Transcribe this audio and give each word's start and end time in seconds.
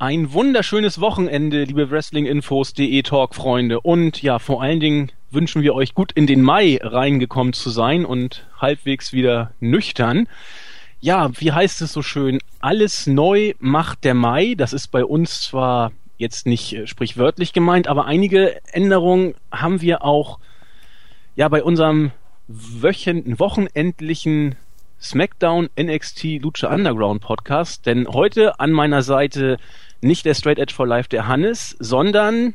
Ein 0.00 0.32
wunderschönes 0.32 0.98
Wochenende, 1.02 1.64
liebe 1.64 1.90
Wrestlinginfos.de 1.90 3.02
Talk-Freunde. 3.02 3.82
Und 3.82 4.22
ja, 4.22 4.38
vor 4.38 4.62
allen 4.62 4.80
Dingen 4.80 5.12
wünschen 5.30 5.60
wir 5.60 5.74
euch 5.74 5.92
gut 5.92 6.10
in 6.12 6.26
den 6.26 6.40
Mai 6.40 6.78
reingekommen 6.80 7.52
zu 7.52 7.68
sein 7.68 8.06
und 8.06 8.46
halbwegs 8.56 9.12
wieder 9.12 9.52
nüchtern. 9.60 10.26
Ja, 11.00 11.30
wie 11.38 11.52
heißt 11.52 11.82
es 11.82 11.92
so 11.92 12.00
schön? 12.00 12.38
Alles 12.60 13.06
neu 13.06 13.52
macht 13.58 14.04
der 14.04 14.14
Mai. 14.14 14.54
Das 14.56 14.72
ist 14.72 14.88
bei 14.88 15.04
uns 15.04 15.42
zwar 15.42 15.92
jetzt 16.16 16.46
nicht 16.46 16.72
äh, 16.72 16.86
sprichwörtlich 16.86 17.52
gemeint, 17.52 17.86
aber 17.86 18.06
einige 18.06 18.58
Änderungen 18.72 19.34
haben 19.52 19.82
wir 19.82 20.02
auch 20.02 20.38
ja 21.36 21.46
bei 21.50 21.62
unserem 21.62 22.12
wöchen 22.48 23.38
wochenendlichen 23.38 24.56
SmackDown 25.02 25.68
NXT 25.78 26.40
Lucha 26.40 26.72
Underground 26.72 27.20
Podcast. 27.20 27.84
Denn 27.84 28.06
heute 28.08 28.60
an 28.60 28.70
meiner 28.70 29.02
Seite 29.02 29.58
nicht 30.00 30.24
der 30.24 30.34
Straight 30.34 30.58
Edge 30.58 30.74
for 30.74 30.86
Life 30.86 31.08
der 31.08 31.26
Hannes, 31.26 31.76
sondern 31.78 32.54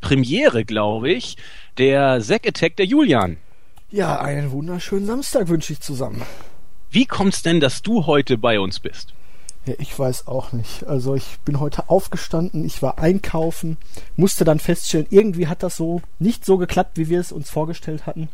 Premiere, 0.00 0.64
glaube 0.64 1.10
ich, 1.10 1.36
der 1.78 2.20
Zack 2.20 2.46
Attack 2.46 2.76
der 2.76 2.86
Julian. 2.86 3.38
Ja, 3.90 4.20
einen 4.20 4.50
wunderschönen 4.50 5.06
Samstag 5.06 5.48
wünsche 5.48 5.72
ich 5.72 5.80
zusammen. 5.80 6.22
Wie 6.90 7.06
kommt's 7.06 7.42
denn, 7.42 7.60
dass 7.60 7.82
du 7.82 8.06
heute 8.06 8.36
bei 8.36 8.60
uns 8.60 8.80
bist? 8.80 9.14
Ja, 9.64 9.74
ich 9.78 9.96
weiß 9.96 10.26
auch 10.26 10.52
nicht. 10.52 10.84
Also 10.84 11.14
ich 11.14 11.38
bin 11.44 11.60
heute 11.60 11.88
aufgestanden, 11.88 12.64
ich 12.64 12.82
war 12.82 12.98
einkaufen, 12.98 13.76
musste 14.16 14.44
dann 14.44 14.58
feststellen, 14.58 15.06
irgendwie 15.10 15.46
hat 15.46 15.62
das 15.62 15.76
so 15.76 16.02
nicht 16.18 16.44
so 16.44 16.58
geklappt, 16.58 16.98
wie 16.98 17.08
wir 17.08 17.20
es 17.20 17.32
uns 17.32 17.48
vorgestellt 17.48 18.06
hatten. 18.06 18.28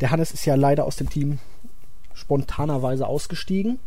Der 0.00 0.10
Hannes 0.10 0.30
ist 0.30 0.46
ja 0.46 0.54
leider 0.54 0.86
aus 0.86 0.96
dem 0.96 1.10
Team 1.10 1.38
spontanerweise 2.14 3.06
ausgestiegen 3.06 3.78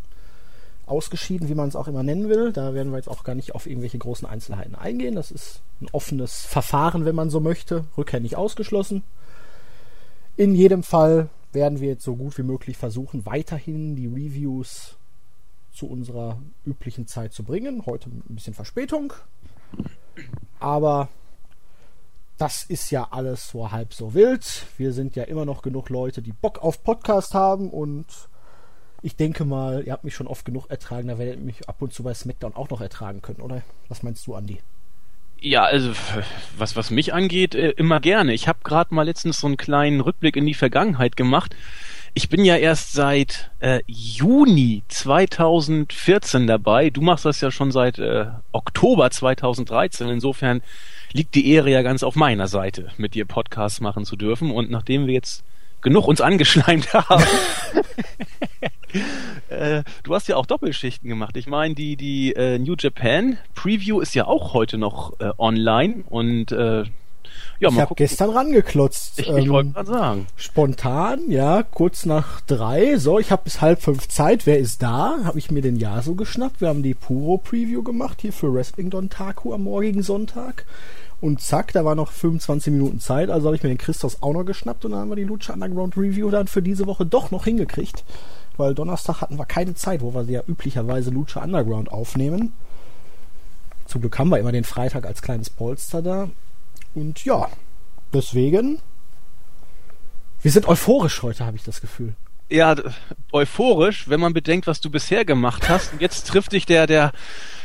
ausgeschieden, 0.93 1.49
wie 1.49 1.55
man 1.55 1.67
es 1.67 1.75
auch 1.75 1.87
immer 1.87 2.03
nennen 2.03 2.29
will. 2.29 2.53
Da 2.53 2.75
werden 2.75 2.91
wir 2.91 2.97
jetzt 2.97 3.09
auch 3.09 3.23
gar 3.23 3.33
nicht 3.33 3.55
auf 3.55 3.65
irgendwelche 3.65 3.97
großen 3.97 4.27
Einzelheiten 4.27 4.75
eingehen. 4.75 5.15
Das 5.15 5.31
ist 5.31 5.61
ein 5.81 5.87
offenes 5.91 6.41
Verfahren, 6.41 7.03
wenn 7.05 7.15
man 7.15 7.31
so 7.31 7.39
möchte. 7.39 7.85
Rückkehr 7.97 8.19
nicht 8.19 8.35
ausgeschlossen. 8.35 9.01
In 10.37 10.53
jedem 10.53 10.83
Fall 10.83 11.29
werden 11.51 11.79
wir 11.79 11.89
jetzt 11.89 12.03
so 12.03 12.15
gut 12.15 12.37
wie 12.37 12.43
möglich 12.43 12.77
versuchen, 12.77 13.25
weiterhin 13.25 13.95
die 13.95 14.07
Reviews 14.07 14.95
zu 15.73 15.87
unserer 15.87 16.37
üblichen 16.63 17.07
Zeit 17.07 17.33
zu 17.33 17.43
bringen. 17.43 17.87
Heute 17.87 18.09
ein 18.09 18.35
bisschen 18.35 18.53
Verspätung. 18.53 19.13
Aber 20.59 21.09
das 22.37 22.63
ist 22.63 22.91
ja 22.91 23.07
alles 23.09 23.49
so 23.49 23.71
halb 23.71 23.93
so 23.93 24.13
wild. 24.13 24.67
Wir 24.77 24.93
sind 24.93 25.15
ja 25.15 25.23
immer 25.23 25.45
noch 25.45 25.63
genug 25.63 25.89
Leute, 25.89 26.21
die 26.21 26.33
Bock 26.33 26.59
auf 26.59 26.83
Podcast 26.83 27.33
haben 27.33 27.71
und 27.71 28.05
ich 29.03 29.17
denke 29.17 29.43
mal, 29.43 29.83
ihr 29.85 29.91
habt 29.91 30.05
mich 30.05 30.15
schon 30.15 30.27
oft 30.27 30.45
genug 30.45 30.69
ertragen, 30.69 31.09
da 31.09 31.19
werdet 31.19 31.35
ihr 31.35 31.45
mich 31.45 31.67
ab 31.67 31.81
und 31.81 31.93
zu 31.93 32.03
bei 32.03 32.13
SmackDown 32.13 32.55
auch 32.55 32.69
noch 32.69 32.79
ertragen 32.79 33.21
können, 33.21 33.41
oder? 33.41 33.61
Was 33.89 34.01
meinst 34.01 34.25
du, 34.25 34.33
Andi? 34.33 34.59
Ja, 35.41 35.65
also 35.65 35.91
was, 36.57 36.77
was 36.77 36.89
mich 36.89 37.13
angeht, 37.13 37.53
äh, 37.53 37.71
immer 37.71 37.99
gerne. 37.99 38.33
Ich 38.33 38.47
habe 38.47 38.59
gerade 38.63 38.95
mal 38.95 39.03
letztens 39.03 39.41
so 39.41 39.47
einen 39.47 39.57
kleinen 39.57 39.99
Rückblick 39.99 40.37
in 40.37 40.45
die 40.45 40.53
Vergangenheit 40.53 41.17
gemacht. 41.17 41.53
Ich 42.13 42.29
bin 42.29 42.45
ja 42.45 42.55
erst 42.55 42.93
seit 42.93 43.51
äh, 43.59 43.81
Juni 43.85 44.83
2014 44.87 46.47
dabei. 46.47 46.89
Du 46.89 47.01
machst 47.01 47.25
das 47.25 47.41
ja 47.41 47.51
schon 47.51 47.73
seit 47.73 47.99
äh, 47.99 48.27
Oktober 48.53 49.11
2013. 49.11 50.07
Insofern 50.07 50.61
liegt 51.11 51.35
die 51.35 51.49
Ehre 51.49 51.69
ja 51.69 51.81
ganz 51.81 52.03
auf 52.03 52.15
meiner 52.15 52.47
Seite, 52.47 52.91
mit 52.95 53.13
dir 53.13 53.25
Podcasts 53.25 53.81
machen 53.81 54.05
zu 54.05 54.15
dürfen. 54.15 54.49
Und 54.49 54.71
nachdem 54.71 55.07
wir 55.07 55.13
jetzt 55.13 55.43
genug 55.83 56.07
uns 56.07 56.21
angeschleimt 56.21 56.93
haben. 56.93 57.23
äh, 59.49 59.83
du 60.03 60.15
hast 60.15 60.27
ja 60.27 60.35
auch 60.35 60.45
Doppelschichten 60.45 61.09
gemacht. 61.09 61.37
Ich 61.37 61.47
meine, 61.47 61.75
die, 61.75 61.95
die 61.95 62.33
äh, 62.33 62.57
New 62.57 62.75
Japan 62.77 63.37
Preview 63.53 63.99
ist 63.99 64.15
ja 64.15 64.25
auch 64.25 64.53
heute 64.53 64.77
noch 64.77 65.19
äh, 65.19 65.31
online 65.37 66.03
und 66.09 66.51
äh, 66.51 66.85
ja, 67.59 67.69
ich 67.69 67.79
habe 67.79 67.95
gestern 67.95 68.31
rangeklotzt. 68.31 69.19
Ich, 69.19 69.29
ich 69.29 69.45
ähm, 69.45 69.49
wollte 69.49 69.71
gerade 69.71 69.89
sagen. 69.89 70.27
Spontan, 70.35 71.31
ja, 71.31 71.63
kurz 71.63 72.05
nach 72.05 72.41
drei. 72.41 72.97
So, 72.97 73.19
ich 73.19 73.31
habe 73.31 73.43
bis 73.43 73.61
halb 73.61 73.81
fünf 73.81 74.07
Zeit. 74.09 74.45
Wer 74.45 74.59
ist 74.59 74.83
da? 74.83 75.19
Habe 75.23 75.39
ich 75.39 75.49
mir 75.49 75.61
den 75.61 75.77
Jaso 75.77 76.15
geschnappt. 76.15 76.61
Wir 76.61 76.67
haben 76.67 76.83
die 76.83 76.93
Puro 76.93 77.37
Preview 77.37 77.83
gemacht 77.83 78.19
hier 78.21 78.33
für 78.33 78.53
Wrestling 78.53 78.89
Don 78.89 79.09
Taku 79.09 79.53
am 79.53 79.63
morgigen 79.63 80.03
Sonntag. 80.03 80.65
Und 81.23 81.39
zack, 81.39 81.71
da 81.71 81.85
war 81.85 81.95
noch 81.95 82.11
25 82.11 82.73
Minuten 82.73 82.99
Zeit, 82.99 83.29
also 83.29 83.45
habe 83.45 83.55
ich 83.55 83.63
mir 83.63 83.69
den 83.69 83.77
Christos 83.77 84.21
auch 84.21 84.33
noch 84.33 84.43
geschnappt 84.43 84.83
und 84.83 84.91
dann 84.91 84.99
haben 84.99 85.09
wir 85.09 85.15
die 85.15 85.23
Lucha 85.23 85.53
Underground 85.53 85.95
Review 85.95 86.29
dann 86.29 86.47
für 86.47 86.61
diese 86.61 86.85
Woche 86.85 87.05
doch 87.05 87.31
noch 87.31 87.45
hingekriegt. 87.45 88.03
Weil 88.57 88.75
Donnerstag 88.75 89.21
hatten 89.21 89.39
wir 89.39 89.45
keine 89.45 89.73
Zeit, 89.73 90.01
wo 90.01 90.13
wir 90.13 90.23
ja 90.23 90.43
üblicherweise 90.45 91.11
Lucha 91.11 91.41
Underground 91.41 91.89
aufnehmen. 91.93 92.51
Zum 93.85 94.01
Glück 94.01 94.19
haben 94.19 94.31
wir 94.31 94.39
immer 94.39 94.51
den 94.51 94.65
Freitag 94.65 95.05
als 95.05 95.21
kleines 95.21 95.49
Polster 95.49 96.01
da. 96.01 96.27
Und 96.93 97.23
ja, 97.23 97.47
deswegen. 98.13 98.79
Wir 100.41 100.51
sind 100.51 100.67
euphorisch 100.67 101.23
heute, 101.23 101.45
habe 101.45 101.55
ich 101.55 101.63
das 101.63 101.79
Gefühl 101.79 102.15
ja, 102.53 102.75
euphorisch, 103.31 104.07
wenn 104.07 104.19
man 104.19 104.33
bedenkt, 104.33 104.67
was 104.67 104.79
du 104.79 104.91
bisher 104.91 105.25
gemacht 105.25 105.69
hast. 105.69 105.93
Und 105.93 106.01
jetzt 106.01 106.27
trifft 106.27 106.51
dich 106.51 106.67
der, 106.67 106.85
der, 106.85 107.11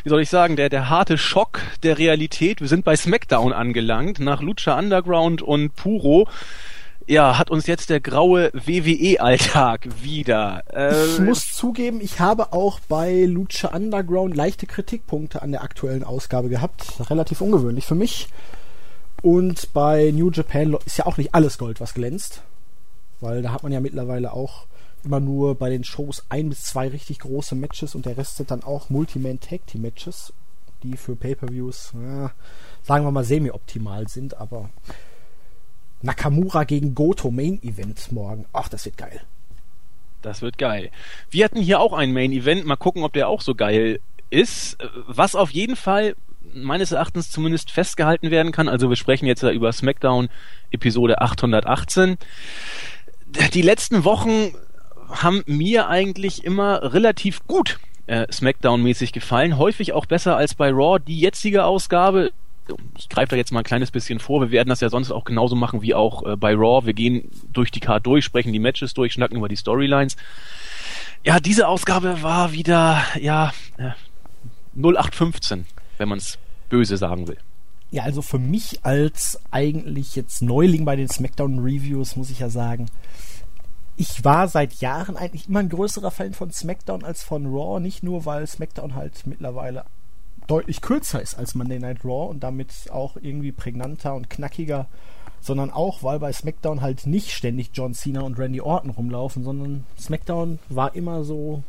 wie 0.02 0.08
soll 0.08 0.22
ich 0.22 0.30
sagen, 0.30 0.56
der, 0.56 0.70
der 0.70 0.88
harte 0.88 1.18
Schock 1.18 1.60
der 1.82 1.98
Realität. 1.98 2.62
Wir 2.62 2.68
sind 2.68 2.86
bei 2.86 2.96
SmackDown 2.96 3.52
angelangt, 3.52 4.18
nach 4.18 4.40
Lucha 4.40 4.78
Underground 4.78 5.42
und 5.42 5.76
Puro. 5.76 6.26
Ja, 7.06 7.38
hat 7.38 7.50
uns 7.50 7.66
jetzt 7.66 7.90
der 7.90 8.00
graue 8.00 8.50
WWE-Alltag 8.54 9.88
wieder. 10.02 10.62
Äh, 10.72 11.04
ich 11.04 11.18
muss 11.20 11.52
zugeben, 11.54 12.00
ich 12.00 12.20
habe 12.20 12.54
auch 12.54 12.80
bei 12.80 13.24
Lucha 13.24 13.68
Underground 13.68 14.36
leichte 14.36 14.66
Kritikpunkte 14.66 15.42
an 15.42 15.52
der 15.52 15.62
aktuellen 15.62 16.04
Ausgabe 16.04 16.48
gehabt. 16.48 17.10
Relativ 17.10 17.42
ungewöhnlich 17.42 17.84
für 17.84 17.94
mich. 17.94 18.28
Und 19.20 19.72
bei 19.74 20.12
New 20.14 20.30
Japan 20.30 20.76
ist 20.86 20.96
ja 20.96 21.04
auch 21.04 21.18
nicht 21.18 21.34
alles 21.34 21.58
Gold, 21.58 21.80
was 21.80 21.92
glänzt. 21.92 22.42
Weil 23.20 23.42
da 23.42 23.52
hat 23.52 23.62
man 23.62 23.72
ja 23.72 23.80
mittlerweile 23.80 24.32
auch 24.32 24.67
immer 25.04 25.20
nur 25.20 25.54
bei 25.54 25.70
den 25.70 25.84
Shows 25.84 26.24
ein 26.28 26.48
bis 26.48 26.64
zwei 26.64 26.88
richtig 26.88 27.20
große 27.20 27.54
Matches 27.54 27.94
und 27.94 28.06
der 28.06 28.16
Rest 28.16 28.36
sind 28.36 28.50
dann 28.50 28.62
auch 28.62 28.90
Multiman 28.90 29.40
Tag 29.40 29.66
Team 29.66 29.82
Matches, 29.82 30.32
die 30.82 30.96
für 30.96 31.16
Pay-per-Views, 31.16 31.92
ja, 31.94 32.32
sagen 32.82 33.04
wir 33.04 33.10
mal, 33.10 33.24
semi-optimal 33.24 34.08
sind, 34.08 34.36
aber 34.36 34.70
Nakamura 36.02 36.64
gegen 36.64 36.94
Goto 36.94 37.30
Main 37.30 37.62
Event 37.62 38.12
morgen. 38.12 38.46
Ach, 38.52 38.68
das 38.68 38.84
wird 38.84 38.96
geil. 38.96 39.20
Das 40.22 40.42
wird 40.42 40.58
geil. 40.58 40.90
Wir 41.30 41.44
hatten 41.44 41.60
hier 41.60 41.80
auch 41.80 41.92
ein 41.92 42.12
Main 42.12 42.32
Event. 42.32 42.64
Mal 42.66 42.76
gucken, 42.76 43.02
ob 43.02 43.12
der 43.12 43.28
auch 43.28 43.40
so 43.40 43.54
geil 43.54 44.00
ist. 44.30 44.76
Was 45.06 45.34
auf 45.34 45.50
jeden 45.50 45.76
Fall 45.76 46.14
meines 46.54 46.92
Erachtens 46.92 47.30
zumindest 47.30 47.70
festgehalten 47.70 48.30
werden 48.30 48.52
kann. 48.52 48.68
Also 48.68 48.88
wir 48.88 48.96
sprechen 48.96 49.26
jetzt 49.26 49.42
über 49.42 49.72
SmackDown 49.72 50.28
Episode 50.70 51.20
818 51.20 52.16
die 53.52 53.62
letzten 53.62 54.04
Wochen 54.04 54.52
haben 55.08 55.42
mir 55.46 55.88
eigentlich 55.88 56.44
immer 56.44 56.92
relativ 56.94 57.46
gut 57.46 57.78
äh, 58.06 58.26
Smackdown-mäßig 58.32 59.12
gefallen. 59.12 59.58
Häufig 59.58 59.92
auch 59.92 60.06
besser 60.06 60.36
als 60.36 60.54
bei 60.54 60.70
Raw. 60.70 60.98
Die 60.98 61.20
jetzige 61.20 61.64
Ausgabe, 61.64 62.32
ich 62.96 63.08
greife 63.08 63.30
da 63.30 63.36
jetzt 63.36 63.52
mal 63.52 63.60
ein 63.60 63.64
kleines 63.64 63.90
bisschen 63.90 64.18
vor, 64.18 64.40
wir 64.40 64.50
werden 64.50 64.68
das 64.68 64.80
ja 64.80 64.88
sonst 64.88 65.10
auch 65.10 65.24
genauso 65.24 65.56
machen 65.56 65.82
wie 65.82 65.94
auch 65.94 66.24
äh, 66.24 66.36
bei 66.36 66.54
Raw. 66.54 66.86
Wir 66.86 66.94
gehen 66.94 67.30
durch 67.52 67.70
die 67.70 67.80
Card 67.80 68.06
durch, 68.06 68.24
sprechen 68.24 68.52
die 68.52 68.58
Matches 68.58 68.94
durch, 68.94 69.12
schnacken 69.12 69.38
über 69.38 69.48
die 69.48 69.56
Storylines. 69.56 70.16
Ja, 71.24 71.40
diese 71.40 71.68
Ausgabe 71.68 72.22
war 72.22 72.52
wieder, 72.52 73.02
ja, 73.20 73.52
äh, 73.76 73.90
0815, 74.76 75.66
wenn 75.98 76.08
man 76.08 76.18
es 76.18 76.38
böse 76.68 76.96
sagen 76.96 77.26
will. 77.28 77.38
Ja, 77.90 78.02
also 78.02 78.22
für 78.22 78.38
mich 78.38 78.84
als 78.84 79.40
eigentlich 79.50 80.14
jetzt 80.14 80.42
Neuling 80.42 80.84
bei 80.84 80.94
den 80.94 81.08
SmackDown 81.08 81.58
Reviews 81.58 82.16
muss 82.16 82.30
ich 82.30 82.40
ja 82.40 82.50
sagen, 82.50 82.86
ich 83.98 84.24
war 84.24 84.46
seit 84.46 84.74
Jahren 84.74 85.16
eigentlich 85.16 85.48
immer 85.48 85.58
ein 85.58 85.68
größerer 85.68 86.12
Fan 86.12 86.32
von 86.32 86.52
SmackDown 86.52 87.04
als 87.04 87.24
von 87.24 87.46
Raw, 87.46 87.80
nicht 87.80 88.04
nur 88.04 88.24
weil 88.24 88.46
SmackDown 88.46 88.94
halt 88.94 89.26
mittlerweile 89.26 89.84
deutlich 90.46 90.80
kürzer 90.80 91.20
ist 91.20 91.34
als 91.34 91.56
Monday 91.56 91.80
Night 91.80 92.04
Raw 92.04 92.30
und 92.30 92.40
damit 92.44 92.72
auch 92.92 93.16
irgendwie 93.16 93.50
prägnanter 93.50 94.14
und 94.14 94.30
knackiger, 94.30 94.86
sondern 95.40 95.72
auch 95.72 96.04
weil 96.04 96.20
bei 96.20 96.32
SmackDown 96.32 96.80
halt 96.80 97.06
nicht 97.06 97.32
ständig 97.32 97.70
John 97.74 97.92
Cena 97.92 98.20
und 98.20 98.38
Randy 98.38 98.60
Orton 98.60 98.90
rumlaufen, 98.90 99.42
sondern 99.42 99.84
SmackDown 99.98 100.60
war 100.68 100.94
immer 100.94 101.24
so 101.24 101.64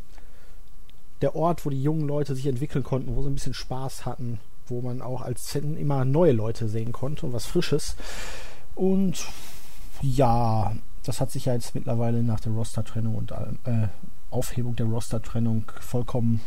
der 1.22 1.36
Ort, 1.36 1.66
wo 1.66 1.72
die 1.72 1.82
jungen 1.82 2.08
Leute 2.08 2.36
sich 2.36 2.46
entwickeln 2.46 2.84
konnten, 2.84 3.16
wo 3.16 3.24
sie 3.24 3.30
ein 3.30 3.36
bisschen 3.36 3.56
Spaß 3.56 4.06
hatten, 4.06 4.40
wo 4.68 4.82
man 4.82 5.02
auch 5.02 5.24
als 5.24 5.50
Fan 5.50 5.78
immer 5.78 6.06
neue 6.06 6.34
Leute 6.34 6.70
sehen 6.70 6.92
konnte 6.92 7.26
und 7.26 7.34
was 7.34 7.48
Frisches. 7.48 7.96
Und 8.76 9.26
ja, 10.02 10.74
das 11.04 11.22
hat 11.22 11.32
sich 11.32 11.46
ja 11.46 11.54
jetzt 11.54 11.76
mittlerweile 11.76 12.24
nach 12.24 12.40
der 12.40 12.52
Roster-Trennung 12.52 13.16
und 13.16 13.32
äh, 13.32 13.88
Aufhebung 14.30 14.76
der 14.76 14.86
Roster-Trennung 14.88 15.72
vollkommen 15.80 16.42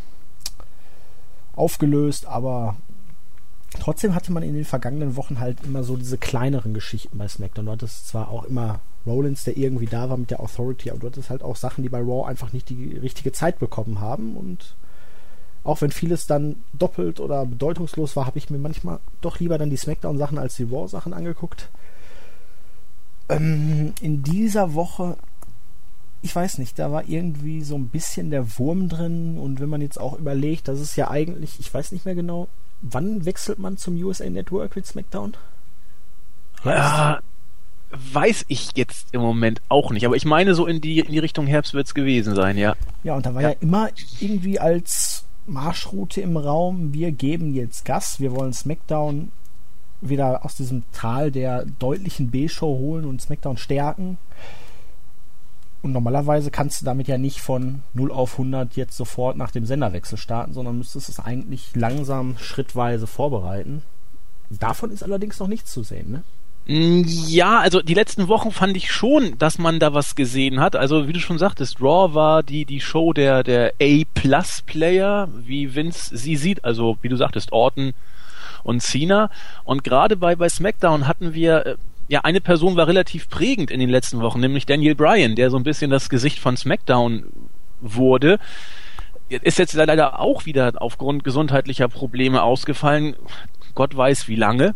aufgelöst, 1.55 2.27
aber 2.27 2.77
trotzdem 3.81 4.15
hatte 4.15 4.33
man 4.33 4.43
in 4.43 4.55
den 4.55 4.65
vergangenen 4.65 5.17
Wochen 5.17 5.39
halt 5.39 5.65
immer 5.65 5.83
so 5.83 5.97
diese 5.97 6.19
kleineren 6.19 6.75
Geschichten 6.75 7.19
bei 7.19 7.29
SmackDown. 7.29 7.67
Du 7.67 7.73
hattest 7.73 8.09
zwar 8.09 8.29
auch 8.29 8.45
immer 8.45 8.81
Rollins, 9.07 9.45
der 9.45 9.57
irgendwie 9.57 9.87
da 9.87 10.09
war 10.09 10.17
mit 10.17 10.31
der 10.31 10.41
Authority, 10.41 10.91
aber 10.91 11.01
du 11.01 11.07
hattest 11.09 11.31
halt 11.31 11.43
auch 11.43 11.57
Sachen, 11.57 11.83
die 11.83 11.89
bei 11.89 11.99
Raw 11.99 12.29
einfach 12.29 12.53
nicht 12.53 12.69
die 12.69 12.97
richtige 12.97 13.33
Zeit 13.33 13.59
bekommen 13.59 14.01
haben 14.01 14.37
und 14.37 14.77
Auch 15.65 15.81
wenn 15.81 15.93
vieles 15.93 16.27
dann 16.27 16.57
doppelt 16.73 17.21
oder 17.21 17.47
bedeutungslos 17.47 18.17
war, 18.17 18.27
habe 18.27 18.39
ich 18.39 18.51
mir 18.51 18.59
manchmal 18.59 18.99
doch 19.21 19.39
lieber 19.39 19.59
dann 19.59 19.71
die 19.71 19.77
SmackDown-Sachen 19.77 20.39
als 20.39 20.57
die 20.57 20.65
Raw-Sachen 20.65 21.15
angeguckt. 21.15 21.71
Ähm, 23.37 23.93
in 24.01 24.23
dieser 24.23 24.75
Woche, 24.75 25.17
ich 26.23 26.35
weiß 26.35 26.59
nicht, 26.59 26.79
da 26.79 26.93
war 26.93 27.09
irgendwie 27.09 27.63
so 27.63 27.75
ein 27.77 27.89
bisschen 27.89 28.31
der 28.31 28.59
Wurm 28.59 28.89
drin. 28.89 29.39
Und 29.39 29.61
wenn 29.61 29.69
man 29.69 29.81
jetzt 29.81 30.01
auch 30.01 30.19
überlegt, 30.19 30.69
dass 30.69 30.79
es 30.79 30.97
ja 30.97 31.11
eigentlich, 31.11 31.59
ich 31.59 31.73
weiß 31.73 31.93
nicht 31.93 32.05
mehr 32.05 32.15
genau, 32.15 32.49
wann 32.81 33.25
wechselt 33.25 33.59
man 33.59 33.77
zum 33.77 33.97
USA 34.03 34.29
Network 34.29 34.77
mit 34.77 34.87
SmackDown? 34.87 35.37
Ja, 36.65 37.21
weiß 38.13 38.45
ich 38.49 38.71
jetzt 38.75 39.09
im 39.13 39.21
Moment 39.21 39.61
auch 39.69 39.91
nicht, 39.91 40.07
aber 40.07 40.17
ich 40.17 40.25
meine, 40.25 40.55
so 40.55 40.67
in 40.67 40.81
die, 40.81 41.01
in 41.01 41.13
die 41.13 41.19
Richtung 41.19 41.47
Herbst 41.47 41.75
wird 41.75 41.87
es 41.87 41.95
gewesen 41.95 42.35
sein, 42.35 42.57
ja. 42.57 42.75
Ja, 43.03 43.15
und 43.15 43.27
da 43.27 43.35
war 43.35 43.43
ja. 43.43 43.51
ja 43.51 43.57
immer 43.61 43.91
irgendwie 44.21 44.59
als 44.59 45.25
Marschroute 45.47 46.21
im 46.21 46.37
Raum, 46.37 46.95
wir 46.95 47.13
geben 47.13 47.53
jetzt 47.55 47.85
Gas, 47.85 48.21
wir 48.21 48.33
wollen 48.33 48.53
SmackDown 48.53 49.33
wieder 50.03 50.45
aus 50.45 50.57
diesem 50.57 50.83
Tal 50.93 51.31
der 51.31 51.65
deutlichen 51.79 52.31
B-Show 52.31 52.79
holen 52.79 53.05
und 53.05 53.23
SmackDown 53.23 53.57
stärken. 53.57 54.19
Und 55.83 55.93
normalerweise 55.93 56.51
kannst 56.51 56.81
du 56.81 56.85
damit 56.85 57.09
ja 57.09 57.19
nicht 57.19 57.41
von 57.41 57.83
0 57.95 58.13
auf 58.13 58.33
100 58.33 58.77
jetzt 58.77 58.97
sofort 58.97 59.37
nach 59.37 59.51
dem 59.51 59.67
Senderwechsel 59.67 60.17
starten, 60.19 60.53
sondern 60.53 60.79
müsstest 60.79 61.09
es 61.09 61.19
eigentlich 61.19 61.75
langsam 61.75 62.37
schrittweise 62.39 63.07
vorbereiten. 63.07 63.83
Davon 64.51 64.91
ist 64.91 65.03
allerdings 65.03 65.41
noch 65.41 65.49
nichts 65.49 65.73
zu 65.73 65.83
sehen, 65.83 66.11
ne? 66.11 66.23
Mm, 66.67 67.03
ja, 67.07 67.59
also 67.59 67.83
die 67.83 67.95
letzten 67.95 68.29
Wochen 68.29 68.53
fand 68.53 68.77
ich 68.77 68.93
schon, 68.93 69.37
dass 69.39 69.59
man 69.59 69.81
da 69.81 69.95
was 69.95 70.15
gesehen 70.15 70.61
hat. 70.61 70.77
Also 70.77 71.09
wie 71.09 71.13
du 71.13 71.19
schon 71.19 71.39
sagtest, 71.39 71.81
Raw 71.81 72.15
war 72.15 72.45
die 72.45 72.65
die 72.65 72.81
Show 72.81 73.13
der 73.13 73.43
der 73.43 73.73
A-Plus-Player, 73.83 75.29
wie 75.37 75.75
Vince 75.75 76.17
sie 76.17 76.37
sieht. 76.37 76.65
Also 76.65 76.99
wie 77.03 77.09
du 77.09 77.17
sagtest, 77.17 77.53
Orton 77.53 77.95
und 78.63 78.83
Cena. 78.83 79.31
Und 79.65 79.85
gerade 79.85 80.17
bei 80.17 80.37
bei 80.37 80.49
SmackDown 80.49 81.07
hatten 81.07 81.35
wir 81.35 81.67
äh, 81.67 81.77
ja 82.09 82.21
eine 82.23 82.41
Person 82.41 82.77
war 82.77 82.87
relativ 82.87 83.29
prägend 83.29 83.71
in 83.71 83.81
den 83.81 83.89
letzten 83.89 84.21
Wochen, 84.21 84.41
nämlich 84.41 84.67
Daniel 84.67 84.95
Bryan, 84.95 85.35
der 85.35 85.51
so 85.51 85.57
ein 85.57 85.63
bisschen 85.63 85.91
das 85.91 86.09
Gesicht 86.09 86.39
von 86.39 86.57
SmackDown 86.57 87.33
wurde 87.81 88.39
ist 89.41 89.59
jetzt 89.59 89.73
leider 89.73 90.21
auch 90.21 90.45
wieder 90.45 90.73
aufgrund 90.77 91.25
gesundheitlicher 91.25 91.89
Probleme 91.89 92.43
ausgefallen. 92.43 93.17
Gott 93.75 93.97
weiß 93.97 94.29
wie 94.29 94.37
lange. 94.37 94.75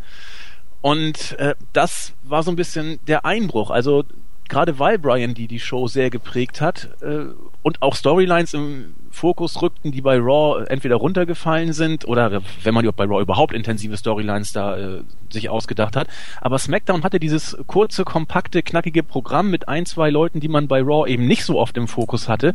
Und 0.80 1.38
äh, 1.38 1.54
das 1.72 2.14
war 2.22 2.42
so 2.42 2.50
ein 2.50 2.56
bisschen 2.56 2.98
der 3.06 3.24
Einbruch. 3.24 3.70
Also 3.70 4.04
gerade 4.48 4.78
weil 4.78 4.98
Brian 4.98 5.34
die 5.34 5.46
die 5.46 5.60
Show 5.60 5.86
sehr 5.86 6.10
geprägt 6.10 6.60
hat 6.60 6.88
äh, 7.00 7.26
und 7.62 7.82
auch 7.82 7.94
Storylines 7.94 8.54
im 8.54 8.94
Fokus 9.10 9.60
rückten, 9.62 9.92
die 9.92 10.02
bei 10.02 10.18
Raw 10.18 10.64
entweder 10.68 10.96
runtergefallen 10.96 11.72
sind 11.72 12.06
oder 12.06 12.42
wenn 12.62 12.74
man 12.74 12.88
bei 12.94 13.04
Raw 13.04 13.20
überhaupt 13.20 13.54
intensive 13.54 13.96
Storylines 13.96 14.52
da 14.52 14.76
äh, 14.76 15.02
sich 15.30 15.48
ausgedacht 15.48 15.96
hat. 15.96 16.08
Aber 16.40 16.58
SmackDown 16.58 17.02
hatte 17.02 17.18
dieses 17.18 17.56
kurze, 17.66 18.04
kompakte, 18.04 18.62
knackige 18.62 19.02
Programm 19.02 19.50
mit 19.50 19.68
ein, 19.68 19.86
zwei 19.86 20.10
Leuten, 20.10 20.40
die 20.40 20.48
man 20.48 20.68
bei 20.68 20.80
Raw 20.80 21.08
eben 21.10 21.26
nicht 21.26 21.44
so 21.44 21.58
oft 21.58 21.76
im 21.76 21.88
Fokus 21.88 22.28
hatte. 22.28 22.52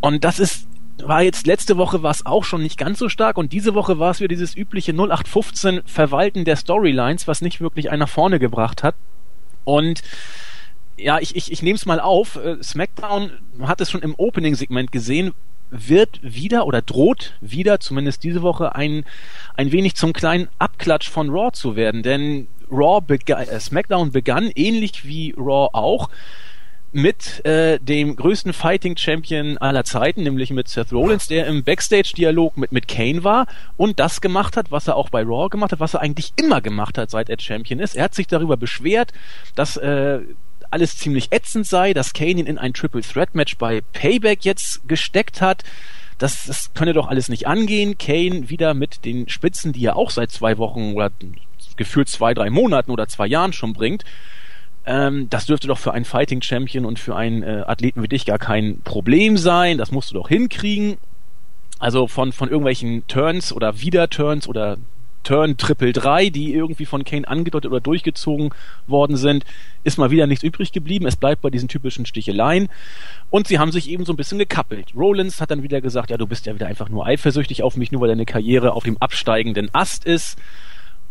Und 0.00 0.24
das 0.24 0.38
ist 0.38 0.66
war 1.02 1.22
jetzt 1.22 1.46
letzte 1.46 1.78
Woche 1.78 2.02
war 2.02 2.10
es 2.10 2.26
auch 2.26 2.44
schon 2.44 2.62
nicht 2.62 2.76
ganz 2.76 2.98
so 2.98 3.08
stark 3.08 3.38
und 3.38 3.54
diese 3.54 3.74
Woche 3.74 3.98
war 3.98 4.10
es 4.10 4.20
wieder 4.20 4.28
dieses 4.28 4.54
übliche 4.54 4.92
0815 4.92 5.82
Verwalten 5.86 6.44
der 6.44 6.56
Storylines, 6.56 7.26
was 7.26 7.40
nicht 7.40 7.60
wirklich 7.60 7.90
einer 7.90 8.06
vorne 8.06 8.38
gebracht 8.38 8.82
hat. 8.82 8.94
Und 9.64 10.02
ja, 11.00 11.18
ich, 11.18 11.36
ich, 11.36 11.50
ich 11.50 11.62
nehme 11.62 11.76
es 11.76 11.86
mal 11.86 12.00
auf. 12.00 12.36
Äh, 12.36 12.62
SmackDown 12.62 13.30
hat 13.62 13.80
es 13.80 13.90
schon 13.90 14.02
im 14.02 14.14
Opening-Segment 14.16 14.92
gesehen, 14.92 15.32
wird 15.70 16.20
wieder 16.22 16.66
oder 16.66 16.82
droht 16.82 17.34
wieder, 17.40 17.80
zumindest 17.80 18.24
diese 18.24 18.42
Woche, 18.42 18.74
ein, 18.74 19.04
ein 19.56 19.72
wenig 19.72 19.94
zum 19.94 20.12
kleinen 20.12 20.48
Abklatsch 20.58 21.08
von 21.08 21.30
Raw 21.30 21.52
zu 21.52 21.76
werden. 21.76 22.02
Denn 22.02 22.48
Raw 22.70 23.00
begann, 23.00 23.48
äh, 23.48 23.60
SmackDown 23.60 24.12
begann, 24.12 24.50
ähnlich 24.54 25.04
wie 25.04 25.34
Raw 25.36 25.68
auch, 25.72 26.10
mit 26.92 27.44
äh, 27.44 27.78
dem 27.78 28.16
größten 28.16 28.52
Fighting 28.52 28.96
Champion 28.96 29.58
aller 29.58 29.84
Zeiten, 29.84 30.24
nämlich 30.24 30.50
mit 30.50 30.68
Seth 30.68 30.92
Rollins, 30.92 31.28
der 31.28 31.46
im 31.46 31.62
Backstage-Dialog 31.62 32.56
mit, 32.56 32.72
mit 32.72 32.88
Kane 32.88 33.22
war 33.22 33.46
und 33.76 34.00
das 34.00 34.20
gemacht 34.20 34.56
hat, 34.56 34.72
was 34.72 34.88
er 34.88 34.96
auch 34.96 35.08
bei 35.08 35.22
Raw 35.22 35.48
gemacht 35.48 35.70
hat, 35.70 35.78
was 35.78 35.94
er 35.94 36.00
eigentlich 36.00 36.32
immer 36.36 36.60
gemacht 36.60 36.98
hat, 36.98 37.10
seit 37.10 37.30
er 37.30 37.38
Champion 37.38 37.78
ist. 37.78 37.94
Er 37.94 38.04
hat 38.04 38.14
sich 38.14 38.26
darüber 38.26 38.56
beschwert, 38.56 39.12
dass 39.54 39.76
äh, 39.76 40.20
alles 40.70 40.96
ziemlich 40.96 41.32
ätzend 41.32 41.66
sei, 41.66 41.92
dass 41.92 42.12
Kane 42.12 42.30
ihn 42.32 42.46
in 42.46 42.58
ein 42.58 42.72
Triple 42.72 43.02
Threat 43.02 43.34
Match 43.34 43.56
bei 43.56 43.82
Payback 43.92 44.44
jetzt 44.44 44.86
gesteckt 44.88 45.40
hat. 45.40 45.64
Das, 46.18 46.44
das 46.44 46.72
könne 46.74 46.92
doch 46.92 47.08
alles 47.08 47.28
nicht 47.28 47.46
angehen. 47.46 47.96
Kane 47.98 48.50
wieder 48.50 48.74
mit 48.74 49.04
den 49.04 49.28
Spitzen, 49.28 49.72
die 49.72 49.84
er 49.84 49.96
auch 49.96 50.10
seit 50.10 50.30
zwei 50.30 50.58
Wochen 50.58 50.92
oder 50.94 51.10
gefühlt 51.76 52.08
zwei, 52.08 52.34
drei 52.34 52.50
Monaten 52.50 52.90
oder 52.90 53.08
zwei 53.08 53.26
Jahren 53.26 53.52
schon 53.52 53.72
bringt. 53.72 54.04
Ähm, 54.86 55.28
das 55.30 55.46
dürfte 55.46 55.66
doch 55.66 55.78
für 55.78 55.92
einen 55.92 56.04
Fighting 56.04 56.42
Champion 56.42 56.84
und 56.84 56.98
für 56.98 57.16
einen 57.16 57.42
äh, 57.42 57.64
Athleten 57.66 58.02
wie 58.02 58.08
dich 58.08 58.26
gar 58.26 58.38
kein 58.38 58.80
Problem 58.82 59.36
sein. 59.36 59.78
Das 59.78 59.90
musst 59.90 60.10
du 60.10 60.14
doch 60.14 60.28
hinkriegen. 60.28 60.98
Also 61.78 62.06
von, 62.06 62.32
von 62.32 62.50
irgendwelchen 62.50 63.06
Turns 63.06 63.52
oder 63.52 63.80
Wieder-Turns 63.80 64.46
oder 64.46 64.76
Turn 65.22 65.56
Triple 65.56 65.92
3, 65.92 66.30
die 66.30 66.54
irgendwie 66.54 66.86
von 66.86 67.04
Kane 67.04 67.28
angedeutet 67.28 67.70
oder 67.70 67.80
durchgezogen 67.80 68.50
worden 68.86 69.16
sind, 69.16 69.44
ist 69.84 69.98
mal 69.98 70.10
wieder 70.10 70.26
nichts 70.26 70.44
übrig 70.44 70.72
geblieben. 70.72 71.06
Es 71.06 71.16
bleibt 71.16 71.42
bei 71.42 71.50
diesen 71.50 71.68
typischen 71.68 72.06
Sticheleien. 72.06 72.68
Und 73.30 73.48
sie 73.48 73.58
haben 73.58 73.72
sich 73.72 73.90
eben 73.90 74.04
so 74.04 74.12
ein 74.12 74.16
bisschen 74.16 74.38
gekappelt. 74.38 74.94
Rollins 74.96 75.40
hat 75.40 75.50
dann 75.50 75.62
wieder 75.62 75.80
gesagt, 75.80 76.10
ja, 76.10 76.16
du 76.16 76.26
bist 76.26 76.46
ja 76.46 76.54
wieder 76.54 76.66
einfach 76.66 76.88
nur 76.88 77.06
eifersüchtig 77.06 77.62
auf 77.62 77.76
mich, 77.76 77.92
nur 77.92 78.00
weil 78.00 78.08
deine 78.08 78.26
Karriere 78.26 78.72
auf 78.72 78.84
dem 78.84 78.96
absteigenden 78.98 79.68
Ast 79.74 80.04
ist 80.04 80.38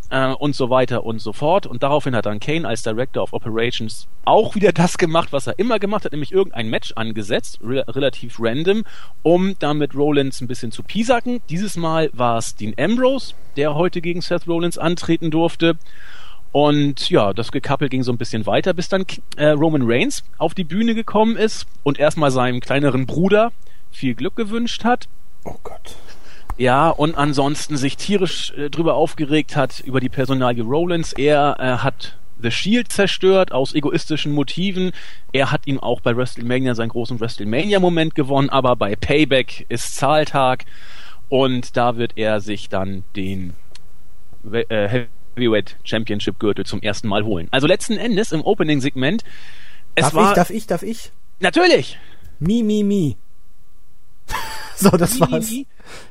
äh, 0.10 0.28
und 0.34 0.56
so 0.56 0.70
weiter 0.70 1.04
und 1.04 1.20
so 1.20 1.34
fort. 1.34 1.66
Und 1.66 1.84
daraufhin 1.84 2.16
hat 2.16 2.26
dann 2.26 2.40
Kane 2.40 2.68
als 2.68 2.84
Director 2.84 3.24
of 3.24 3.34
Operations 3.34 4.08
auch 4.26 4.56
wieder 4.56 4.72
das 4.72 4.98
gemacht, 4.98 5.30
was 5.32 5.48
er 5.48 5.58
immer 5.58 5.80
gemacht 5.80 6.06
hat, 6.06 6.12
nämlich 6.12 6.32
irgendein 6.32 6.70
Match 6.70 6.94
angesetzt, 6.96 7.60
re 7.64 7.84
relativ 7.88 8.38
random, 8.40 8.84
um 9.24 9.56
damit 9.60 9.96
Rollins 9.96 10.42
ein 10.42 10.48
bisschen 10.48 10.72
zu 10.72 10.84
piesacken. 10.84 11.42
Dieses 11.50 11.78
Mal 11.78 12.10
war 12.14 12.38
es 12.38 12.56
Dean 12.56 12.74
Ambrose, 12.78 13.34
der 13.56 13.76
heute 13.76 14.02
gegen 14.02 14.22
Seth 14.22 14.48
Rollins 14.48 14.78
antreten 14.78 15.32
durfte. 15.32 15.78
Und 16.52 17.10
ja, 17.10 17.34
das 17.34 17.52
Gekappel 17.52 17.90
ging 17.90 18.02
so 18.02 18.12
ein 18.12 18.18
bisschen 18.18 18.46
weiter, 18.48 18.74
bis 18.74 18.90
dann 18.90 19.06
äh, 19.38 19.50
Roman 19.50 19.84
Reigns 19.84 20.24
auf 20.40 20.56
die 20.56 20.64
Bühne 20.64 20.96
gekommen 20.96 21.38
ist 21.38 21.68
und 21.84 22.00
erstmal 22.00 22.32
seinem 22.32 22.60
kleineren 22.60 23.06
Bruder 23.06 23.52
viel 23.92 24.16
Glück 24.16 24.36
gewünscht 24.36 24.84
hat. 24.84 25.08
Oh 25.46 25.58
Gott. 25.64 25.96
Ja, 26.60 26.90
und 26.90 27.18
ansonsten 27.18 27.78
sich 27.78 27.96
tierisch 27.96 28.52
äh, 28.52 28.70
drüber 28.70 28.96
aufgeregt 28.96 29.56
hat 29.56 29.80
über 29.80 30.02
die 30.02 30.10
Personalie 30.10 30.62
Rollins. 30.62 31.14
Er 31.14 31.56
äh, 31.58 31.78
hat 31.78 32.18
The 32.42 32.52
Shield 32.52 32.92
zerstört 32.92 33.54
aus 33.54 33.74
egoistischen 33.74 34.34
Motiven. 34.34 34.92
Er 35.32 35.54
hat 35.54 35.68
ihm 35.68 35.80
auch 35.80 36.02
bei 36.02 36.18
WrestleMania 36.18 36.76
seinen 36.76 36.90
großen 36.90 37.18
WrestleMania-Moment 37.22 38.14
gewonnen, 38.14 38.50
aber 38.50 38.76
bei 38.76 38.98
Payback 38.98 39.68
ist 39.70 39.96
Zahltag 39.96 40.66
und 41.30 41.78
da 41.78 41.96
wird 41.96 42.18
er 42.18 42.42
sich 42.42 42.68
dann 42.68 43.06
den 43.16 43.54
äh, 44.52 45.06
Heavyweight 45.38 45.78
Championship 45.86 46.40
Gürtel 46.40 46.66
zum 46.66 46.82
ersten 46.82 47.08
Mal 47.08 47.24
holen. 47.24 47.48
Also 47.52 47.68
letzten 47.68 47.96
Endes 47.96 48.34
im 48.34 48.42
Opening-Segment. 48.42 49.24
Darf 49.96 50.14
war, 50.14 50.32
ich, 50.32 50.36
darf 50.36 50.50
ich, 50.50 50.68
darf 50.68 50.84
ich? 50.84 51.14
Natürlich! 51.40 51.98
Mi, 52.40 52.64
mi, 52.64 52.84
mi. 52.84 53.16
so, 54.76 54.90
das 54.92 55.16
mi, 55.16 55.22
war's. 55.22 55.52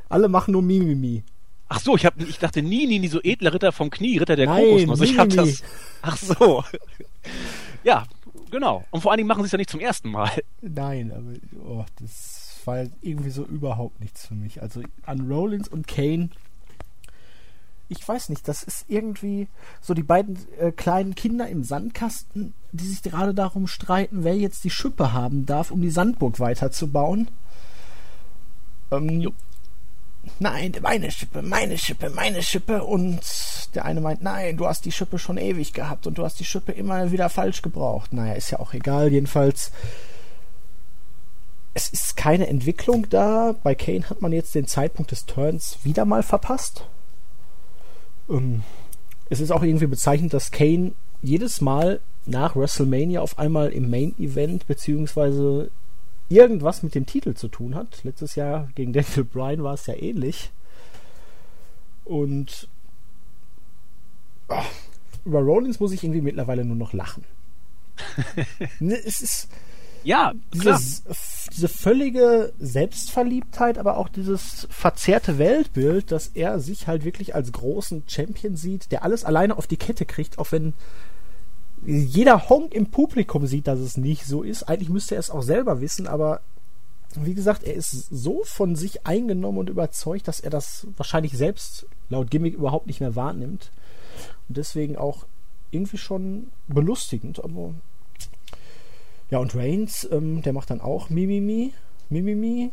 Alle 0.08 0.28
machen 0.28 0.52
nur 0.52 0.62
Mimimi. 0.62 1.22
Ach 1.68 1.80
so, 1.80 1.96
ich, 1.96 2.06
hab, 2.06 2.18
ich 2.20 2.38
dachte 2.38 2.62
nie, 2.62 2.86
nie, 2.86 2.98
nie 2.98 3.08
so 3.08 3.20
edler 3.22 3.52
Ritter 3.52 3.72
vom 3.72 3.90
Knie, 3.90 4.18
Ritter 4.18 4.36
der 4.36 4.46
Kokosnuss. 4.46 5.00
Ich 5.02 5.18
hab 5.18 5.28
das. 5.28 5.62
Ach 6.00 6.16
so. 6.16 6.64
ja, 7.84 8.06
genau. 8.50 8.84
Und 8.90 9.02
vor 9.02 9.12
allen 9.12 9.18
Dingen 9.18 9.28
machen 9.28 9.42
sie 9.42 9.46
es 9.46 9.52
ja 9.52 9.58
nicht 9.58 9.70
zum 9.70 9.80
ersten 9.80 10.10
Mal. 10.10 10.30
Nein, 10.62 11.12
aber 11.12 11.68
oh, 11.68 11.84
das 12.00 12.60
war 12.64 12.86
irgendwie 13.02 13.30
so 13.30 13.44
überhaupt 13.44 14.00
nichts 14.00 14.26
für 14.26 14.34
mich. 14.34 14.62
Also 14.62 14.82
an 15.04 15.30
Rollins 15.30 15.68
und 15.68 15.86
Kane, 15.86 16.30
ich 17.88 18.06
weiß 18.06 18.28
nicht, 18.28 18.46
das 18.48 18.62
ist 18.62 18.84
irgendwie 18.88 19.48
so 19.80 19.94
die 19.94 20.02
beiden 20.02 20.38
äh, 20.58 20.72
kleinen 20.72 21.14
Kinder 21.14 21.48
im 21.48 21.64
Sandkasten, 21.64 22.52
die 22.72 22.86
sich 22.86 23.02
gerade 23.02 23.34
darum 23.34 23.66
streiten, 23.66 24.24
wer 24.24 24.36
jetzt 24.36 24.64
die 24.64 24.70
Schippe 24.70 25.12
haben 25.12 25.46
darf, 25.46 25.70
um 25.70 25.80
die 25.80 25.90
Sandburg 25.90 26.38
weiterzubauen. 26.40 27.28
Ähm, 28.90 29.32
nein, 30.38 30.72
meine 30.82 31.10
Schippe, 31.10 31.42
meine 31.42 31.78
Schippe, 31.78 32.10
meine 32.10 32.42
Schippe. 32.42 32.84
Und 32.84 33.20
der 33.74 33.84
eine 33.84 34.00
meint, 34.00 34.22
nein, 34.22 34.56
du 34.56 34.66
hast 34.66 34.84
die 34.84 34.92
Schippe 34.92 35.18
schon 35.18 35.38
ewig 35.38 35.72
gehabt 35.72 36.06
und 36.06 36.18
du 36.18 36.24
hast 36.24 36.40
die 36.40 36.44
Schippe 36.44 36.72
immer 36.72 37.10
wieder 37.12 37.28
falsch 37.28 37.62
gebraucht. 37.62 38.12
Naja, 38.12 38.34
ist 38.34 38.50
ja 38.50 38.60
auch 38.60 38.72
egal. 38.74 39.12
Jedenfalls, 39.12 39.72
es 41.74 41.88
ist 41.90 42.16
keine 42.16 42.46
Entwicklung 42.48 43.08
da. 43.08 43.54
Bei 43.62 43.74
Kane 43.74 44.08
hat 44.08 44.20
man 44.22 44.32
jetzt 44.32 44.54
den 44.54 44.66
Zeitpunkt 44.66 45.10
des 45.10 45.26
Turns 45.26 45.78
wieder 45.84 46.04
mal 46.04 46.22
verpasst. 46.22 46.84
Ähm, 48.28 48.62
es 49.30 49.40
ist 49.40 49.50
auch 49.50 49.62
irgendwie 49.62 49.86
bezeichnend, 49.86 50.32
dass 50.32 50.50
Kane 50.50 50.92
jedes 51.20 51.60
Mal 51.60 52.00
nach 52.26 52.56
WrestleMania 52.56 53.20
auf 53.20 53.38
einmal 53.38 53.70
im 53.70 53.90
Main 53.90 54.14
Event 54.18 54.66
beziehungsweise 54.66 55.70
irgendwas 56.28 56.82
mit 56.82 56.94
dem 56.94 57.06
Titel 57.06 57.34
zu 57.34 57.48
tun 57.48 57.74
hat. 57.74 58.04
Letztes 58.04 58.34
Jahr 58.34 58.68
gegen 58.74 58.92
Daniel 58.92 59.24
Bryan 59.24 59.62
war 59.62 59.74
es 59.74 59.86
ja 59.86 59.94
ähnlich. 59.94 60.50
Und 62.04 62.68
oh, 64.48 64.62
über 65.24 65.40
Rollins 65.40 65.80
muss 65.80 65.92
ich 65.92 66.02
irgendwie 66.02 66.22
mittlerweile 66.22 66.64
nur 66.64 66.76
noch 66.76 66.92
lachen. 66.92 67.24
Ne, 68.80 68.94
es 68.94 69.20
ist 69.20 69.48
ja, 70.04 70.32
dieses, 70.54 71.02
diese 71.52 71.68
völlige 71.68 72.52
Selbstverliebtheit, 72.58 73.78
aber 73.78 73.96
auch 73.96 74.08
dieses 74.08 74.68
verzerrte 74.70 75.38
Weltbild, 75.38 76.12
dass 76.12 76.28
er 76.28 76.60
sich 76.60 76.86
halt 76.86 77.04
wirklich 77.04 77.34
als 77.34 77.52
großen 77.52 78.04
Champion 78.06 78.56
sieht, 78.56 78.92
der 78.92 79.02
alles 79.02 79.24
alleine 79.24 79.58
auf 79.58 79.66
die 79.66 79.76
Kette 79.76 80.06
kriegt, 80.06 80.38
auch 80.38 80.52
wenn 80.52 80.74
jeder 81.86 82.48
Honk 82.48 82.74
im 82.74 82.86
Publikum 82.86 83.46
sieht, 83.46 83.66
dass 83.66 83.78
es 83.78 83.96
nicht 83.96 84.26
so 84.26 84.42
ist. 84.42 84.64
Eigentlich 84.64 84.88
müsste 84.88 85.14
er 85.14 85.20
es 85.20 85.30
auch 85.30 85.42
selber 85.42 85.80
wissen, 85.80 86.06
aber 86.06 86.40
wie 87.14 87.34
gesagt, 87.34 87.64
er 87.64 87.74
ist 87.74 87.90
so 88.10 88.42
von 88.44 88.76
sich 88.76 89.06
eingenommen 89.06 89.58
und 89.58 89.70
überzeugt, 89.70 90.28
dass 90.28 90.40
er 90.40 90.50
das 90.50 90.86
wahrscheinlich 90.96 91.32
selbst 91.32 91.86
laut 92.10 92.30
Gimmick 92.30 92.54
überhaupt 92.54 92.86
nicht 92.86 93.00
mehr 93.00 93.16
wahrnimmt. 93.16 93.70
Und 94.48 94.56
deswegen 94.56 94.96
auch 94.96 95.26
irgendwie 95.70 95.98
schon 95.98 96.48
belustigend, 96.66 97.42
aber 97.42 97.74
ja, 99.30 99.38
und 99.38 99.54
Reigns, 99.54 100.08
ähm, 100.10 100.42
der 100.42 100.52
macht 100.52 100.70
dann 100.70 100.80
auch 100.80 101.10
Mimimi, 101.10 101.72
Mimimi. 102.08 102.72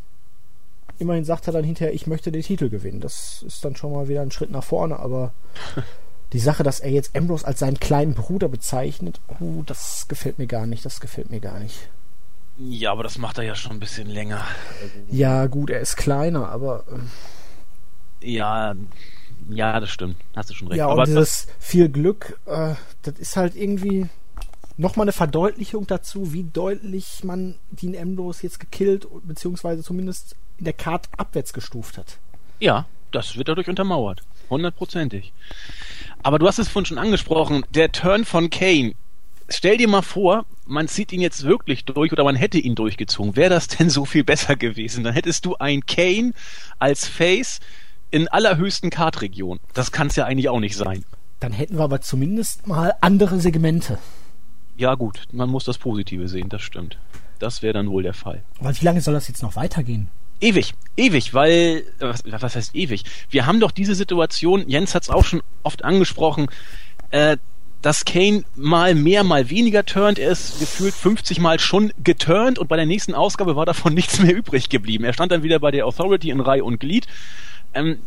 Immerhin 0.98 1.26
sagt 1.26 1.48
er 1.48 1.54
dann 1.54 1.66
hinterher, 1.66 1.94
ich 1.94 2.08
möchte 2.08 2.32
den 2.32 2.42
Titel 2.42 2.70
gewinnen. 2.70 3.02
Das 3.02 3.44
ist 3.46 3.66
dann 3.66 3.76
schon 3.76 3.92
mal 3.92 4.08
wieder 4.08 4.22
ein 4.22 4.32
Schritt 4.32 4.52
nach 4.52 4.64
vorne, 4.64 4.98
aber 5.00 5.34
die 6.34 6.40
Sache, 6.40 6.64
dass 6.64 6.80
er 6.80 6.92
jetzt 6.92 7.16
Ambrose 7.16 7.46
als 7.46 7.60
seinen 7.60 7.80
kleinen 7.80 8.14
Bruder 8.14 8.50
bezeichnet, 8.50 9.20
oh, 9.40 9.64
das 9.66 10.08
gefällt 10.08 10.40
mir 10.40 10.48
gar 10.48 10.66
nicht, 10.66 10.86
das 10.86 11.00
gefällt 11.00 11.30
mir 11.30 11.40
gar 11.40 11.60
nicht. 11.60 11.90
Ja, 12.58 12.92
aber 12.92 13.04
das 13.04 13.18
macht 13.18 13.38
er 13.38 13.44
ja 13.44 13.56
schon 13.56 13.74
ein 13.74 13.80
bisschen 13.80 14.08
länger. 14.08 14.42
Ja, 15.10 15.48
gut, 15.48 15.70
er 15.70 15.82
ist 15.82 15.98
kleiner, 15.98 16.50
aber. 16.50 16.86
Ähm, 16.90 17.10
ja, 18.22 18.76
ja, 19.50 19.80
das 19.80 19.90
stimmt. 19.90 20.16
Hast 20.36 20.50
du 20.50 20.54
schon 20.54 20.70
recht. 20.70 20.78
Ja, 20.78 20.86
und 20.86 20.94
aber 20.94 21.06
dieses 21.06 21.48
viel 21.60 21.90
Glück, 21.90 22.40
äh, 22.46 22.76
das 23.02 23.20
ist 23.20 23.36
halt 23.36 23.56
irgendwie 23.56 24.08
nochmal 24.78 25.06
eine 25.06 25.12
Verdeutlichung 25.12 25.86
dazu, 25.88 26.34
wie 26.34 26.44
deutlich 26.44 27.24
man 27.24 27.56
Dean 27.72 27.96
Ambrose 27.98 28.44
jetzt 28.44 28.60
gekillt, 28.60 29.08
beziehungsweise 29.24 29.84
zumindest 29.84 30.36
in 30.58 30.66
der 30.66 30.74
Karte 30.74 31.10
abwärts 31.18 31.54
gestuft 31.54 31.98
hat. 31.98 32.18
Ja, 32.60 32.86
das 33.12 33.38
wird 33.38 33.50
dadurch 33.50 33.68
untermauert. 33.68 34.24
Hundertprozentig. 34.50 35.34
Aber 36.26 36.40
du 36.40 36.48
hast 36.48 36.58
es 36.58 36.70
vorhin 36.70 36.88
schon 36.88 36.98
angesprochen, 36.98 37.64
der 37.70 37.92
Turn 37.92 38.26
von 38.26 38.50
Kane. 38.50 38.94
Stell 39.48 39.78
dir 39.78 39.88
mal 39.88 40.02
vor, 40.02 40.48
man 40.66 40.88
zieht 40.88 41.14
ihn 41.14 41.22
jetzt 41.22 41.44
wirklich 41.44 41.86
durch 41.86 42.12
oder 42.12 42.24
man 42.24 42.36
hätte 42.36 42.58
ihn 42.58 42.74
durchgezogen. 42.74 43.36
Wäre 43.36 43.52
das 43.52 43.68
denn 43.68 43.92
so 43.92 44.06
viel 44.06 44.24
besser 44.24 44.56
gewesen? 44.56 45.04
Dann 45.04 45.14
hättest 45.14 45.46
du 45.46 45.56
ein 45.58 45.86
Kane 45.86 46.34
als 46.80 47.06
Face 47.06 47.60
in 48.10 48.28
allerhöchsten 48.28 48.90
Kartregion. 48.90 49.60
Das 49.76 49.92
kann 49.92 50.08
es 50.08 50.16
ja 50.16 50.26
eigentlich 50.26 50.50
auch 50.50 50.60
nicht 50.60 50.76
sein. 50.76 51.06
Dann 51.42 51.52
hätten 51.52 51.78
wir 51.78 51.84
aber 51.84 52.02
zumindest 52.02 52.66
mal 52.66 52.96
andere 53.02 53.40
Segmente. 53.40 54.00
Ja 54.78 54.96
gut, 54.96 55.28
man 55.32 55.52
muss 55.52 55.64
das 55.64 55.78
Positive 55.78 56.28
sehen, 56.28 56.50
das 56.50 56.64
stimmt. 56.64 56.98
Das 57.38 57.62
wäre 57.62 57.74
dann 57.74 57.92
wohl 57.92 58.02
der 58.02 58.16
Fall. 58.16 58.42
Aber 58.60 58.76
wie 58.76 58.84
lange 58.84 59.02
soll 59.02 59.14
das 59.14 59.28
jetzt 59.28 59.44
noch 59.44 59.56
weitergehen? 59.56 60.10
Ewig, 60.46 60.76
ewig, 60.96 61.34
weil, 61.34 61.86
was, 61.98 62.22
was 62.24 62.56
heißt 62.56 62.76
ewig? 62.76 63.04
Wir 63.32 63.48
haben 63.48 63.60
doch 63.60 63.72
diese 63.72 63.96
Situation, 63.96 64.70
Jens 64.70 64.94
hat 64.94 65.02
es 65.02 65.10
auch 65.10 65.26
schon 65.26 65.42
oft 65.64 65.84
angesprochen, 65.84 66.50
äh, 67.10 67.38
dass 67.82 68.06
Kane 68.06 68.44
mal 68.56 68.94
mehr, 68.94 69.24
mal 69.24 69.50
weniger 69.50 69.88
turnt. 69.88 70.20
Er 70.20 70.30
ist 70.30 70.60
gefühlt 70.60 70.94
50 70.94 71.40
Mal 71.40 71.60
schon 71.60 71.92
geturnt 72.04 72.60
und 72.60 72.68
bei 72.68 72.76
der 72.76 72.86
nächsten 72.86 73.16
Ausgabe 73.16 73.56
war 73.56 73.66
davon 73.66 73.94
nichts 73.96 74.20
mehr 74.20 74.36
übrig 74.36 74.70
geblieben. 74.70 75.04
Er 75.04 75.14
stand 75.14 75.32
dann 75.32 75.42
wieder 75.42 75.58
bei 75.58 75.72
der 75.72 75.88
Authority 75.88 76.30
in 76.30 76.40
Reihe 76.40 76.64
und 76.64 76.80
Glied. 76.80 77.08
Ähm, 77.74 77.98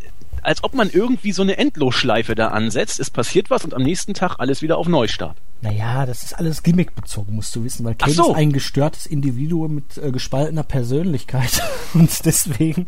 als 0.42 0.64
ob 0.64 0.74
man 0.74 0.90
irgendwie 0.90 1.32
so 1.32 1.42
eine 1.42 1.58
Endlosschleife 1.58 2.34
da 2.34 2.48
ansetzt. 2.48 3.00
Es 3.00 3.10
passiert 3.10 3.50
was 3.50 3.64
und 3.64 3.74
am 3.74 3.82
nächsten 3.82 4.14
Tag 4.14 4.36
alles 4.38 4.62
wieder 4.62 4.78
auf 4.78 4.88
Neustart. 4.88 5.36
Naja, 5.60 6.06
das 6.06 6.22
ist 6.22 6.34
alles 6.34 6.62
gimmickbezogen, 6.62 7.34
musst 7.34 7.54
du 7.56 7.64
wissen, 7.64 7.84
weil 7.84 7.96
Kane 7.96 8.12
so. 8.12 8.30
ist 8.30 8.36
ein 8.36 8.52
gestörtes 8.52 9.06
Individuum 9.06 9.74
mit 9.74 9.98
äh, 9.98 10.12
gespaltener 10.12 10.62
Persönlichkeit. 10.62 11.62
und 11.94 12.24
deswegen, 12.24 12.86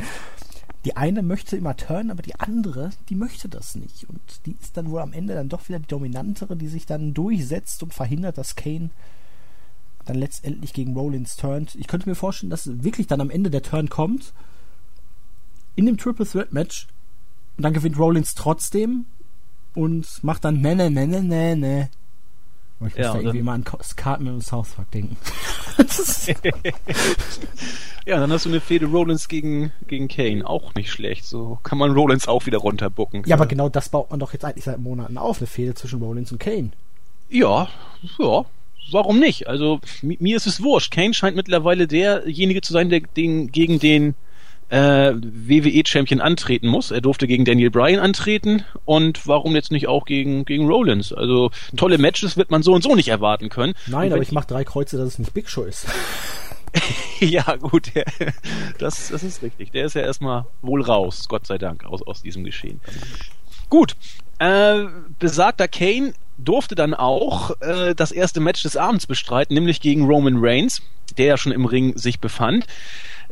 die 0.84 0.96
eine 0.96 1.22
möchte 1.22 1.56
immer 1.56 1.76
turnen, 1.76 2.12
aber 2.12 2.22
die 2.22 2.36
andere, 2.36 2.90
die 3.08 3.16
möchte 3.16 3.48
das 3.48 3.74
nicht. 3.74 4.08
Und 4.08 4.20
die 4.46 4.56
ist 4.60 4.76
dann 4.76 4.90
wohl 4.90 5.00
am 5.00 5.12
Ende 5.12 5.34
dann 5.34 5.48
doch 5.48 5.68
wieder 5.68 5.80
die 5.80 5.88
dominantere, 5.88 6.56
die 6.56 6.68
sich 6.68 6.86
dann 6.86 7.12
durchsetzt 7.12 7.82
und 7.82 7.92
verhindert, 7.92 8.38
dass 8.38 8.54
Kane 8.54 8.90
dann 10.04 10.16
letztendlich 10.16 10.72
gegen 10.72 10.94
Rollins 10.96 11.36
turnt. 11.36 11.74
Ich 11.74 11.86
könnte 11.86 12.08
mir 12.08 12.14
vorstellen, 12.14 12.50
dass 12.50 12.82
wirklich 12.82 13.06
dann 13.06 13.20
am 13.20 13.30
Ende 13.30 13.50
der 13.50 13.62
Turn 13.62 13.88
kommt. 13.88 14.32
In 15.76 15.86
dem 15.86 15.98
Triple 15.98 16.26
Threat 16.26 16.52
Match 16.52 16.86
und 17.56 17.62
dann 17.64 17.72
gewinnt 17.72 17.98
Rollins 17.98 18.34
trotzdem 18.34 19.06
und 19.74 20.06
macht 20.22 20.44
dann 20.44 20.60
ne, 20.60 20.74
ne, 20.74 20.90
ne, 20.90 21.06
ne, 21.06 21.22
ne, 21.22 21.56
ne. 21.56 21.90
ich 22.76 22.80
muss 22.80 22.92
ja, 22.96 23.12
da 23.12 23.18
irgendwie 23.18 23.42
mal 23.42 23.54
an 23.54 23.64
Cartman 23.64 24.34
und 24.34 24.42
South 24.42 24.70
Park 24.70 24.90
denken. 24.90 25.16
ja, 28.06 28.18
dann 28.18 28.32
hast 28.32 28.44
du 28.46 28.48
eine 28.48 28.60
Fehde 28.60 28.86
Rollins 28.86 29.28
gegen, 29.28 29.72
gegen 29.86 30.08
Kane. 30.08 30.46
Auch 30.46 30.74
nicht 30.74 30.90
schlecht. 30.90 31.24
So 31.24 31.58
kann 31.62 31.78
man 31.78 31.92
Rollins 31.92 32.28
auch 32.28 32.46
wieder 32.46 32.58
runterbucken. 32.58 33.22
Ja, 33.26 33.36
aber 33.36 33.46
genau 33.46 33.68
das 33.68 33.88
baut 33.88 34.10
man 34.10 34.20
doch 34.20 34.32
jetzt 34.32 34.44
eigentlich 34.44 34.64
seit 34.64 34.78
Monaten 34.78 35.18
auf, 35.18 35.38
eine 35.38 35.46
Fehde 35.46 35.74
zwischen 35.74 36.02
Rollins 36.02 36.32
und 36.32 36.38
Kane. 36.38 36.70
Ja, 37.28 37.68
ja. 38.18 38.44
Warum 38.92 39.20
nicht? 39.20 39.46
Also, 39.46 39.80
mir 40.02 40.36
ist 40.36 40.46
es 40.46 40.62
wurscht. 40.62 40.92
Kane 40.92 41.14
scheint 41.14 41.36
mittlerweile 41.36 41.86
derjenige 41.86 42.60
zu 42.60 42.72
sein, 42.72 42.88
der 42.88 43.00
den, 43.00 43.52
gegen 43.52 43.78
den 43.78 44.14
äh, 44.70 45.12
WWE-Champion 45.14 46.20
antreten 46.20 46.68
muss. 46.68 46.90
Er 46.90 47.00
durfte 47.00 47.26
gegen 47.26 47.44
Daniel 47.44 47.70
Bryan 47.70 48.00
antreten 48.00 48.64
und 48.84 49.26
warum 49.26 49.54
jetzt 49.54 49.72
nicht 49.72 49.88
auch 49.88 50.06
gegen, 50.06 50.44
gegen 50.44 50.66
Rollins? 50.66 51.12
Also 51.12 51.50
tolle 51.76 51.98
Matches 51.98 52.36
wird 52.36 52.50
man 52.50 52.62
so 52.62 52.72
und 52.72 52.82
so 52.82 52.94
nicht 52.94 53.08
erwarten 53.08 53.48
können. 53.48 53.74
Nein, 53.86 54.12
aber 54.12 54.22
ich 54.22 54.32
mache 54.32 54.46
drei 54.46 54.64
Kreuze, 54.64 54.96
dass 54.96 55.08
es 55.08 55.18
nicht 55.18 55.34
Big 55.34 55.48
Show 55.48 55.64
ist. 55.64 55.86
ja, 57.20 57.56
gut, 57.56 57.94
der, 57.94 58.04
das, 58.78 59.08
das 59.08 59.24
ist 59.24 59.42
richtig. 59.42 59.72
Der 59.72 59.86
ist 59.86 59.94
ja 59.94 60.02
erstmal 60.02 60.46
wohl 60.62 60.82
raus, 60.82 61.26
Gott 61.28 61.46
sei 61.46 61.58
Dank, 61.58 61.84
aus, 61.84 62.02
aus 62.06 62.22
diesem 62.22 62.44
Geschehen. 62.44 62.80
Gut, 63.68 63.96
äh, 64.38 64.84
besagter 65.18 65.66
Kane 65.66 66.14
durfte 66.38 66.76
dann 66.76 66.94
auch 66.94 67.60
äh, 67.60 67.94
das 67.94 68.12
erste 68.12 68.38
Match 68.40 68.62
des 68.62 68.76
Abends 68.76 69.06
bestreiten, 69.06 69.54
nämlich 69.54 69.80
gegen 69.80 70.06
Roman 70.06 70.36
Reigns, 70.38 70.80
der 71.18 71.26
ja 71.26 71.36
schon 71.36 71.52
im 71.52 71.66
Ring 71.66 71.98
sich 71.98 72.20
befand 72.20 72.66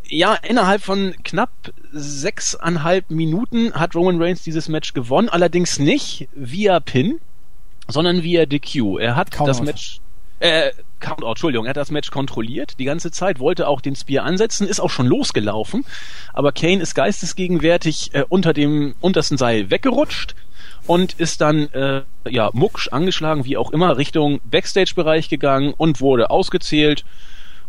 ja, 0.09 0.35
innerhalb 0.35 0.83
von 0.83 1.15
knapp 1.23 1.51
sechseinhalb 1.93 3.11
Minuten 3.11 3.73
hat 3.75 3.95
Roman 3.95 4.21
Reigns 4.21 4.43
dieses 4.43 4.69
Match 4.69 4.95
gewonnen, 4.95 5.29
allerdings 5.29 5.79
nicht 5.79 6.29
via 6.35 6.81
Pin, 6.81 7.21
sondern 7.89 8.23
via 8.23 8.47
DQ. 8.47 8.99
Er 8.99 9.17
hat 9.17 9.31
Count 9.31 9.49
das 9.49 9.63
Match, 9.63 10.01
äh, 10.41 10.71
Countout, 11.01 11.29
Entschuldigung, 11.29 11.67
er 11.67 11.71
hat 11.71 11.77
das 11.77 11.91
Match 11.91 12.11
kontrolliert 12.11 12.79
die 12.79 12.85
ganze 12.85 13.11
Zeit, 13.11 13.39
wollte 13.39 13.69
auch 13.69 13.81
den 13.81 13.97
Spear 13.97 14.25
ansetzen, 14.25 14.67
ist 14.67 14.81
auch 14.81 14.91
schon 14.91 15.07
losgelaufen, 15.07 15.85
aber 16.33 16.53
Kane 16.53 16.83
ist 16.83 16.95
geistesgegenwärtig 16.95 18.15
äh, 18.15 18.25
unter 18.29 18.53
dem 18.53 18.95
untersten 19.01 19.39
Seil 19.39 19.71
weggerutscht 19.71 20.35
und 20.87 21.15
ist 21.15 21.41
dann 21.41 21.69
äh, 21.73 22.03
ja 22.29 22.51
mucksch 22.53 22.89
angeschlagen, 22.89 23.45
wie 23.45 23.57
auch 23.57 23.71
immer, 23.71 23.97
Richtung 23.97 24.41
Backstage-Bereich 24.45 25.29
gegangen 25.29 25.75
und 25.77 26.01
wurde 26.01 26.31
ausgezählt 26.31 27.05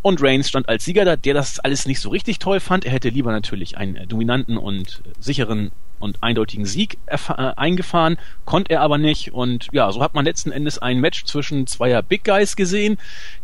und 0.02 0.22
Reigns 0.22 0.50
stand 0.50 0.70
als 0.70 0.86
Sieger 0.86 1.06
da, 1.06 1.16
der 1.16 1.34
das 1.34 1.60
alles 1.60 1.86
nicht 1.86 2.00
so 2.00 2.10
richtig 2.10 2.40
toll 2.40 2.60
fand. 2.60 2.86
Er 2.86 2.92
hätte 2.92 3.10
lieber 3.10 3.32
natürlich 3.32 3.78
einen 3.78 3.96
äh, 3.96 4.08
dominanten 4.08 4.58
und 4.58 5.02
äh, 5.06 5.10
sicheren 5.20 5.72
und 6.00 6.24
eindeutigen 6.24 6.66
Sieg 6.66 6.98
äh, 7.08 7.18
eingefahren, 7.56 8.18
konnte 8.46 8.74
er 8.74 8.82
aber 8.82 8.98
nicht. 8.98 9.34
Und 9.34 9.68
ja, 9.72 9.92
so 9.92 10.02
hat 10.02 10.14
man 10.14 10.26
letzten 10.26 10.52
Endes 10.52 10.80
ein 10.80 11.00
Match 11.00 11.26
zwischen 11.26 11.68
zweier 11.68 12.02
Big 12.02 12.24
Guys 12.24 12.56
gesehen, 12.56 12.98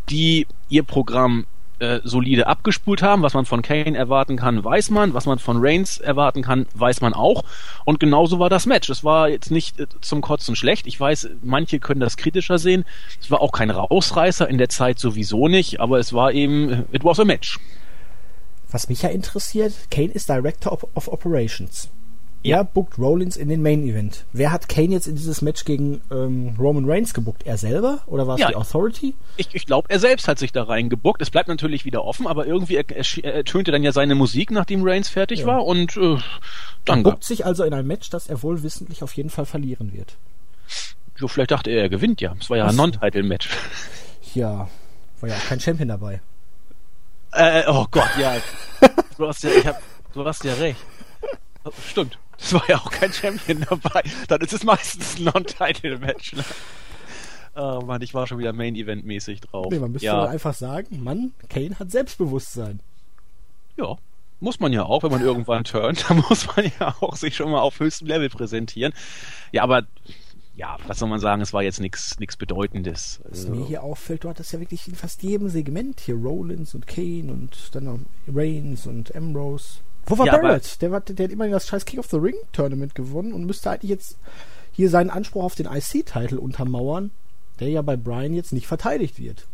die 0.10 0.48
ihr 0.70 0.84
Programm 0.84 1.46
äh, 1.79 2.00
solide 2.03 2.48
abgespult 2.48 3.01
haben. 3.01 3.22
Was 3.22 3.34
man 3.34 3.46
von 3.46 3.62
Kane 3.62 3.98
erwarten 3.98 4.38
kann, 4.38 4.63
weiß 4.63 4.89
man. 4.89 5.13
Was 5.13 5.25
man 5.25 5.39
von 5.39 5.58
Reigns 5.60 5.98
erwarten 5.98 6.41
kann, 6.41 6.65
weiß 6.74 7.01
man 7.01 7.13
auch. 7.13 7.44
Und 7.86 8.00
genauso 8.00 8.39
war 8.39 8.50
das 8.50 8.65
Match. 8.65 8.89
Es 8.89 9.03
war 9.03 9.29
jetzt 9.29 9.51
nicht 9.51 9.79
äh, 9.79 9.88
zum 10.01 10.22
Kotzen 10.22 10.55
schlecht. 10.55 10.88
Ich 10.88 11.00
weiß, 11.00 11.29
manche 11.41 11.79
können 11.79 12.00
das 12.00 12.17
kritischer 12.17 12.58
sehen. 12.58 12.86
Es 13.20 13.32
war 13.32 13.41
auch 13.41 13.51
kein 13.51 13.70
Rausreißer 13.70 14.48
in 14.50 14.58
der 14.58 14.70
Zeit 14.70 15.00
sowieso 15.00 15.48
nicht, 15.48 15.79
aber 15.79 16.00
es 16.00 16.13
war 16.13 16.32
eben, 16.32 16.70
äh, 16.70 16.84
it 16.91 17.03
was 17.03 17.20
a 17.20 17.25
match. 17.25 17.60
Was 18.72 18.89
mich 18.89 19.03
ja 19.03 19.10
interessiert, 19.10 19.74
Kane 19.91 20.12
ist 20.12 20.27
Director 20.27 20.72
of, 20.72 20.86
of 20.96 21.08
Operations. 21.08 21.89
Er 22.46 22.64
bookt 22.64 23.00
Rollins 23.00 23.38
in 23.38 23.50
den 23.50 23.64
Main 23.64 23.84
Event. 23.84 24.25
Wer 24.32 24.52
hat 24.52 24.70
Kane 24.70 24.90
jetzt 24.90 25.08
in 25.08 25.16
dieses 25.16 25.42
Match 25.42 25.66
gegen 25.66 26.02
ähm, 26.12 26.56
Roman 26.60 26.88
Reigns 26.88 27.14
gebuckt? 27.14 27.44
Er 27.44 27.58
selber 27.58 28.02
oder 28.06 28.28
war 28.28 28.36
es 28.36 28.42
ja, 28.42 28.50
die 28.50 28.56
Authority? 28.56 29.16
Ich, 29.38 29.50
ich 29.54 29.66
glaube, 29.66 29.90
er 29.90 30.00
selbst 30.00 30.28
hat 30.28 30.38
sich 30.38 30.52
da 30.52 30.64
reingebuckt. 30.64 31.22
Es 31.24 31.32
bleibt 31.32 31.48
natürlich 31.48 31.86
wieder 31.86 32.04
offen, 32.04 32.28
aber 32.28 32.46
irgendwie 32.46 32.75
ertönte 32.75 33.72
dann 33.72 33.82
ja 33.82 33.92
seine 33.92 34.14
Musik, 34.14 34.52
nachdem 34.52 34.84
Reigns 34.84 35.10
fertig 35.10 35.40
ja. 35.40 35.48
war 35.48 35.66
und 35.66 35.98
äh, 35.98 36.18
dann. 36.86 37.00
Er 37.00 37.12
buckt 37.12 37.24
sich 37.24 37.46
also 37.46 37.64
in 37.64 37.74
ein 37.74 37.88
Match, 37.88 38.12
das 38.12 38.28
er 38.28 38.44
wohl 38.44 38.62
wissentlich 38.62 39.02
auf 39.02 39.14
jeden 39.14 39.32
Fall 39.32 39.48
verlieren 39.48 39.92
wird. 39.92 40.16
Jo, 41.18 41.28
vielleicht 41.28 41.52
dachte 41.52 41.72
er, 41.72 41.84
er 41.84 41.90
gewinnt 41.90 42.22
ja. 42.22 42.36
Es 42.40 42.50
war 42.50 42.58
ja 42.58 42.68
ein 42.68 42.75
Non-Title-Match. 42.75 43.50
Ja, 44.36 44.70
war 45.20 45.30
ja 45.30 45.36
auch 45.36 45.46
kein 45.46 45.60
Champion 45.60 45.88
dabei. 45.88 46.22
Äh, 47.32 47.64
oh 47.68 47.86
Gott, 47.90 48.10
ja. 48.20 48.36
Du 49.18 49.28
hast 49.28 49.44
ja, 49.44 49.50
ich 49.50 49.66
hab, 49.66 49.82
du 50.14 50.25
hast 50.25 50.44
ja 50.44 50.54
recht. 50.56 50.80
Stimmt. 51.90 52.20
Es 52.39 52.54
war 52.54 52.68
ja 52.70 52.77
auch 52.77 52.92
kein 52.92 53.12
Champion 53.12 53.65
dabei. 53.70 54.04
Dann 54.27 54.42
ist 54.42 54.54
es 54.54 54.63
meistens 54.63 55.18
ein 55.18 55.25
Non-Title-Match. 55.25 56.34
Ne? 56.34 56.44
Oh 57.56 57.82
Mann, 57.86 58.01
ich 58.01 58.13
war 58.13 58.27
schon 58.27 58.38
wieder 58.38 58.54
Main-Event-mäßig 58.54 59.42
drauf. 59.42 59.68
Nee, 59.72 59.80
man 59.80 59.92
müsste 59.92 60.08
ja. 60.08 60.25
einfach 60.25 60.54
sagen, 60.54 61.01
Mann, 61.04 61.34
Kane 61.50 61.80
hat 61.80 61.89
Selbstbewusstsein. 61.89 62.82
Ja, 63.77 63.98
muss 64.42 64.60
man 64.60 64.74
ja 64.74 64.84
auch, 64.84 65.04
wenn 65.04 65.12
man 65.12 65.22
irgendwann 65.22 65.63
turnt, 65.63 66.06
dann 66.10 66.24
muss 66.30 66.48
man 66.56 66.70
ja 66.80 66.96
auch 67.00 67.15
sich 67.15 67.36
schon 67.36 67.51
mal 67.51 67.62
auf 67.62 67.80
höchstem 67.80 68.08
Level 68.08 68.30
präsentieren. 68.30 68.94
Ja, 69.51 69.63
aber 69.63 69.84
ja, 70.58 70.77
was 70.88 71.00
soll 71.00 71.10
man 71.10 71.20
sagen, 71.20 71.42
es 71.42 71.54
war 71.54 71.63
jetzt 71.63 71.80
nichts 71.80 72.20
nichts 72.20 72.38
Bedeutendes. 72.38 73.20
Was 73.24 73.46
Also, 73.46 73.56
mir 73.56 73.65
hier 73.65 73.84
auffällt, 73.84 74.24
du 74.24 74.30
hattest 74.30 74.54
ja 74.54 74.60
wirklich 74.60 74.88
in 74.88 74.96
fast 74.96 75.24
jedem 75.24 75.50
Segment 75.50 76.00
hier 76.00 76.15
Rollins 76.15 76.75
und 76.75 76.88
Kane 76.88 77.32
und 77.32 77.74
dann 77.74 77.86
noch 77.86 78.00
Reigns 78.27 78.88
und 78.88 79.15
Ambrose. 79.15 79.80
Wo 80.06 80.18
war 80.18 80.26
Ja, 80.26 80.38
Barrett? 80.38 80.82
Der, 80.82 80.92
war, 80.92 81.02
der 81.02 81.26
hat 81.26 81.32
immerhin 81.32 81.54
das 81.54 81.68
scheiß 81.68 81.86
King 81.86 82.00
of 82.00 82.08
the 82.08 82.18
Ring 82.18 82.36
Tournament 82.52 82.96
gewonnen 82.96 83.34
und 83.34 83.46
müsste 83.46 83.72
eigentlich 83.72 83.90
jetzt 83.92 84.18
hier 84.72 84.90
seinen 84.90 85.10
Anspruch 85.10 85.44
auf 85.44 85.56
den 85.56 85.68
IC-Titel 85.68 86.38
untermauern, 86.38 87.12
der 87.60 87.70
ja 87.70 87.82
bei 87.82 87.96
Brian 87.96 88.34
jetzt 88.34 88.54
nicht 88.54 88.68
verteidigt 88.68 89.20
wird. 89.20 89.48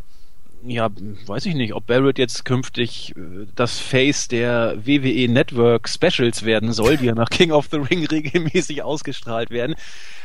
Ja, 0.63 0.89
weiß 1.25 1.45
ich 1.45 1.55
nicht, 1.55 1.73
ob 1.73 1.87
Barrett 1.87 2.17
jetzt 2.17 2.45
künftig 2.45 3.15
äh, 3.15 3.47
das 3.55 3.79
Face 3.79 4.27
der 4.27 4.77
WWE 4.85 5.27
Network 5.27 5.89
Specials 5.89 6.43
werden 6.43 6.71
soll, 6.71 6.97
die 6.97 7.05
ja 7.05 7.15
nach 7.15 7.29
King 7.29 7.51
of 7.51 7.67
the 7.71 7.77
Ring 7.77 8.05
regelmäßig 8.11 8.83
ausgestrahlt 8.83 9.49
werden. 9.49 9.75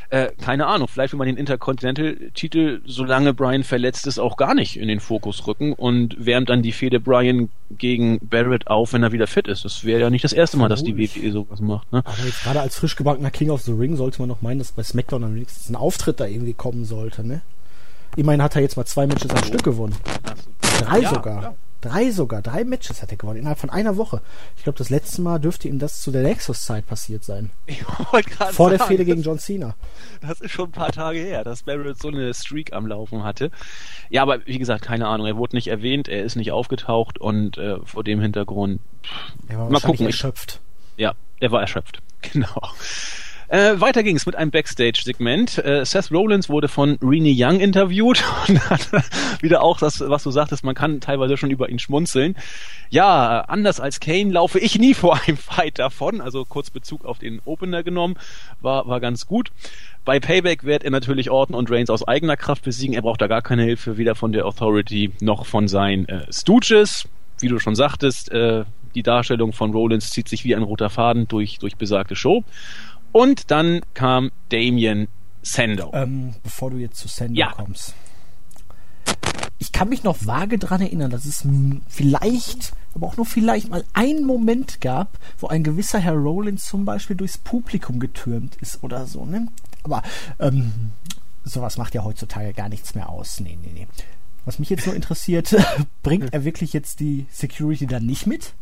Äh, 0.08 0.28
keine 0.40 0.66
Ahnung, 0.66 0.86
vielleicht 0.86 1.12
will 1.12 1.18
man 1.18 1.26
den 1.26 1.36
Intercontinental-Titel, 1.36 2.80
solange 2.84 3.34
Brian 3.34 3.64
verletzt 3.64 4.06
ist, 4.06 4.20
auch 4.20 4.36
gar 4.36 4.54
nicht 4.54 4.76
in 4.76 4.86
den 4.86 5.00
Fokus 5.00 5.46
rücken 5.48 5.72
und 5.72 6.24
wärmt 6.24 6.48
dann 6.48 6.62
die 6.62 6.70
Fehde 6.70 7.00
Brian 7.00 7.48
gegen 7.70 8.20
Barrett 8.20 8.68
auf, 8.68 8.92
wenn 8.92 9.02
er 9.02 9.10
wieder 9.10 9.26
fit 9.26 9.48
ist. 9.48 9.64
Das 9.64 9.84
wäre 9.84 10.02
ja 10.02 10.10
nicht 10.10 10.24
das 10.24 10.32
erste 10.32 10.58
Mal, 10.58 10.68
dass 10.68 10.84
die. 10.84 10.96
WWE 10.96 11.32
sowas 11.32 11.60
macht. 11.60 11.92
Ne? 11.92 12.02
Aber 12.04 12.24
jetzt 12.24 12.44
gerade 12.44 12.60
als 12.60 12.76
frisch 12.76 12.94
gebackener 12.94 13.30
King 13.30 13.50
of 13.50 13.62
the 13.62 13.72
Ring 13.72 13.96
sollte 13.96 14.20
man 14.20 14.28
noch 14.28 14.42
meinen, 14.42 14.58
dass 14.58 14.72
bei 14.72 14.82
SmackDown 14.82 15.24
am 15.24 15.34
wenigstens 15.34 15.68
ein 15.68 15.76
Auftritt 15.76 16.20
da 16.20 16.26
irgendwie 16.26 16.54
kommen 16.54 16.84
sollte, 16.84 17.26
ne? 17.26 17.42
Immerhin 18.16 18.42
hat 18.42 18.56
er 18.56 18.62
jetzt 18.62 18.76
mal 18.76 18.84
zwei 18.86 19.06
Matches 19.06 19.30
am 19.30 19.44
Stück 19.44 19.62
gewonnen. 19.62 19.94
Drei 20.80 21.00
Ja, 21.00 21.10
sogar. 21.10 21.42
ja. 21.42 21.54
Drei 21.82 22.10
sogar. 22.10 22.42
Drei 22.42 22.64
Matches 22.64 23.02
hat 23.02 23.10
er 23.12 23.16
gewonnen. 23.18 23.38
Innerhalb 23.40 23.58
von 23.58 23.70
einer 23.70 23.96
Woche. 23.96 24.20
Ich 24.56 24.64
glaube, 24.64 24.78
das 24.78 24.88
letzte 24.90 25.20
Mal 25.22 25.38
dürfte 25.38 25.68
ihm 25.68 25.78
das 25.78 26.00
zu 26.00 26.10
der 26.10 26.22
Nexus-Zeit 26.22 26.86
passiert 26.86 27.22
sein. 27.22 27.50
Ich 27.66 27.84
wollte 28.12 28.30
gerade 28.30 28.52
Vor 28.54 28.70
der 28.70 28.78
sagen, 28.78 28.88
Fehde 28.88 29.04
gegen 29.04 29.22
John 29.22 29.38
Cena. 29.38 29.74
Das 30.22 30.40
ist 30.40 30.50
schon 30.50 30.70
ein 30.70 30.72
paar 30.72 30.90
Tage 30.90 31.18
her, 31.20 31.44
dass 31.44 31.62
Barrett 31.64 32.00
so 32.00 32.08
eine 32.08 32.32
Streak 32.34 32.72
am 32.72 32.86
Laufen 32.86 33.22
hatte. 33.22 33.50
Ja, 34.08 34.22
aber 34.22 34.44
wie 34.46 34.58
gesagt, 34.58 34.82
keine 34.84 35.06
Ahnung. 35.06 35.26
Er 35.26 35.36
wurde 35.36 35.54
nicht 35.54 35.68
erwähnt, 35.68 36.08
er 36.08 36.24
ist 36.24 36.34
nicht 36.36 36.50
aufgetaucht 36.50 37.18
und 37.20 37.58
äh, 37.58 37.76
vor 37.84 38.02
dem 38.02 38.20
Hintergrund, 38.20 38.80
Er 39.48 39.58
war 39.58 39.70
Mal 39.70 39.80
gucken, 39.80 40.06
erschöpft. 40.06 40.60
ja, 40.96 41.12
er 41.38 41.50
war 41.52 41.60
erschöpft. 41.60 42.00
Genau. 42.32 42.60
Äh, 43.48 43.80
weiter 43.80 44.02
ging 44.02 44.16
es 44.16 44.26
mit 44.26 44.34
einem 44.34 44.50
Backstage-Segment. 44.50 45.58
Äh, 45.58 45.84
Seth 45.84 46.10
Rollins 46.10 46.48
wurde 46.48 46.68
von 46.68 46.98
Renee 47.00 47.34
Young 47.36 47.60
interviewt 47.60 48.24
und 48.48 48.70
hat 48.70 48.88
wieder 49.40 49.62
auch 49.62 49.78
das, 49.78 50.00
was 50.00 50.24
du 50.24 50.30
sagtest, 50.30 50.64
man 50.64 50.74
kann 50.74 51.00
teilweise 51.00 51.36
schon 51.36 51.50
über 51.50 51.68
ihn 51.68 51.78
schmunzeln. 51.78 52.36
Ja, 52.90 53.42
anders 53.42 53.78
als 53.80 54.00
Kane 54.00 54.32
laufe 54.32 54.58
ich 54.58 54.78
nie 54.78 54.94
vor 54.94 55.20
einem 55.22 55.36
Fight 55.36 55.78
davon. 55.78 56.20
Also 56.20 56.44
kurz 56.44 56.70
Bezug 56.70 57.04
auf 57.04 57.18
den 57.18 57.40
Opener 57.44 57.82
genommen, 57.82 58.16
war, 58.60 58.88
war 58.88 59.00
ganz 59.00 59.26
gut. 59.26 59.52
Bei 60.04 60.20
Payback 60.20 60.64
wird 60.64 60.84
er 60.84 60.90
natürlich 60.90 61.30
Orton 61.30 61.56
und 61.56 61.70
Reigns 61.70 61.90
aus 61.90 62.06
eigener 62.06 62.36
Kraft 62.36 62.64
besiegen. 62.64 62.94
Er 62.94 63.02
braucht 63.02 63.20
da 63.20 63.26
gar 63.26 63.42
keine 63.42 63.62
Hilfe, 63.62 63.96
weder 63.96 64.14
von 64.14 64.32
der 64.32 64.46
Authority 64.46 65.12
noch 65.20 65.46
von 65.46 65.68
seinen 65.68 66.08
äh, 66.08 66.32
Stooges. 66.32 67.08
Wie 67.40 67.48
du 67.48 67.58
schon 67.58 67.74
sagtest, 67.74 68.30
äh, 68.30 68.64
die 68.96 69.02
Darstellung 69.02 69.52
von 69.52 69.72
Rollins 69.72 70.10
zieht 70.10 70.28
sich 70.28 70.44
wie 70.44 70.56
ein 70.56 70.62
roter 70.62 70.90
Faden 70.90 71.28
durch, 71.28 71.58
durch 71.58 71.76
besagte 71.76 72.16
Show. 72.16 72.44
Und 73.16 73.50
dann 73.50 73.80
kam 73.94 74.30
Damien 74.50 75.08
Sandow. 75.40 75.90
Ähm, 75.94 76.34
bevor 76.42 76.70
du 76.70 76.76
jetzt 76.76 76.98
zu 76.98 77.08
Sandow 77.08 77.34
Ja. 77.34 77.52
kommst. 77.52 77.94
Ich 79.58 79.72
kann 79.72 79.88
mich 79.88 80.02
noch 80.02 80.26
vage 80.26 80.58
dran 80.58 80.82
erinnern, 80.82 81.10
dass 81.10 81.24
es 81.24 81.42
vielleicht, 81.88 82.74
aber 82.94 83.06
auch 83.06 83.16
nur 83.16 83.24
vielleicht 83.24 83.70
mal 83.70 83.84
einen 83.94 84.26
Moment 84.26 84.82
gab, 84.82 85.18
wo 85.38 85.46
ein 85.46 85.64
gewisser 85.64 85.98
Herr 85.98 86.12
Rollins 86.12 86.66
zum 86.66 86.84
Beispiel 86.84 87.16
durchs 87.16 87.38
Publikum 87.38 88.00
getürmt 88.00 88.56
ist 88.56 88.82
oder 88.82 89.06
so, 89.06 89.24
ne? 89.24 89.48
Aber 89.82 90.02
ähm, 90.38 90.90
sowas 91.42 91.78
macht 91.78 91.94
ja 91.94 92.04
heutzutage 92.04 92.52
gar 92.52 92.68
nichts 92.68 92.94
mehr 92.94 93.08
aus. 93.08 93.40
Nee, 93.40 93.56
nee, 93.62 93.70
nee. 93.72 93.86
Was 94.44 94.58
mich 94.58 94.68
jetzt 94.68 94.84
nur 94.84 94.94
interessiert, 94.94 95.56
bringt 96.02 96.34
er 96.34 96.44
wirklich 96.44 96.74
jetzt 96.74 97.00
die 97.00 97.24
Security 97.30 97.86
dann 97.86 98.04
nicht 98.04 98.26
mit? 98.26 98.52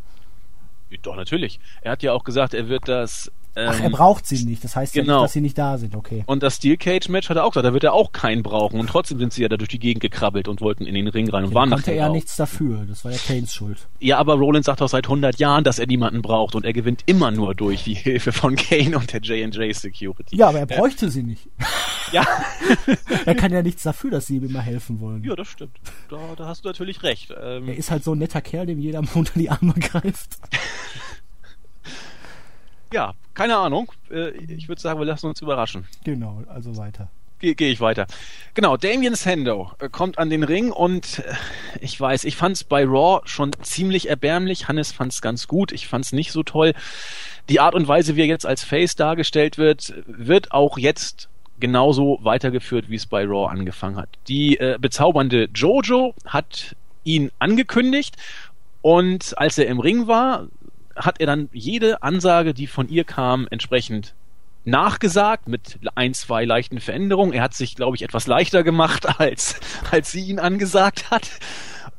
Doch, 1.01 1.17
natürlich. 1.17 1.59
Er 1.81 1.91
hat 1.91 2.03
ja 2.03 2.13
auch 2.13 2.23
gesagt, 2.23 2.53
er 2.53 2.69
wird 2.69 2.87
das. 2.87 3.29
Ähm, 3.57 3.69
Ach, 3.71 3.79
er 3.79 3.89
braucht 3.89 4.27
sie 4.27 4.43
nicht. 4.43 4.63
Das 4.63 4.75
heißt 4.75 4.95
ja 4.95 5.03
genau. 5.03 5.19
nicht, 5.19 5.23
dass 5.25 5.33
sie 5.33 5.41
nicht 5.41 5.57
da 5.57 5.77
sind, 5.77 5.95
okay. 5.95 6.23
und 6.27 6.43
das 6.43 6.57
Steel 6.57 6.75
Cage 6.77 7.07
Match 7.09 7.29
hat 7.29 7.37
er 7.37 7.45
auch 7.45 7.51
gesagt, 7.51 7.65
da 7.65 7.73
wird 7.73 7.83
er 7.85 7.93
auch 7.93 8.11
keinen 8.11 8.43
brauchen. 8.43 8.79
Und 8.79 8.87
trotzdem 8.87 9.17
sind 9.19 9.31
sie 9.33 9.43
ja 9.43 9.47
da 9.47 9.55
durch 9.57 9.69
die 9.69 9.79
Gegend 9.79 10.01
gekrabbelt 10.01 10.47
und 10.47 10.59
wollten 10.61 10.85
in 10.85 10.93
den 10.93 11.07
Ring 11.07 11.29
rein 11.29 11.45
und 11.45 11.51
Da 11.51 11.55
waren 11.55 11.69
konnte 11.69 11.91
er 11.91 12.09
auch. 12.09 12.13
nichts 12.13 12.35
dafür. 12.35 12.85
Das 12.87 13.05
war 13.05 13.11
ja 13.11 13.17
Kanes 13.17 13.53
Schuld. 13.53 13.87
Ja, 13.99 14.17
aber 14.17 14.33
Rollins 14.35 14.65
sagt 14.65 14.81
doch 14.81 14.89
seit 14.89 15.05
100 15.05 15.39
Jahren, 15.39 15.63
dass 15.63 15.79
er 15.79 15.87
niemanden 15.87 16.21
braucht 16.21 16.55
und 16.55 16.65
er 16.65 16.73
gewinnt 16.73 17.03
immer 17.05 17.31
nur 17.31 17.55
durch 17.55 17.83
die 17.85 17.93
Hilfe 17.93 18.31
von 18.33 18.55
Kane 18.57 18.97
und 18.97 19.13
der 19.13 19.21
J&J 19.21 19.73
Security. 19.75 20.35
Ja, 20.35 20.49
aber 20.49 20.59
er 20.59 20.65
bräuchte 20.65 21.09
sie 21.09 21.23
nicht. 21.23 21.47
Ja. 22.11 22.25
Er 23.25 23.35
kann 23.35 23.51
ja 23.51 23.61
nichts 23.63 23.83
dafür, 23.83 24.11
dass 24.11 24.27
sie 24.27 24.35
ihm 24.37 24.43
immer 24.45 24.61
helfen 24.61 24.99
wollen. 24.99 25.23
ja, 25.23 25.35
das 25.35 25.47
stimmt. 25.47 25.77
Da, 26.09 26.17
da 26.37 26.45
hast 26.47 26.63
du 26.63 26.69
natürlich 26.69 27.01
recht. 27.03 27.33
Ähm, 27.41 27.67
Er 27.67 27.75
ist 27.77 27.89
halt 27.91 28.03
so 28.03 28.13
ein 28.13 28.19
netter 28.19 28.41
Kerl, 28.41 28.65
dem 28.67 28.79
jeder 28.79 29.01
mal 29.01 29.09
unter 29.15 29.39
die 29.39 29.49
Arme 29.49 29.73
greift. 29.73 30.37
ja, 32.93 33.13
keine 33.33 33.57
Ahnung. 33.57 33.91
Äh, 34.09 34.29
ich 34.31 34.67
würde 34.67 34.81
sagen, 34.81 34.99
wir 34.99 35.05
lassen 35.05 35.27
uns 35.27 35.41
überraschen. 35.41 35.85
Genau, 36.03 36.43
also 36.47 36.77
weiter. 36.77 37.09
Gehe 37.39 37.53
geh 37.53 37.69
ich 37.69 37.81
weiter. 37.81 38.07
Genau, 38.53 38.77
Damien 38.77 39.15
Sandow 39.15 39.71
äh, 39.79 39.89
kommt 39.89 40.17
an 40.17 40.29
den 40.29 40.43
Ring 40.43 40.71
und 40.71 41.19
äh, 41.19 41.33
ich 41.81 41.99
weiß, 41.99 42.23
ich 42.23 42.37
fand's 42.37 42.63
bei 42.63 42.85
Raw 42.85 43.21
schon 43.25 43.51
ziemlich 43.61 44.09
erbärmlich. 44.09 44.67
Hannes 44.67 44.93
fand's 44.93 45.21
ganz 45.21 45.47
gut. 45.47 45.71
Ich 45.71 45.87
fand's 45.87 46.13
nicht 46.13 46.31
so 46.31 46.43
toll. 46.43 46.73
Die 47.49 47.59
Art 47.59 47.75
und 47.75 47.87
Weise, 47.87 48.15
wie 48.15 48.21
er 48.21 48.27
jetzt 48.27 48.45
als 48.45 48.63
Face 48.63 48.95
dargestellt 48.95 49.57
wird, 49.57 49.93
wird 50.07 50.53
auch 50.53 50.77
jetzt 50.77 51.29
genauso 51.59 52.19
weitergeführt, 52.21 52.89
wie 52.89 52.95
es 52.95 53.05
bei 53.05 53.25
Raw 53.25 53.51
angefangen 53.51 53.97
hat. 53.97 54.09
Die 54.27 54.57
äh, 54.57 54.77
bezaubernde 54.79 55.49
Jojo 55.53 56.13
hat 56.25 56.75
ihn 57.03 57.31
angekündigt 57.39 58.15
und 58.81 59.37
als 59.37 59.57
er 59.57 59.67
im 59.67 59.79
Ring 59.79 60.07
war, 60.07 60.47
hat 60.95 61.19
er 61.19 61.27
dann 61.27 61.49
jede 61.51 62.03
Ansage, 62.03 62.53
die 62.53 62.67
von 62.67 62.89
ihr 62.89 63.03
kam, 63.03 63.47
entsprechend 63.49 64.15
nachgesagt 64.65 65.47
mit 65.47 65.79
ein, 65.93 66.13
zwei 66.13 66.43
leichten 66.43 66.79
Veränderungen. 66.79 67.33
Er 67.33 67.43
hat 67.43 67.53
sich, 67.53 67.75
glaube 67.75 67.95
ich, 67.95 68.01
etwas 68.01 68.27
leichter 68.27 68.63
gemacht, 68.63 69.19
als, 69.19 69.59
als 69.91 70.11
sie 70.11 70.25
ihn 70.25 70.39
angesagt 70.39 71.11
hat. 71.11 71.29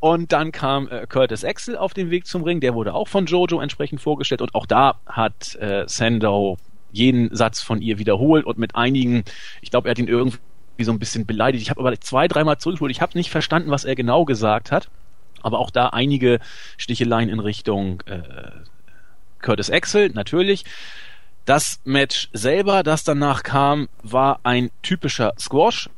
Und 0.00 0.32
dann 0.32 0.52
kam 0.52 0.88
äh, 0.88 1.06
Curtis 1.06 1.44
Axel 1.44 1.76
auf 1.76 1.94
den 1.94 2.10
Weg 2.10 2.26
zum 2.26 2.42
Ring. 2.42 2.60
Der 2.60 2.74
wurde 2.74 2.92
auch 2.92 3.08
von 3.08 3.26
Jojo 3.26 3.60
entsprechend 3.60 4.00
vorgestellt. 4.00 4.42
Und 4.42 4.54
auch 4.54 4.66
da 4.66 5.00
hat 5.06 5.54
äh, 5.56 5.84
Sandow 5.86 6.58
jeden 6.92 7.34
Satz 7.34 7.62
von 7.62 7.80
ihr 7.80 7.98
wiederholt 7.98 8.44
und 8.46 8.58
mit 8.58 8.74
einigen, 8.74 9.24
ich 9.60 9.70
glaube, 9.70 9.88
er 9.88 9.90
hat 9.92 9.98
ihn 9.98 10.08
irgendwie 10.08 10.38
so 10.80 10.92
ein 10.92 10.98
bisschen 10.98 11.26
beleidigt. 11.26 11.62
Ich 11.62 11.70
habe 11.70 11.80
aber 11.80 11.98
zwei, 12.00 12.28
dreimal 12.28 12.58
zurückgeholt. 12.58 12.90
Ich 12.90 13.00
habe 13.00 13.16
nicht 13.16 13.30
verstanden, 13.30 13.70
was 13.70 13.84
er 13.84 13.94
genau 13.94 14.24
gesagt 14.24 14.70
hat. 14.70 14.90
Aber 15.42 15.58
auch 15.58 15.70
da 15.70 15.88
einige 15.88 16.40
Sticheleien 16.76 17.28
in 17.28 17.40
Richtung 17.40 18.02
äh, 18.06 18.22
Curtis 19.40 19.70
Axel, 19.70 20.10
natürlich. 20.10 20.64
Das 21.44 21.80
Match 21.84 22.28
selber, 22.32 22.82
das 22.82 23.04
danach 23.04 23.42
kam, 23.42 23.88
war 24.02 24.40
ein 24.42 24.70
typischer 24.82 25.32
Squash. 25.38 25.88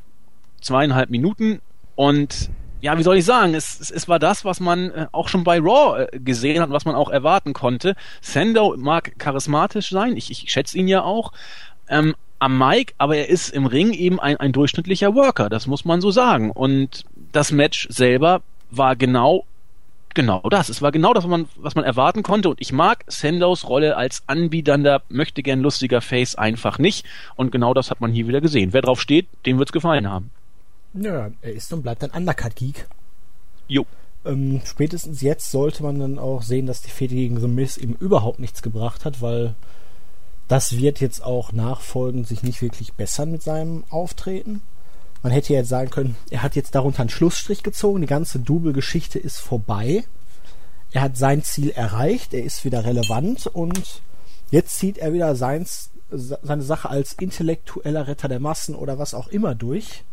Zweieinhalb 0.60 1.08
Minuten. 1.10 1.60
Und 1.94 2.50
ja, 2.80 2.98
wie 2.98 3.02
soll 3.02 3.16
ich 3.16 3.24
sagen, 3.24 3.54
es, 3.54 3.80
es, 3.80 3.90
es 3.90 4.08
war 4.08 4.18
das, 4.18 4.44
was 4.44 4.60
man 4.60 4.90
äh, 4.90 5.06
auch 5.12 5.28
schon 5.28 5.44
bei 5.44 5.58
Raw 5.58 6.06
äh, 6.12 6.18
gesehen 6.18 6.62
hat, 6.62 6.70
was 6.70 6.84
man 6.84 6.94
auch 6.94 7.10
erwarten 7.10 7.52
konnte. 7.52 7.96
Sandow 8.20 8.76
mag 8.76 9.18
charismatisch 9.18 9.90
sein, 9.90 10.16
ich, 10.16 10.30
ich 10.30 10.50
schätze 10.50 10.78
ihn 10.78 10.88
ja 10.88 11.02
auch. 11.02 11.32
Ähm, 11.88 12.14
am 12.38 12.56
Mic, 12.56 12.94
aber 12.98 13.16
er 13.16 13.28
ist 13.28 13.48
im 13.50 13.66
Ring 13.66 13.92
eben 13.92 14.20
ein, 14.20 14.36
ein 14.36 14.52
durchschnittlicher 14.52 15.14
Worker, 15.14 15.48
das 15.48 15.66
muss 15.66 15.84
man 15.84 16.00
so 16.00 16.12
sagen. 16.12 16.52
Und 16.52 17.04
das 17.32 17.50
Match 17.50 17.88
selber 17.90 18.42
war 18.70 18.94
genau 18.94 19.44
genau 20.18 20.42
das. 20.50 20.68
Es 20.68 20.82
war 20.82 20.90
genau 20.90 21.14
das, 21.14 21.22
was 21.22 21.30
man, 21.30 21.48
was 21.54 21.76
man 21.76 21.84
erwarten 21.84 22.24
konnte. 22.24 22.48
Und 22.48 22.60
ich 22.60 22.72
mag 22.72 23.04
Sandows 23.06 23.68
Rolle 23.68 23.96
als 23.96 24.24
anbiedernder, 24.26 25.02
möchte 25.08 25.44
gern 25.44 25.60
lustiger 25.60 26.00
Face 26.00 26.34
einfach 26.34 26.80
nicht. 26.80 27.06
Und 27.36 27.52
genau 27.52 27.72
das 27.72 27.92
hat 27.92 28.00
man 28.00 28.12
hier 28.12 28.26
wieder 28.26 28.40
gesehen. 28.40 28.72
Wer 28.72 28.82
drauf 28.82 29.00
steht, 29.00 29.28
dem 29.46 29.58
wird's 29.58 29.70
gefallen 29.70 30.10
haben. 30.10 30.30
Ja, 30.92 31.30
er 31.40 31.52
ist 31.52 31.72
und 31.72 31.82
bleibt 31.82 32.02
ein 32.02 32.10
Undercut-Geek. 32.10 32.88
Jo. 33.68 33.86
Ähm, 34.24 34.60
spätestens 34.64 35.20
jetzt 35.20 35.52
sollte 35.52 35.84
man 35.84 36.00
dann 36.00 36.18
auch 36.18 36.42
sehen, 36.42 36.66
dass 36.66 36.82
die 36.82 36.90
Fehde 36.90 37.14
gegen 37.14 37.38
The 37.38 37.46
Miz 37.46 37.76
ihm 37.76 37.92
überhaupt 38.00 38.40
nichts 38.40 38.60
gebracht 38.60 39.04
hat, 39.04 39.22
weil 39.22 39.54
das 40.48 40.76
wird 40.78 41.00
jetzt 41.00 41.22
auch 41.22 41.52
nachfolgend 41.52 42.26
sich 42.26 42.42
nicht 42.42 42.60
wirklich 42.60 42.94
bessern 42.94 43.30
mit 43.30 43.44
seinem 43.44 43.84
Auftreten. 43.88 44.62
Man 45.22 45.32
hätte 45.32 45.52
jetzt 45.52 45.68
sagen 45.68 45.90
können, 45.90 46.16
er 46.30 46.42
hat 46.42 46.54
jetzt 46.54 46.74
darunter 46.74 47.00
einen 47.00 47.10
Schlussstrich 47.10 47.62
gezogen, 47.62 48.00
die 48.00 48.06
ganze 48.06 48.38
Double-Geschichte 48.38 49.18
ist 49.18 49.38
vorbei. 49.38 50.04
er 50.92 51.02
hat 51.02 51.16
sein 51.16 51.42
Ziel 51.42 51.70
erreicht, 51.70 52.32
er 52.32 52.44
ist 52.44 52.64
wieder 52.64 52.84
relevant 52.84 53.46
und 53.46 54.02
jetzt 54.50 54.78
zieht 54.78 54.98
er 54.98 55.12
wieder 55.12 55.34
seins, 55.34 55.90
seine 56.10 56.62
Sache 56.62 56.88
als 56.88 57.12
intellektueller 57.14 58.06
Retter 58.06 58.28
der 58.28 58.40
Massen 58.40 58.74
oder 58.74 58.98
was 58.98 59.12
auch 59.12 59.28
immer 59.28 59.54
durch. 59.54 60.04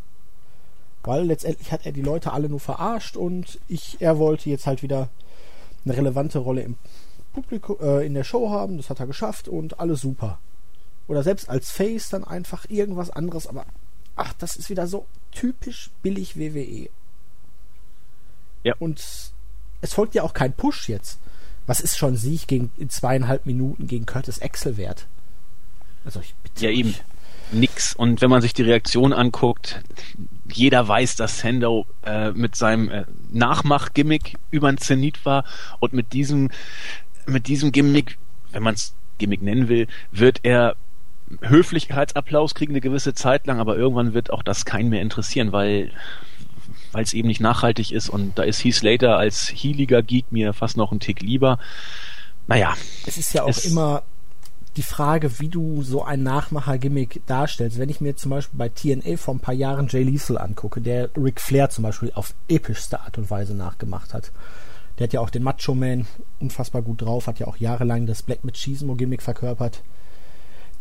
Weil 1.04 1.26
letztendlich 1.26 1.72
hat 1.72 1.86
er 1.86 1.92
die 1.92 2.02
Leute 2.02 2.34
alle 2.34 2.50
nur 2.50 2.60
verarscht 2.60 3.16
und 3.16 3.60
ich, 3.68 3.98
er 4.00 4.18
wollte 4.18 4.50
jetzt 4.50 4.66
halt 4.66 4.82
wieder 4.82 5.10
eine 5.86 5.96
relevante 5.96 6.40
Rolle 6.40 6.64
im 6.64 6.76
Publikum, 7.32 7.78
äh, 7.80 8.06
in 8.06 8.16
der 8.16 8.24
Show 8.24 8.50
haben. 8.50 8.78
Das 8.78 8.90
hat 8.90 9.00
er 9.00 9.08
geschafft 9.08 9.48
und 9.48 9.80
alles 9.80 10.02
super. 10.02 10.40
Oder 11.08 11.22
selbst 11.22 11.48
als 11.48 11.70
Face 11.70 12.10
dann 12.10 12.24
einfach 12.24 12.66
irgendwas 12.70 13.12
anderes, 13.12 13.46
aber 13.46 13.66
ach, 14.16 14.34
das 14.34 14.56
ist 14.56 14.70
wieder 14.70 14.88
so 14.88 15.06
typisch 15.32 15.90
billig 16.02 16.38
WWE. 16.38 16.90
Ja. 18.64 18.74
Und 18.80 19.04
es 19.82 19.94
folgt 19.94 20.16
ja 20.16 20.24
auch 20.24 20.34
kein 20.34 20.54
Push 20.54 20.90
jetzt. 20.90 21.20
Was 21.68 21.80
ist 21.80 21.98
schon 21.98 22.16
Sieg 22.16 22.48
gegen, 22.48 22.72
in 22.78 22.90
zweieinhalb 22.90 23.46
Minuten 23.46 23.88
gegen 23.88 24.06
Curtis 24.06 24.42
Axel 24.42 24.78
wert? 24.78 25.08
Also 26.04 26.20
ich 26.20 26.34
bitte 26.44 26.66
Ja, 26.66 26.72
eben. 26.72 26.96
Nix. 27.52 27.96
Und 27.96 28.22
wenn 28.22 28.30
man 28.30 28.42
sich 28.42 28.54
die 28.54 28.64
Reaktion 28.64 29.14
anguckt, 29.14 29.82
jeder 30.52 30.88
weiß, 30.88 31.16
dass 31.16 31.40
Sando 31.40 31.86
äh, 32.04 32.32
mit 32.32 32.56
seinem 32.56 32.90
äh, 32.90 33.06
Nachmach-Gimmick 33.32 34.38
über 34.50 34.72
den 34.72 34.80
Zenit 34.80 35.26
war 35.26 35.46
und 35.80 35.94
mit 35.94 36.14
diesem, 36.14 36.50
mit 37.28 37.48
diesem 37.48 37.72
Gimmick, 37.72 38.18
wenn 38.52 38.64
man 38.64 38.74
es 38.74 38.96
Gimmick 39.20 39.42
nennen 39.42 39.68
will, 39.68 39.88
wird 40.12 40.40
er 40.44 40.76
Höflichkeitsapplaus 41.42 42.56
kriegen 42.56 42.74
eine 42.74 42.82
gewisse 42.82 43.14
Zeit 43.14 43.48
lang, 43.48 43.60
aber 43.60 43.78
irgendwann 43.78 44.14
wird 44.14 44.32
auch 44.32 44.44
das 44.44 44.66
keinen 44.66 44.90
mehr 44.90 45.02
interessieren, 45.02 45.52
weil 45.52 45.92
weil 46.92 47.04
es 47.04 47.14
eben 47.14 47.28
nicht 47.28 47.42
nachhaltig 47.42 47.92
ist 47.92 48.08
und 48.08 48.40
da 48.40 48.44
ist 48.44 48.64
Heath 48.64 48.76
Slater 48.76 49.18
als 49.18 49.52
healiger 49.54 50.02
Geek 50.02 50.32
mir 50.32 50.54
fast 50.54 50.78
noch 50.78 50.94
ein 50.94 51.02
Tick 51.02 51.22
lieber. 51.22 51.60
Naja. 52.48 52.74
Es 53.06 53.18
ist 53.18 53.34
ja 53.34 53.44
auch 53.44 53.58
immer 53.66 54.04
die 54.78 54.82
Frage, 54.82 55.40
wie 55.40 55.50
du 55.50 55.84
so 55.84 56.04
ein 56.04 56.24
Nachmacher-Gimmick 56.24 57.22
darstellst. 57.28 57.80
Wenn 57.80 57.90
ich 57.90 58.02
mir 58.02 58.16
zum 58.16 58.32
Beispiel 58.32 58.58
bei 58.58 58.70
TNA 58.70 59.18
vor 59.18 59.34
ein 59.34 59.40
paar 59.40 59.54
Jahren 59.54 59.88
Jay 59.90 60.04
Lethal 60.04 60.38
angucke, 60.38 60.82
der 60.82 61.10
Ric 61.18 61.42
Flair 61.42 61.70
zum 61.70 61.84
Beispiel 61.84 62.12
auf 62.16 62.34
epischste 62.48 63.02
Art 63.02 63.18
und 63.18 63.30
Weise 63.30 63.56
nachgemacht 63.56 64.14
hat. 64.14 64.32
Der 64.98 65.06
hat 65.06 65.14
ja 65.14 65.20
auch 65.20 65.30
den 65.30 65.44
Macho 65.44 65.76
Man 65.76 66.08
unfassbar 66.40 66.82
gut 66.82 67.02
drauf, 67.02 67.28
hat 67.28 67.40
ja 67.40 67.48
auch 67.48 67.58
jahrelang 67.58 68.06
das 68.06 68.24
Black 68.24 68.44
Machismo-Gimmick 68.44 69.22
verkörpert. 69.22 69.82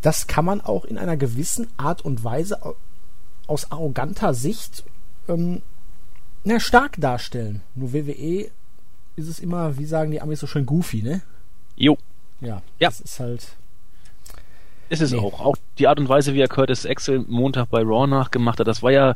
Das 0.04 0.26
kann 0.26 0.44
man 0.44 0.60
auch 0.60 0.84
in 0.84 0.98
einer 0.98 1.16
gewissen 1.16 1.66
Art 1.78 2.02
und 2.02 2.24
Weise 2.24 2.60
aus 3.46 3.72
arroganter 3.72 4.34
Sicht 4.34 4.84
ähm, 5.28 5.62
na, 6.44 6.60
stark 6.60 6.96
darstellen. 6.98 7.62
Nur 7.74 7.94
WWE 7.94 8.50
ist 9.16 9.28
es 9.28 9.38
immer, 9.38 9.78
wie 9.78 9.86
sagen 9.86 10.10
die 10.10 10.20
Amis 10.20 10.40
so 10.40 10.46
schön, 10.46 10.66
goofy, 10.66 11.02
ne? 11.02 11.22
Jo. 11.74 11.96
Ja, 12.42 12.60
ja. 12.78 12.88
das 12.88 13.00
ist 13.00 13.18
halt. 13.18 13.56
Ist 14.90 15.00
es 15.00 15.12
nee. 15.12 15.18
auch. 15.18 15.40
Auch 15.40 15.56
die 15.78 15.88
Art 15.88 15.98
und 15.98 16.10
Weise, 16.10 16.34
wie 16.34 16.40
er 16.40 16.48
Curtis 16.48 16.84
Axel 16.84 17.24
Montag 17.26 17.70
bei 17.70 17.80
Raw 17.80 18.06
nachgemacht 18.06 18.60
hat, 18.60 18.68
das 18.68 18.82
war 18.82 18.92
ja 18.92 19.14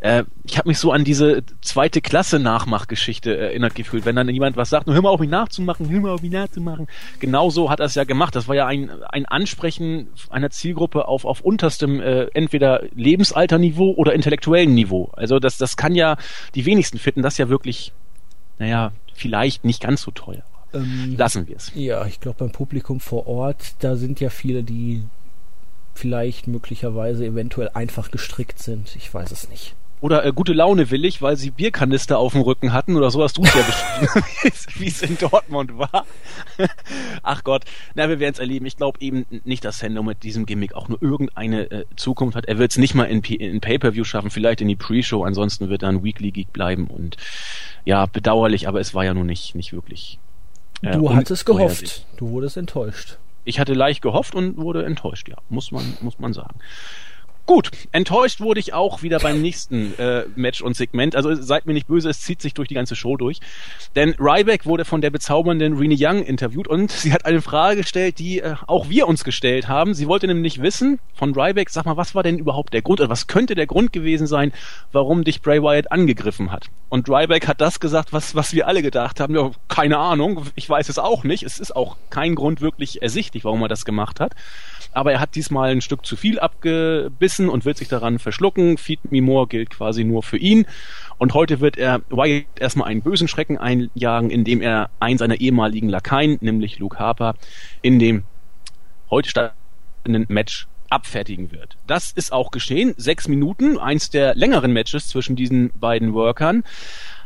äh, 0.00 0.24
ich 0.44 0.58
habe 0.58 0.68
mich 0.68 0.78
so 0.78 0.92
an 0.92 1.04
diese 1.04 1.42
zweite 1.60 2.00
Klasse 2.00 2.38
Nachmachgeschichte 2.38 3.36
erinnert 3.36 3.74
gefühlt. 3.74 4.04
Wenn 4.04 4.16
dann 4.16 4.28
jemand 4.28 4.56
was 4.56 4.70
sagt, 4.70 4.86
hör 4.86 5.02
mal 5.02 5.10
auf 5.10 5.20
mich 5.20 5.30
nachzumachen, 5.30 5.90
hör 5.90 6.00
mal 6.00 6.12
auf 6.12 6.22
mich 6.22 6.30
nachzumachen. 6.30 6.86
Genauso 7.18 7.70
hat 7.70 7.80
er 7.80 7.86
es 7.86 7.94
ja 7.94 8.04
gemacht. 8.04 8.34
Das 8.34 8.48
war 8.48 8.54
ja 8.54 8.66
ein, 8.66 8.90
ein 9.02 9.26
Ansprechen 9.26 10.08
einer 10.30 10.50
Zielgruppe 10.50 11.08
auf, 11.08 11.24
auf 11.24 11.40
unterstem 11.40 12.00
äh, 12.00 12.24
entweder 12.34 12.84
Lebensalterniveau 12.94 13.92
oder 13.96 14.14
intellektuellen 14.14 14.72
Niveau. 14.72 15.10
Also 15.14 15.38
das, 15.38 15.58
das 15.58 15.76
kann 15.76 15.94
ja, 15.94 16.16
die 16.54 16.64
wenigsten 16.64 16.98
finden 16.98 17.22
das 17.22 17.38
ja 17.38 17.48
wirklich, 17.48 17.92
naja, 18.58 18.92
vielleicht 19.14 19.64
nicht 19.64 19.82
ganz 19.82 20.02
so 20.02 20.12
teuer. 20.12 20.42
Ähm, 20.72 21.16
Lassen 21.16 21.48
wir 21.48 21.56
es. 21.56 21.72
Ja, 21.74 22.06
ich 22.06 22.20
glaube 22.20 22.38
beim 22.38 22.52
Publikum 22.52 23.00
vor 23.00 23.26
Ort, 23.26 23.74
da 23.80 23.96
sind 23.96 24.20
ja 24.20 24.30
viele, 24.30 24.62
die 24.62 25.02
vielleicht 25.94 26.46
möglicherweise 26.46 27.26
eventuell 27.26 27.70
einfach 27.74 28.10
gestrickt 28.12 28.60
sind. 28.60 28.94
Ich 28.94 29.12
weiß 29.12 29.32
es 29.32 29.48
nicht. 29.48 29.74
Oder 30.00 30.24
äh, 30.24 30.32
gute 30.32 30.52
Laune 30.52 30.90
willig, 30.90 31.22
weil 31.22 31.36
sie 31.36 31.50
Bierkanister 31.50 32.18
auf 32.18 32.32
dem 32.32 32.42
Rücken 32.42 32.72
hatten 32.72 32.96
oder 32.96 33.10
so 33.10 33.22
hast 33.22 33.36
du 33.36 33.42
es 33.42 33.54
ja 33.54 33.62
beschrieben, 33.62 34.26
wie 34.78 34.86
es 34.86 35.02
in 35.02 35.18
Dortmund 35.18 35.76
war. 35.76 36.06
Ach 37.22 37.42
Gott, 37.42 37.64
na, 37.94 38.08
wir 38.08 38.20
werden 38.20 38.34
es 38.34 38.38
erleben. 38.38 38.66
Ich 38.66 38.76
glaube 38.76 39.00
eben 39.00 39.26
nicht, 39.44 39.64
dass 39.64 39.80
Sendo 39.80 40.02
mit 40.02 40.22
diesem 40.22 40.46
Gimmick 40.46 40.74
auch 40.74 40.88
nur 40.88 41.02
irgendeine 41.02 41.70
äh, 41.70 41.84
Zukunft 41.96 42.36
hat. 42.36 42.46
Er 42.46 42.58
wird 42.58 42.70
es 42.70 42.78
nicht 42.78 42.94
mal 42.94 43.04
in, 43.04 43.22
in 43.22 43.60
Pay-Per-View 43.60 44.04
schaffen, 44.04 44.30
vielleicht 44.30 44.60
in 44.60 44.68
die 44.68 44.76
Pre-Show, 44.76 45.24
ansonsten 45.24 45.68
wird 45.68 45.82
er 45.82 45.88
ein 45.88 46.04
Weekly 46.04 46.30
Geek 46.30 46.52
bleiben 46.52 46.86
und 46.86 47.16
ja, 47.84 48.06
bedauerlich, 48.06 48.68
aber 48.68 48.80
es 48.80 48.94
war 48.94 49.04
ja 49.04 49.14
nun 49.14 49.26
nicht, 49.26 49.54
nicht 49.54 49.72
wirklich. 49.72 50.18
Äh, 50.82 50.92
du 50.92 51.12
hattest 51.12 51.44
gehofft, 51.46 52.06
du 52.16 52.30
wurdest 52.30 52.56
enttäuscht. 52.56 53.18
Ich 53.44 53.58
hatte 53.58 53.72
leicht 53.72 54.02
gehofft 54.02 54.34
und 54.34 54.58
wurde 54.58 54.84
enttäuscht, 54.84 55.28
ja, 55.28 55.36
muss 55.48 55.72
man, 55.72 55.96
muss 56.00 56.18
man 56.18 56.32
sagen. 56.32 56.58
Gut, 57.48 57.70
enttäuscht 57.92 58.40
wurde 58.40 58.60
ich 58.60 58.74
auch 58.74 59.02
wieder 59.02 59.20
beim 59.20 59.40
nächsten 59.40 59.98
äh, 59.98 60.26
Match 60.36 60.60
und 60.60 60.76
Segment. 60.76 61.16
Also 61.16 61.34
seid 61.34 61.64
mir 61.64 61.72
nicht 61.72 61.86
böse, 61.86 62.10
es 62.10 62.20
zieht 62.20 62.42
sich 62.42 62.52
durch 62.52 62.68
die 62.68 62.74
ganze 62.74 62.94
Show 62.94 63.16
durch. 63.16 63.40
Denn 63.96 64.14
Ryback 64.18 64.66
wurde 64.66 64.84
von 64.84 65.00
der 65.00 65.08
bezaubernden 65.08 65.78
Rene 65.78 65.96
Young 65.98 66.22
interviewt 66.22 66.68
und 66.68 66.90
sie 66.92 67.10
hat 67.10 67.24
eine 67.24 67.40
Frage 67.40 67.80
gestellt, 67.80 68.18
die 68.18 68.40
äh, 68.40 68.56
auch 68.66 68.90
wir 68.90 69.08
uns 69.08 69.24
gestellt 69.24 69.66
haben. 69.66 69.94
Sie 69.94 70.08
wollte 70.08 70.26
nämlich 70.26 70.60
wissen 70.60 70.98
von 71.14 71.32
Ryback, 71.32 71.70
sag 71.70 71.86
mal, 71.86 71.96
was 71.96 72.14
war 72.14 72.22
denn 72.22 72.38
überhaupt 72.38 72.74
der 72.74 72.82
Grund 72.82 73.00
oder 73.00 73.08
was 73.08 73.28
könnte 73.28 73.54
der 73.54 73.66
Grund 73.66 73.94
gewesen 73.94 74.26
sein, 74.26 74.52
warum 74.92 75.24
dich 75.24 75.40
Bray 75.40 75.62
Wyatt 75.62 75.90
angegriffen 75.90 76.52
hat? 76.52 76.66
Und 76.90 77.08
Ryback 77.08 77.48
hat 77.48 77.62
das 77.62 77.80
gesagt, 77.80 78.12
was, 78.12 78.34
was 78.34 78.52
wir 78.52 78.68
alle 78.68 78.82
gedacht 78.82 79.20
haben. 79.20 79.34
Ja, 79.34 79.52
keine 79.68 79.96
Ahnung, 79.96 80.42
ich 80.54 80.68
weiß 80.68 80.90
es 80.90 80.98
auch 80.98 81.24
nicht. 81.24 81.44
Es 81.44 81.58
ist 81.58 81.74
auch 81.74 81.96
kein 82.10 82.34
Grund 82.34 82.60
wirklich 82.60 83.00
ersichtlich, 83.00 83.46
warum 83.46 83.62
er 83.62 83.68
das 83.68 83.86
gemacht 83.86 84.20
hat 84.20 84.34
aber 84.92 85.12
er 85.12 85.20
hat 85.20 85.34
diesmal 85.34 85.70
ein 85.70 85.80
Stück 85.80 86.04
zu 86.04 86.16
viel 86.16 86.38
abgebissen 86.38 87.48
und 87.48 87.64
wird 87.64 87.76
sich 87.76 87.88
daran 87.88 88.18
verschlucken. 88.18 88.78
Feed 88.78 89.10
Me 89.10 89.22
More 89.22 89.46
gilt 89.46 89.70
quasi 89.70 90.04
nur 90.04 90.22
für 90.22 90.38
ihn. 90.38 90.66
Und 91.18 91.34
heute 91.34 91.60
wird 91.60 91.76
er 91.76 92.00
Wyatt 92.10 92.46
erstmal 92.58 92.88
einen 92.88 93.02
bösen 93.02 93.28
Schrecken 93.28 93.58
einjagen, 93.58 94.30
indem 94.30 94.60
er 94.60 94.90
einen 95.00 95.18
seiner 95.18 95.40
ehemaligen 95.40 95.88
Lakaien, 95.88 96.38
nämlich 96.40 96.78
Luke 96.78 96.98
Harper, 96.98 97.34
in 97.82 97.98
dem 97.98 98.24
heute 99.10 99.28
stattfindenden 99.28 100.34
Match 100.34 100.66
abfertigen 100.90 101.52
wird. 101.52 101.76
Das 101.86 102.12
ist 102.12 102.32
auch 102.32 102.50
geschehen. 102.50 102.94
Sechs 102.96 103.28
Minuten, 103.28 103.78
eins 103.78 104.10
der 104.10 104.34
längeren 104.34 104.72
Matches 104.72 105.08
zwischen 105.08 105.36
diesen 105.36 105.70
beiden 105.78 106.14
Workern. 106.14 106.64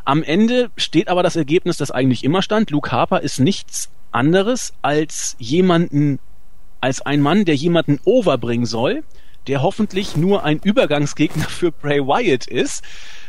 Am 0.04 0.22
Ende 0.22 0.70
steht 0.76 1.08
aber 1.08 1.22
das 1.22 1.36
Ergebnis, 1.36 1.76
das 1.76 1.90
eigentlich 1.90 2.24
immer 2.24 2.42
stand. 2.42 2.70
Luke 2.70 2.90
Harper 2.90 3.20
ist 3.20 3.38
nichts 3.38 3.92
anderes 4.10 4.74
als 4.82 5.36
jemanden 5.38 6.18
als 6.82 7.00
ein 7.00 7.20
Mann, 7.20 7.44
der 7.44 7.54
jemanden 7.54 8.00
overbringen 8.04 8.66
soll, 8.66 9.04
der 9.46 9.62
hoffentlich 9.62 10.16
nur 10.16 10.44
ein 10.44 10.58
Übergangsgegner 10.58 11.44
für 11.48 11.72
Bray 11.72 12.00
Wyatt 12.00 12.46
ist. 12.46 12.84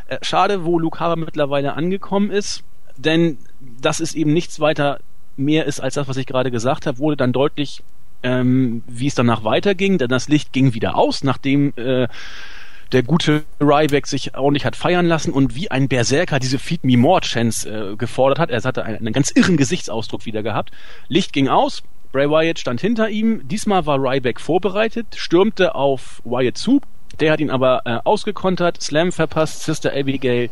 Äh, 0.07 0.17
schade, 0.21 0.65
wo 0.65 0.79
Luke 0.79 0.99
Harper 0.99 1.15
mittlerweile 1.15 1.73
angekommen 1.73 2.31
ist, 2.31 2.63
denn 2.97 3.37
das 3.81 3.99
ist 3.99 4.15
eben 4.15 4.33
nichts 4.33 4.59
weiter 4.59 4.99
mehr 5.37 5.65
ist 5.65 5.79
als 5.79 5.95
das, 5.95 6.07
was 6.07 6.17
ich 6.17 6.25
gerade 6.25 6.51
gesagt 6.51 6.85
habe, 6.85 6.99
wurde 6.99 7.17
dann 7.17 7.33
deutlich, 7.33 7.81
ähm, 8.21 8.83
wie 8.87 9.07
es 9.07 9.15
danach 9.15 9.43
weiterging, 9.43 9.97
denn 9.97 10.09
das 10.09 10.29
Licht 10.29 10.53
ging 10.53 10.73
wieder 10.73 10.95
aus, 10.95 11.23
nachdem 11.23 11.73
äh, 11.75 12.07
der 12.91 13.03
gute 13.03 13.43
Ryback 13.59 14.05
sich 14.05 14.37
ordentlich 14.37 14.65
hat 14.65 14.75
feiern 14.75 15.07
lassen 15.07 15.33
und 15.33 15.55
wie 15.55 15.71
ein 15.71 15.87
Berserker 15.87 16.39
diese 16.39 16.59
Feed 16.59 16.83
Me 16.83 16.97
More 16.97 17.21
Chance 17.21 17.67
äh, 17.67 17.95
gefordert 17.95 18.37
hat. 18.37 18.51
Er 18.51 18.61
hatte 18.61 18.83
einen, 18.85 18.97
einen 18.97 19.13
ganz 19.13 19.31
irren 19.31 19.57
Gesichtsausdruck 19.57 20.25
wieder 20.25 20.43
gehabt. 20.43 20.71
Licht 21.07 21.33
ging 21.33 21.47
aus, 21.47 21.81
Bray 22.13 22.29
Wyatt 22.29 22.59
stand 22.59 22.79
hinter 22.79 23.09
ihm. 23.09 23.47
Diesmal 23.47 23.87
war 23.87 23.97
Ryback 23.97 24.39
vorbereitet, 24.39 25.07
stürmte 25.17 25.73
auf 25.73 26.21
Wyatt 26.23 26.57
zu. 26.57 26.79
Der 27.19 27.31
hat 27.31 27.39
ihn 27.39 27.49
aber 27.49 27.81
äh, 27.85 27.97
ausgekontert, 28.03 28.81
Slam 28.81 29.11
verpasst, 29.11 29.63
Sister 29.63 29.91
Abigail 29.93 30.49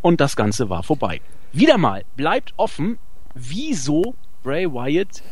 und 0.00 0.20
das 0.20 0.36
Ganze 0.36 0.70
war 0.70 0.84
vorbei. 0.84 1.20
Wieder 1.52 1.76
mal 1.76 2.04
bleibt 2.16 2.54
offen, 2.56 2.98
wieso 3.34 4.14
Bray 4.44 4.72
Wyatt 4.72 5.22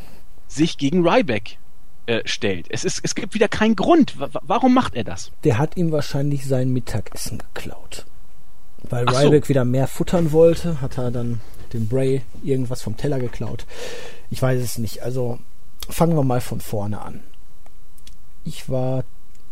sich 0.48 0.76
gegen 0.76 1.06
Ryback 1.06 1.58
äh, 2.06 2.22
stellt. 2.24 2.66
Es, 2.68 2.84
ist, 2.84 3.00
es 3.04 3.14
gibt 3.14 3.34
wieder 3.34 3.48
keinen 3.48 3.76
Grund. 3.76 4.18
W 4.18 4.26
warum 4.42 4.74
macht 4.74 4.96
er 4.96 5.04
das? 5.04 5.30
Der 5.44 5.58
hat 5.58 5.76
ihm 5.76 5.92
wahrscheinlich 5.92 6.46
sein 6.46 6.72
Mittagessen 6.72 7.38
geklaut. 7.38 8.06
Weil 8.82 9.04
Ach 9.06 9.22
Ryback 9.22 9.44
so. 9.44 9.48
wieder 9.50 9.64
mehr 9.64 9.86
futtern 9.86 10.32
wollte, 10.32 10.80
hat 10.80 10.98
er 10.98 11.12
dann 11.12 11.40
dem 11.72 11.86
Bray 11.86 12.22
irgendwas 12.42 12.82
vom 12.82 12.96
Teller 12.96 13.20
geklaut. 13.20 13.66
Ich 14.30 14.42
weiß 14.42 14.60
es 14.60 14.78
nicht. 14.78 15.02
Also 15.04 15.38
fangen 15.90 16.16
wir 16.16 16.24
mal 16.24 16.40
von 16.40 16.60
vorne 16.60 17.00
an. 17.00 17.20
Ich 18.44 18.68
war 18.68 19.04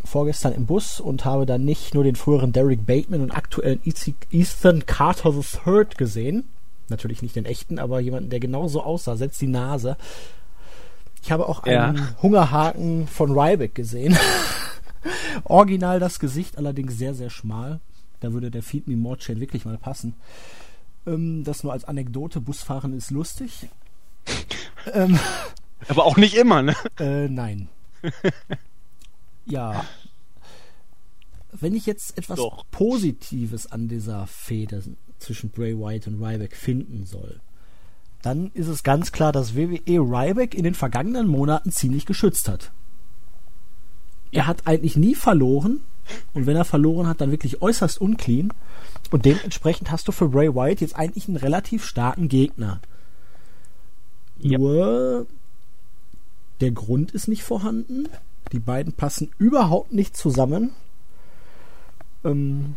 vorgestern 0.05 0.53
im 0.53 0.67
Bus 0.67 1.01
und 1.01 1.25
habe 1.25 1.47
dann 1.47 1.65
nicht 1.65 1.95
nur 1.95 2.05
den 2.05 2.17
früheren 2.17 2.53
Derek 2.53 2.87
Bateman 2.87 3.21
und 3.21 3.31
aktuellen 3.31 3.81
Ethan 3.85 4.87
Carter 4.87 5.35
III 5.35 5.87
gesehen. 5.97 6.45
Natürlich 6.89 7.21
nicht 7.21 7.37
den 7.37 7.45
echten, 7.45 7.79
aber 7.79 8.01
jemanden, 8.01 8.31
der 8.31 8.41
genauso 8.41 8.83
aussah, 8.83 9.17
selbst 9.17 9.41
die 9.41 9.47
Nase. 9.47 9.97
Ich 11.23 11.31
habe 11.31 11.49
auch 11.49 11.63
einen 11.65 11.97
ja. 11.97 12.17
Hungerhaken 12.23 13.07
von 13.07 13.39
Ryback 13.39 13.75
gesehen. 13.75 14.17
Original 15.45 16.01
das 16.01 16.19
Gesicht, 16.19 16.57
allerdings 16.57 16.97
sehr, 16.97 17.15
sehr 17.15 17.31
schmal. 17.31 17.81
Da 18.21 18.33
würde 18.33 18.51
der 18.51 18.63
Feed 18.63 18.89
Me 18.89 18.97
More 18.97 19.19
Chain 19.19 19.41
wirklich 19.41 19.65
mal 19.65 19.77
passen. 19.77 20.15
Ähm, 21.07 21.45
das 21.45 21.63
nur 21.63 21.73
als 21.73 21.85
Anekdote. 21.85 22.41
Busfahren 22.41 22.97
ist 22.97 23.11
lustig. 23.11 23.69
ähm, 24.93 25.19
Aber 25.87 26.05
auch 26.05 26.17
nicht 26.17 26.35
immer, 26.35 26.63
ne? 26.63 26.75
Äh, 26.99 27.29
nein. 27.29 27.69
ja. 29.47 29.85
Wenn 31.53 31.75
ich 31.75 31.87
jetzt 31.87 32.19
etwas 32.19 32.39
Doch. 32.39 32.65
Positives 32.71 33.71
an 33.71 33.89
dieser 33.89 34.27
Fehde 34.27 34.83
zwischen 35.19 35.51
Bray 35.51 35.79
Wyatt 35.79 36.07
und 36.07 36.23
Ryback 36.23 36.55
finden 36.55 37.07
soll, 37.07 37.41
dann 38.23 38.51
ist 38.55 38.67
es 38.67 38.83
ganz 38.83 39.13
klar, 39.13 39.33
dass 39.33 39.55
WWE 39.55 40.01
Ryback 40.01 40.55
in 40.55 40.65
den 40.65 40.75
vergangenen 40.75 41.29
Monaten 41.29 41.71
ziemlich 41.71 42.07
geschützt 42.07 42.49
hat. 42.49 42.73
Er 44.33 44.47
hat 44.47 44.67
eigentlich 44.67 44.97
nie 44.97 45.15
verloren 45.15 45.81
und 46.35 46.47
wenn 46.47 46.57
er 46.57 46.65
verloren 46.65 47.07
hat, 47.07 47.21
dann 47.21 47.31
wirklich 47.31 47.63
äußerst 47.63 48.01
unclean 48.01 48.53
und 49.11 49.25
dementsprechend 49.25 49.91
hast 49.91 50.09
du 50.09 50.13
für 50.13 50.29
Bray 50.29 50.55
Wyatt 50.55 50.81
jetzt 50.81 50.97
eigentlich 50.97 51.29
einen 51.29 51.37
relativ 51.37 51.85
starken 51.85 52.29
Gegner. 52.29 52.81
Ja. 54.39 54.59
Nur 54.59 55.27
der 56.61 56.71
Grund 56.73 57.13
ist 57.13 57.29
nicht 57.29 57.43
vorhanden. 57.43 58.09
Die 58.53 58.59
beiden 58.59 58.93
passen 58.93 59.31
überhaupt 59.39 59.93
nicht 59.93 60.17
zusammen. 60.17 60.73
Ähm, 62.25 62.77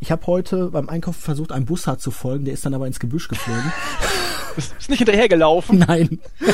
ich 0.00 0.10
habe 0.10 0.26
heute 0.26 0.70
beim 0.70 0.88
Einkaufen 0.88 1.20
versucht, 1.20 1.52
einem 1.52 1.66
Bussard 1.66 2.00
zu 2.00 2.10
folgen, 2.10 2.44
der 2.44 2.54
ist 2.54 2.66
dann 2.66 2.74
aber 2.74 2.86
ins 2.86 2.98
Gebüsch 2.98 3.28
geflogen. 3.28 3.72
Bist 4.56 4.88
nicht 4.90 4.98
hinterhergelaufen. 4.98 5.78
Nein. 5.78 6.18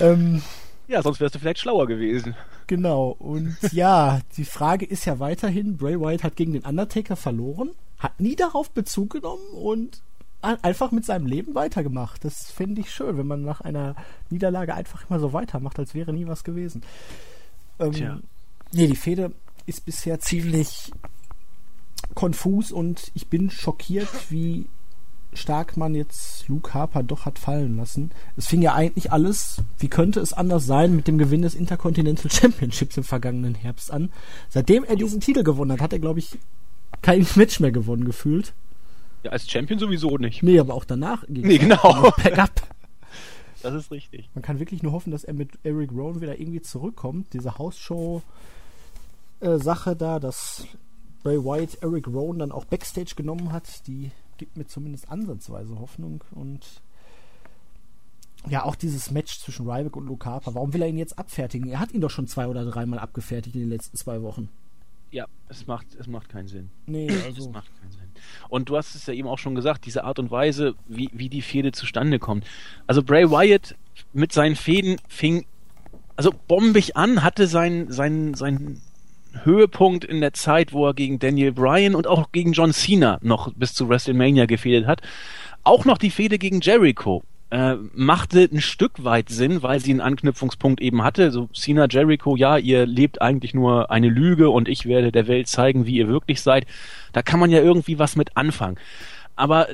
ähm, 0.00 0.42
Ja, 0.88 1.02
sonst 1.02 1.20
wärst 1.20 1.34
du 1.34 1.38
vielleicht 1.38 1.58
schlauer 1.60 1.86
gewesen. 1.86 2.34
genau. 2.66 3.10
Und 3.18 3.56
ja, 3.72 4.20
die 4.36 4.44
Frage 4.44 4.86
ist 4.86 5.04
ja 5.04 5.18
weiterhin, 5.18 5.76
Bray 5.76 6.00
Wyatt 6.00 6.24
hat 6.24 6.36
gegen 6.36 6.52
den 6.54 6.64
Undertaker 6.64 7.16
verloren, 7.16 7.70
hat 7.98 8.18
nie 8.20 8.36
darauf 8.36 8.70
Bezug 8.70 9.10
genommen 9.10 9.46
und 9.52 10.00
einfach 10.62 10.92
mit 10.92 11.04
seinem 11.04 11.26
Leben 11.26 11.54
weitergemacht. 11.54 12.24
Das 12.24 12.50
finde 12.50 12.80
ich 12.80 12.90
schön, 12.90 13.18
wenn 13.18 13.26
man 13.26 13.42
nach 13.42 13.60
einer 13.60 13.94
Niederlage 14.30 14.74
einfach 14.74 15.08
immer 15.08 15.18
so 15.18 15.32
weitermacht, 15.32 15.78
als 15.78 15.94
wäre 15.94 16.12
nie 16.12 16.26
was 16.26 16.44
gewesen. 16.44 16.82
Ähm, 17.78 17.92
Tja. 17.92 18.20
Nee, 18.72 18.86
die 18.86 18.96
Fehde 18.96 19.32
ist 19.66 19.84
bisher 19.84 20.20
ziemlich 20.20 20.92
konfus 22.14 22.72
und 22.72 23.10
ich 23.14 23.28
bin 23.28 23.50
schockiert, 23.50 24.08
wie 24.30 24.66
stark 25.32 25.76
man 25.76 25.94
jetzt 25.94 26.48
Luke 26.48 26.72
Harper 26.72 27.02
doch 27.02 27.26
hat 27.26 27.38
fallen 27.38 27.76
lassen. 27.76 28.10
Es 28.36 28.46
fing 28.46 28.62
ja 28.62 28.74
eigentlich 28.74 29.12
alles, 29.12 29.62
wie 29.78 29.88
könnte 29.88 30.20
es 30.20 30.32
anders 30.32 30.66
sein, 30.66 30.96
mit 30.96 31.08
dem 31.08 31.18
Gewinn 31.18 31.42
des 31.42 31.54
Intercontinental 31.54 32.30
Championships 32.30 32.96
im 32.96 33.04
vergangenen 33.04 33.54
Herbst 33.54 33.92
an. 33.92 34.10
Seitdem 34.48 34.84
er 34.84 34.96
diesen 34.96 35.20
Titel 35.20 35.42
gewonnen 35.42 35.72
hat, 35.72 35.80
hat 35.80 35.92
er, 35.92 35.98
glaube 35.98 36.20
ich, 36.20 36.38
kein 37.02 37.26
Match 37.34 37.60
mehr 37.60 37.72
gewonnen 37.72 38.04
gefühlt. 38.04 38.54
Ja, 39.26 39.32
als 39.32 39.50
Champion 39.50 39.78
sowieso 39.80 40.16
nicht. 40.18 40.42
Nee, 40.44 40.58
aber 40.60 40.74
auch 40.74 40.84
danach 40.84 41.24
ging 41.28 41.44
Nee, 41.46 41.58
genau. 41.58 42.10
Backup. 42.22 42.62
Das 43.62 43.74
ist 43.74 43.90
richtig. 43.90 44.28
Man 44.34 44.42
kann 44.42 44.60
wirklich 44.60 44.82
nur 44.84 44.92
hoffen, 44.92 45.10
dass 45.10 45.24
er 45.24 45.34
mit 45.34 45.50
Eric 45.64 45.90
Rowan 45.90 46.20
wieder 46.20 46.38
irgendwie 46.38 46.60
zurückkommt. 46.62 47.32
Diese 47.32 47.58
Hausshow-Sache 47.58 48.22
da, 49.96 50.20
dass 50.20 50.64
Bray 51.24 51.42
Wyatt 51.44 51.78
Eric 51.82 52.06
Rowan 52.06 52.38
dann 52.38 52.52
auch 52.52 52.64
Backstage 52.66 53.14
genommen 53.16 53.50
hat, 53.50 53.84
die 53.88 54.12
gibt 54.38 54.56
mir 54.56 54.66
zumindest 54.66 55.10
ansatzweise 55.10 55.76
Hoffnung. 55.80 56.22
Und 56.30 56.60
ja, 58.48 58.64
auch 58.64 58.76
dieses 58.76 59.10
Match 59.10 59.40
zwischen 59.40 59.68
Ryback 59.68 59.96
und 59.96 60.06
Luke 60.06 60.24
Harper. 60.24 60.54
Warum 60.54 60.72
will 60.72 60.82
er 60.82 60.88
ihn 60.88 60.98
jetzt 60.98 61.18
abfertigen? 61.18 61.68
Er 61.68 61.80
hat 61.80 61.90
ihn 61.92 62.00
doch 62.00 62.10
schon 62.10 62.28
zwei 62.28 62.46
oder 62.46 62.64
dreimal 62.64 63.00
abgefertigt 63.00 63.56
in 63.56 63.62
den 63.62 63.70
letzten 63.70 63.96
zwei 63.96 64.22
Wochen. 64.22 64.48
Ja, 65.10 65.26
es 65.48 65.66
macht, 65.66 65.88
es 65.98 66.06
macht 66.06 66.28
keinen 66.28 66.46
Sinn. 66.46 66.70
Nee, 66.86 67.08
Es 67.08 67.24
also. 67.24 67.50
macht 67.50 67.72
keinen 67.80 67.90
Sinn. 67.90 68.05
Und 68.48 68.68
du 68.68 68.76
hast 68.76 68.94
es 68.94 69.06
ja 69.06 69.14
eben 69.14 69.28
auch 69.28 69.38
schon 69.38 69.54
gesagt, 69.54 69.86
diese 69.86 70.04
Art 70.04 70.18
und 70.18 70.30
Weise, 70.30 70.74
wie, 70.86 71.10
wie 71.12 71.28
die 71.28 71.42
Fehde 71.42 71.72
zustande 71.72 72.18
kommt. 72.18 72.44
Also 72.86 73.02
Bray 73.02 73.30
Wyatt 73.30 73.74
mit 74.12 74.32
seinen 74.32 74.56
Fäden 74.56 74.96
fing 75.08 75.46
also 76.16 76.32
bombig 76.48 76.96
an, 76.96 77.22
hatte 77.22 77.46
seinen 77.46 77.92
seinen 77.92 78.34
seinen 78.34 78.80
Höhepunkt 79.44 80.04
in 80.04 80.20
der 80.20 80.32
Zeit, 80.32 80.72
wo 80.72 80.86
er 80.86 80.94
gegen 80.94 81.18
Daniel 81.18 81.52
Bryan 81.52 81.94
und 81.94 82.06
auch 82.06 82.32
gegen 82.32 82.52
John 82.52 82.72
Cena 82.72 83.18
noch 83.22 83.52
bis 83.54 83.74
zu 83.74 83.88
WrestleMania 83.88 84.46
gefädet 84.46 84.86
hat. 84.86 85.02
Auch 85.62 85.84
noch 85.84 85.98
die 85.98 86.10
Fehde 86.10 86.38
gegen 86.38 86.60
Jericho 86.60 87.22
äh, 87.56 87.78
machte 87.94 88.46
ein 88.52 88.60
Stück 88.60 89.02
weit 89.02 89.30
Sinn, 89.30 89.62
weil 89.62 89.80
sie 89.80 89.90
einen 89.90 90.02
Anknüpfungspunkt 90.02 90.82
eben 90.82 91.02
hatte. 91.02 91.30
So 91.30 91.48
Cena 91.54 91.86
Jericho, 91.88 92.36
ja, 92.36 92.58
ihr 92.58 92.84
lebt 92.84 93.22
eigentlich 93.22 93.54
nur 93.54 93.90
eine 93.90 94.10
Lüge 94.10 94.50
und 94.50 94.68
ich 94.68 94.84
werde 94.84 95.10
der 95.10 95.26
Welt 95.26 95.48
zeigen, 95.48 95.86
wie 95.86 95.96
ihr 95.96 96.06
wirklich 96.06 96.42
seid. 96.42 96.66
Da 97.14 97.22
kann 97.22 97.40
man 97.40 97.50
ja 97.50 97.60
irgendwie 97.60 97.98
was 97.98 98.14
mit 98.14 98.36
anfangen. 98.36 98.76
Aber 99.36 99.68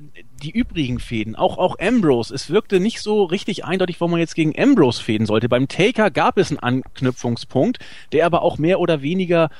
die 0.44 0.52
übrigen 0.52 1.00
Fäden, 1.00 1.34
auch, 1.34 1.58
auch 1.58 1.76
Ambrose, 1.80 2.32
es 2.32 2.50
wirkte 2.50 2.78
nicht 2.78 3.00
so 3.00 3.24
richtig 3.24 3.64
eindeutig, 3.64 4.00
warum 4.00 4.12
man 4.12 4.20
jetzt 4.20 4.36
gegen 4.36 4.56
Ambrose 4.56 5.02
fäden 5.02 5.26
sollte. 5.26 5.48
Beim 5.48 5.66
Taker 5.66 6.12
gab 6.12 6.38
es 6.38 6.50
einen 6.50 6.60
Anknüpfungspunkt, 6.60 7.80
der 8.12 8.26
aber 8.26 8.42
auch 8.42 8.58
mehr 8.58 8.78
oder 8.78 9.02
weniger 9.02 9.50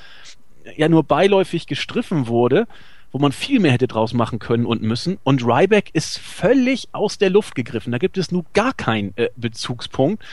ja 0.77 0.89
nur 0.89 1.03
beiläufig 1.03 1.67
gestriffen 1.67 2.29
wurde, 2.29 2.69
wo 3.13 3.19
man 3.19 3.33
viel 3.33 3.61
mehr 3.61 3.73
hätte 3.73 3.87
draus 3.87 4.15
machen 4.15 4.39
können 4.39 4.67
und 4.67 4.83
müssen. 4.83 5.19
Und 5.23 5.45
Ryback 5.45 5.91
ist 5.93 6.19
völlig 6.19 6.89
aus 6.93 7.19
der 7.19 7.31
Luft 7.31 7.55
gegriffen. 7.55 7.93
Da 7.93 7.99
gibt 7.99 8.17
es 8.17 8.33
nun 8.33 8.47
gar 8.55 8.73
keinen 8.73 9.17
äh, 9.17 9.29
Bezugspunkt. 9.37 10.25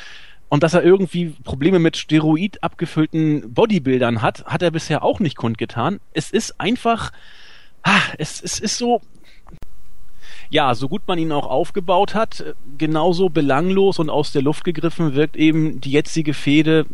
Und 0.48 0.64
dass 0.64 0.74
er 0.74 0.84
irgendwie 0.84 1.36
Probleme 1.44 1.78
mit 1.78 1.96
Steroid 1.96 2.64
abgefüllten 2.64 3.54
Bodybuildern 3.54 4.22
hat, 4.24 4.46
hat 4.46 4.64
er 4.64 4.72
bisher 4.72 5.04
auch 5.04 5.20
nicht 5.20 5.38
kundgetan. 5.38 6.00
Es 6.14 6.32
ist 6.32 6.60
einfach, 6.60 7.12
ah, 7.84 8.02
es, 8.18 8.42
es 8.42 8.60
ist 8.60 8.78
so, 8.78 9.02
ja, 10.50 10.74
so 10.74 10.90
gut 10.90 11.04
man 11.06 11.20
ihn 11.20 11.32
auch 11.32 11.46
aufgebaut 11.46 12.16
hat, 12.16 12.40
äh, 12.40 12.54
genauso 12.78 13.30
belanglos 13.30 14.00
und 14.00 14.10
aus 14.10 14.32
der 14.32 14.42
Luft 14.42 14.64
gegriffen 14.64 15.14
wirkt 15.14 15.36
eben 15.36 15.82
die 15.82 15.92
jetzige 15.92 16.34
Fehde 16.34 16.86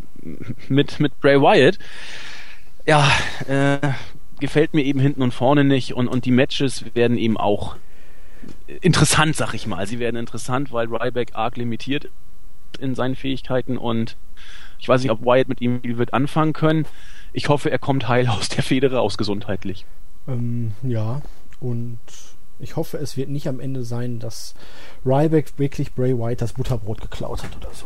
mit, 0.68 1.00
mit 1.00 1.20
Bray 1.22 1.40
Wyatt. 1.40 1.78
Ja, 2.86 3.10
äh, 3.48 3.80
gefällt 4.40 4.74
mir 4.74 4.84
eben 4.84 5.00
hinten 5.00 5.22
und 5.22 5.34
vorne 5.34 5.64
nicht 5.64 5.94
und, 5.94 6.08
und 6.08 6.26
die 6.26 6.32
Matches 6.32 6.86
werden 6.94 7.18
eben 7.18 7.38
auch 7.38 7.76
interessant, 8.82 9.36
sag 9.36 9.54
ich 9.54 9.68
mal. 9.68 9.88
Sie 9.88 10.00
werden 10.00 10.18
interessant, 10.18 10.72
weil 10.72 10.88
Ryback 10.88 11.32
arg 11.36 11.58
limitiert 11.58 12.10
in 12.80 12.96
seinen 12.96 13.16
Fähigkeiten 13.16 13.78
und 13.78 14.18
ich 14.80 14.88
weiß 14.88 15.02
nicht, 15.02 15.12
ob 15.12 15.22
Wyatt 15.22 15.48
mit 15.48 15.62
ihm 15.62 15.80
wird 15.84 16.14
anfangen 16.14 16.54
können. 16.54 16.86
Ich 17.34 17.50
hoffe, 17.50 17.72
er 17.72 17.80
kommt 17.80 18.08
heil 18.08 18.28
aus 18.28 18.50
der 18.50 18.64
Fehde 18.64 18.92
raus, 18.92 19.18
gesundheitlich. 19.18 19.86
Ähm, 20.28 20.74
ja, 20.84 21.22
und 21.60 22.00
ich 22.60 22.76
hoffe, 22.76 22.98
es 22.98 23.18
wird 23.18 23.30
nicht 23.30 23.48
am 23.48 23.60
Ende 23.60 23.84
sein, 23.84 24.20
dass 24.20 24.56
Ryback 25.06 25.58
wirklich 25.58 25.94
Bray 25.94 26.18
Wyatt 26.18 26.42
das 26.42 26.54
Butterbrot 26.54 27.02
geklaut 27.02 27.44
hat 27.44 27.56
oder 27.58 27.74
so. 27.74 27.86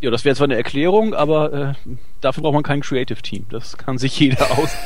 Ja, 0.00 0.10
das 0.10 0.24
wäre 0.24 0.36
zwar 0.36 0.46
eine 0.46 0.56
Erklärung, 0.56 1.14
aber 1.14 1.52
äh, 1.52 1.74
dafür 2.20 2.42
braucht 2.42 2.54
man 2.54 2.62
kein 2.62 2.82
Creative 2.82 3.22
Team. 3.22 3.46
Das 3.50 3.78
kann 3.78 3.96
sich 3.98 4.18
jeder 4.20 4.50
aus. 4.58 4.76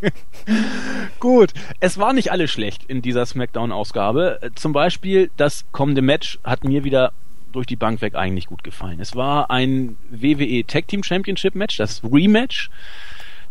Gut, 1.20 1.52
es 1.80 1.98
war 1.98 2.12
nicht 2.12 2.32
alles 2.32 2.50
schlecht 2.50 2.84
in 2.84 3.00
dieser 3.00 3.24
SmackDown-Ausgabe. 3.24 4.40
Zum 4.54 4.72
Beispiel 4.72 5.30
das 5.36 5.64
kommende 5.72 6.02
Match 6.02 6.38
hat 6.44 6.64
mir 6.64 6.84
wieder 6.84 7.12
durch 7.52 7.66
die 7.66 7.76
Bank 7.76 8.02
weg 8.02 8.14
eigentlich 8.14 8.46
gut 8.46 8.62
gefallen. 8.62 9.00
Es 9.00 9.16
war 9.16 9.50
ein 9.50 9.96
WWE 10.10 10.64
Tag 10.66 10.88
Team 10.88 11.02
Championship 11.02 11.54
Match, 11.54 11.78
das 11.78 12.02
Rematch 12.04 12.68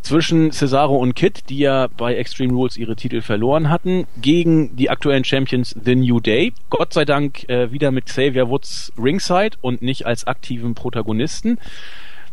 zwischen 0.06 0.52
Cesaro 0.52 0.96
und 0.96 1.16
Kid, 1.16 1.50
die 1.50 1.58
ja 1.58 1.88
bei 1.98 2.16
Extreme 2.16 2.54
Rules 2.54 2.78
ihre 2.78 2.96
Titel 2.96 3.22
verloren 3.22 3.70
hatten, 3.70 4.06
gegen 4.22 4.76
die 4.76 4.90
aktuellen 4.90 5.24
Champions 5.24 5.76
The 5.84 5.96
New 5.96 6.20
Day. 6.20 6.54
Gott 6.70 6.94
sei 6.94 7.06
Dank 7.06 7.50
äh, 7.50 7.72
wieder 7.72 7.92
mit 7.92 8.06
Xavier 8.06 8.48
Woods 8.48 8.94
ringside 9.02 9.58
und 9.62 9.82
nicht 9.82 10.06
als 10.06 10.28
aktiven 10.28 10.76
Protagonisten. 10.76 11.58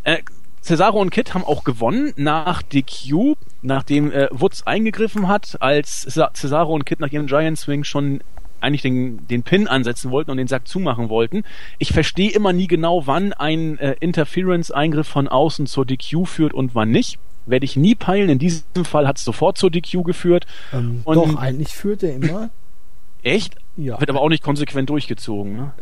Äh, 0.04 0.18
Cesaro 0.60 1.00
und 1.00 1.10
Kid 1.10 1.34
haben 1.34 1.44
auch 1.44 1.64
gewonnen 1.64 2.12
nach 2.16 2.62
DQ, 2.62 3.36
nachdem 3.62 4.12
äh, 4.12 4.28
Woods 4.30 4.66
eingegriffen 4.66 5.26
hat, 5.26 5.56
als 5.60 6.06
Cesa- 6.06 6.32
Cesaro 6.34 6.74
und 6.74 6.84
Kid 6.84 7.00
nach 7.00 7.10
ihrem 7.10 7.26
Giant 7.26 7.58
Swing 7.58 7.84
schon 7.84 8.20
eigentlich 8.60 8.82
den, 8.82 9.26
den 9.26 9.42
Pin 9.42 9.66
ansetzen 9.66 10.10
wollten 10.10 10.30
und 10.30 10.36
den 10.36 10.46
Sack 10.46 10.68
zumachen 10.68 11.08
wollten. 11.08 11.42
Ich 11.78 11.92
verstehe 11.92 12.30
immer 12.30 12.52
nie 12.52 12.68
genau, 12.68 13.06
wann 13.06 13.32
ein 13.32 13.78
äh, 13.78 13.96
Interference-Eingriff 13.98 15.08
von 15.08 15.26
außen 15.26 15.66
zur 15.66 15.84
DQ 15.84 16.26
führt 16.26 16.54
und 16.54 16.74
wann 16.74 16.90
nicht. 16.90 17.18
Werde 17.46 17.64
ich 17.64 17.76
nie 17.76 17.94
peilen. 17.94 18.28
In 18.30 18.38
diesem 18.38 18.84
Fall 18.84 19.06
hat 19.06 19.18
es 19.18 19.24
sofort 19.24 19.58
zur 19.58 19.70
DQ 19.70 20.04
geführt. 20.04 20.46
Ähm, 20.72 21.00
Und- 21.04 21.16
doch, 21.16 21.36
eigentlich 21.36 21.68
führt 21.72 22.02
er 22.02 22.14
immer. 22.14 22.50
Echt? 23.22 23.56
Ja, 23.76 23.98
Wird 24.00 24.10
aber 24.10 24.20
auch 24.20 24.28
nicht 24.28 24.42
konsequent 24.42 24.90
durchgezogen. 24.90 25.56
Ne? 25.56 25.72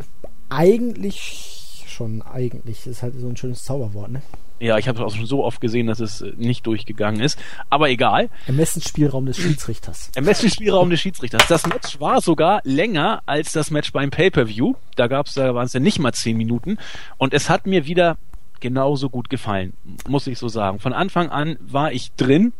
eigentlich 0.48 1.84
schon, 1.88 2.22
eigentlich. 2.22 2.86
Ist 2.86 3.02
halt 3.02 3.14
so 3.18 3.28
ein 3.28 3.36
schönes 3.36 3.64
Zauberwort, 3.64 4.10
ne? 4.10 4.22
Ja, 4.58 4.76
ich 4.76 4.88
habe 4.88 4.98
es 4.98 5.04
auch 5.04 5.16
schon 5.16 5.24
so 5.26 5.42
oft 5.42 5.60
gesehen, 5.62 5.86
dass 5.86 6.00
es 6.00 6.22
nicht 6.36 6.66
durchgegangen 6.66 7.20
ist. 7.22 7.38
Aber 7.70 7.88
egal. 7.88 8.28
Ermessensspielraum 8.46 9.24
des 9.24 9.38
Schiedsrichters. 9.38 10.10
Ermessensspielraum 10.14 10.90
des 10.90 11.00
Schiedsrichters. 11.00 11.46
Das 11.48 11.66
Match 11.66 11.98
war 11.98 12.20
sogar 12.20 12.60
länger 12.64 13.22
als 13.24 13.52
das 13.52 13.70
Match 13.70 13.90
beim 13.92 14.10
Pay-Per-View. 14.10 14.74
Da 14.96 15.06
gab's, 15.06 15.32
da 15.32 15.54
waren 15.54 15.64
es 15.64 15.72
ja 15.72 15.80
nicht 15.80 15.98
mal 15.98 16.12
zehn 16.12 16.36
Minuten. 16.36 16.76
Und 17.16 17.32
es 17.32 17.48
hat 17.48 17.66
mir 17.66 17.86
wieder 17.86 18.18
genauso 18.60 19.10
gut 19.10 19.30
gefallen, 19.30 19.72
muss 20.08 20.26
ich 20.26 20.38
so 20.38 20.48
sagen. 20.48 20.78
Von 20.78 20.92
Anfang 20.92 21.30
an 21.30 21.56
war 21.60 21.92
ich 21.92 22.12
drin. 22.12 22.52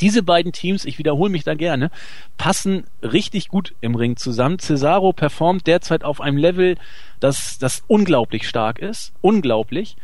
Diese 0.00 0.22
beiden 0.22 0.52
Teams, 0.52 0.84
ich 0.84 0.98
wiederhole 0.98 1.30
mich 1.30 1.44
da 1.44 1.54
gerne, 1.54 1.90
passen 2.36 2.84
richtig 3.02 3.48
gut 3.48 3.74
im 3.80 3.94
Ring 3.94 4.16
zusammen. 4.16 4.58
Cesaro 4.58 5.12
performt 5.12 5.66
derzeit 5.66 6.02
auf 6.02 6.20
einem 6.20 6.36
Level, 6.36 6.76
das, 7.20 7.58
das 7.58 7.84
unglaublich 7.86 8.48
stark 8.48 8.80
ist. 8.80 9.12
Unglaublich. 9.20 9.96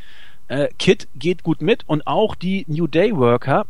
Äh, 0.49 0.69
Kid 0.79 1.09
geht 1.17 1.43
gut 1.43 1.61
mit 1.61 1.83
und 1.89 2.07
auch 2.07 2.35
die 2.35 2.65
New 2.69 2.87
Day 2.87 3.17
Worker 3.17 3.67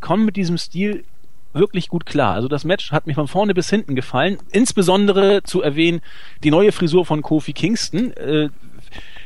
kommen 0.00 0.24
mit 0.24 0.36
diesem 0.36 0.56
Stil 0.56 1.04
wirklich 1.52 1.88
gut 1.88 2.06
klar. 2.06 2.34
Also 2.34 2.48
das 2.48 2.64
Match 2.64 2.90
hat 2.92 3.06
mir 3.06 3.14
von 3.14 3.28
vorne 3.28 3.54
bis 3.54 3.70
hinten 3.70 3.94
gefallen. 3.94 4.38
Insbesondere 4.50 5.42
zu 5.44 5.62
erwähnen 5.62 6.00
die 6.42 6.50
neue 6.50 6.72
Frisur 6.72 7.06
von 7.06 7.22
Kofi 7.22 7.52
Kingston. 7.52 8.12
Äh, 8.12 8.48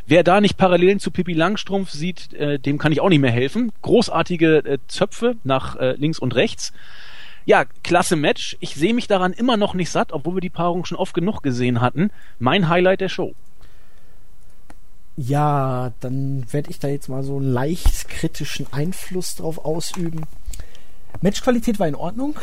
wer 0.06 0.22
da 0.22 0.40
nicht 0.40 0.56
Parallelen 0.56 1.00
zu 1.00 1.10
Pippi 1.10 1.32
Langstrumpf 1.32 1.90
sieht, 1.90 2.32
äh, 2.34 2.58
dem 2.58 2.78
kann 2.78 2.92
ich 2.92 3.00
auch 3.00 3.08
nicht 3.08 3.20
mehr 3.20 3.30
helfen. 3.30 3.72
Großartige 3.82 4.58
äh, 4.58 4.78
Zöpfe 4.88 5.36
nach 5.44 5.76
äh, 5.76 5.92
links 5.92 6.18
und 6.18 6.34
rechts. 6.34 6.72
Ja, 7.44 7.64
klasse 7.82 8.16
Match. 8.16 8.56
Ich 8.60 8.74
sehe 8.74 8.92
mich 8.92 9.06
daran 9.06 9.32
immer 9.32 9.56
noch 9.56 9.74
nicht 9.74 9.90
satt, 9.90 10.12
obwohl 10.12 10.36
wir 10.36 10.40
die 10.40 10.50
Paarung 10.50 10.84
schon 10.84 10.98
oft 10.98 11.14
genug 11.14 11.42
gesehen 11.42 11.80
hatten. 11.80 12.10
Mein 12.38 12.68
Highlight 12.68 13.00
der 13.00 13.08
Show. 13.08 13.34
Ja, 15.16 15.92
dann 16.00 16.44
werde 16.52 16.70
ich 16.70 16.78
da 16.78 16.88
jetzt 16.88 17.08
mal 17.08 17.22
so 17.22 17.38
einen 17.38 17.50
leicht 17.50 18.08
kritischen 18.08 18.72
Einfluss 18.72 19.34
drauf 19.34 19.64
ausüben. 19.64 20.26
Matchqualität 21.22 21.80
war 21.80 21.88
in 21.88 21.96
Ordnung. 21.96 22.38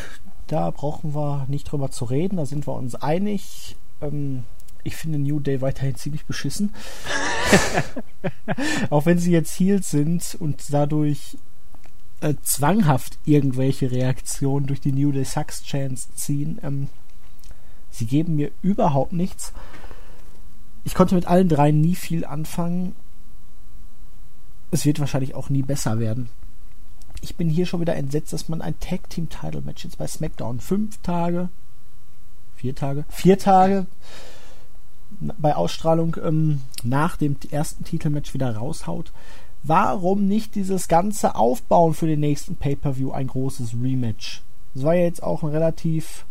Da 0.48 0.72
brauchen 0.72 1.16
wir 1.16 1.46
nicht 1.50 1.72
drüber 1.72 1.90
zu 1.90 2.06
reden. 2.06 2.38
Da 2.38 2.46
sind 2.46 2.68
wir 2.68 2.74
uns 2.74 2.96
einig. 2.96 3.78
Ähm, 4.02 4.44
ich 4.86 4.96
finde 4.96 5.20
New 5.20 5.40
Day 5.40 5.60
weiterhin 5.62 5.96
ziemlich 5.96 6.26
beschissen. 6.26 6.74
Auch 8.90 9.06
wenn 9.06 9.20
sie 9.20 9.32
jetzt 9.32 9.60
Heels 9.60 9.90
sind 9.90 10.38
und 10.40 10.64
dadurch 10.70 11.38
äh, 12.22 12.36
zwanghaft 12.42 13.20
irgendwelche 13.26 13.92
Reaktionen 13.92 14.68
durch 14.68 14.80
die 14.80 14.94
New 14.94 15.12
Day 15.12 15.26
Sucks 15.26 15.64
Chance 15.64 16.10
ziehen. 16.16 16.60
Ähm, 16.64 16.88
sie 17.92 18.06
geben 18.06 18.36
mir 18.36 18.52
überhaupt 18.62 19.12
nichts. 19.12 19.52
Ich 20.86 20.94
konnte 20.94 21.16
mit 21.16 21.26
allen 21.26 21.50
drei 21.50 21.72
nie 21.72 21.96
viel 21.96 22.24
anfangen. 22.24 22.96
Es 24.72 24.86
wird 24.86 25.00
wahrscheinlich 25.00 25.36
auch 25.36 25.50
nie 25.50 25.64
besser 25.64 26.00
werden 26.00 26.30
ich 27.26 27.36
bin 27.36 27.50
hier 27.50 27.66
schon 27.66 27.82
wieder 27.82 27.96
entsetzt, 27.96 28.34
dass 28.34 28.50
man 28.50 28.62
ein 28.62 28.80
Tag 28.80 29.10
Team 29.10 29.30
Title 29.30 29.62
Match 29.62 29.84
jetzt 29.84 29.98
bei 29.98 30.06
SmackDown 30.08 30.60
fünf 30.60 30.98
Tage, 31.02 31.50
vier 32.56 32.76
Tage, 32.76 33.04
vier 33.10 33.40
Tage 33.40 33.88
bei 35.20 35.56
Ausstrahlung 35.56 36.18
ähm, 36.24 36.62
nach 36.84 37.18
dem 37.18 37.36
ersten 37.50 37.84
Titelmatch 37.84 38.34
wieder 38.34 38.56
raushaut. 38.56 39.12
Warum 39.64 40.28
nicht 40.28 40.56
dieses 40.56 40.88
ganze 40.88 41.36
Aufbauen 41.36 41.94
für 41.94 42.08
den 42.08 42.20
nächsten 42.20 42.56
Pay-per-View 42.56 43.12
ein 43.12 43.28
großes 43.28 43.74
Rematch? 43.82 44.44
Das 44.74 44.84
war 44.84 44.94
ja 44.94 45.04
jetzt 45.04 45.24
auch 45.24 45.44
ein 45.44 45.50
relativ 45.50 46.26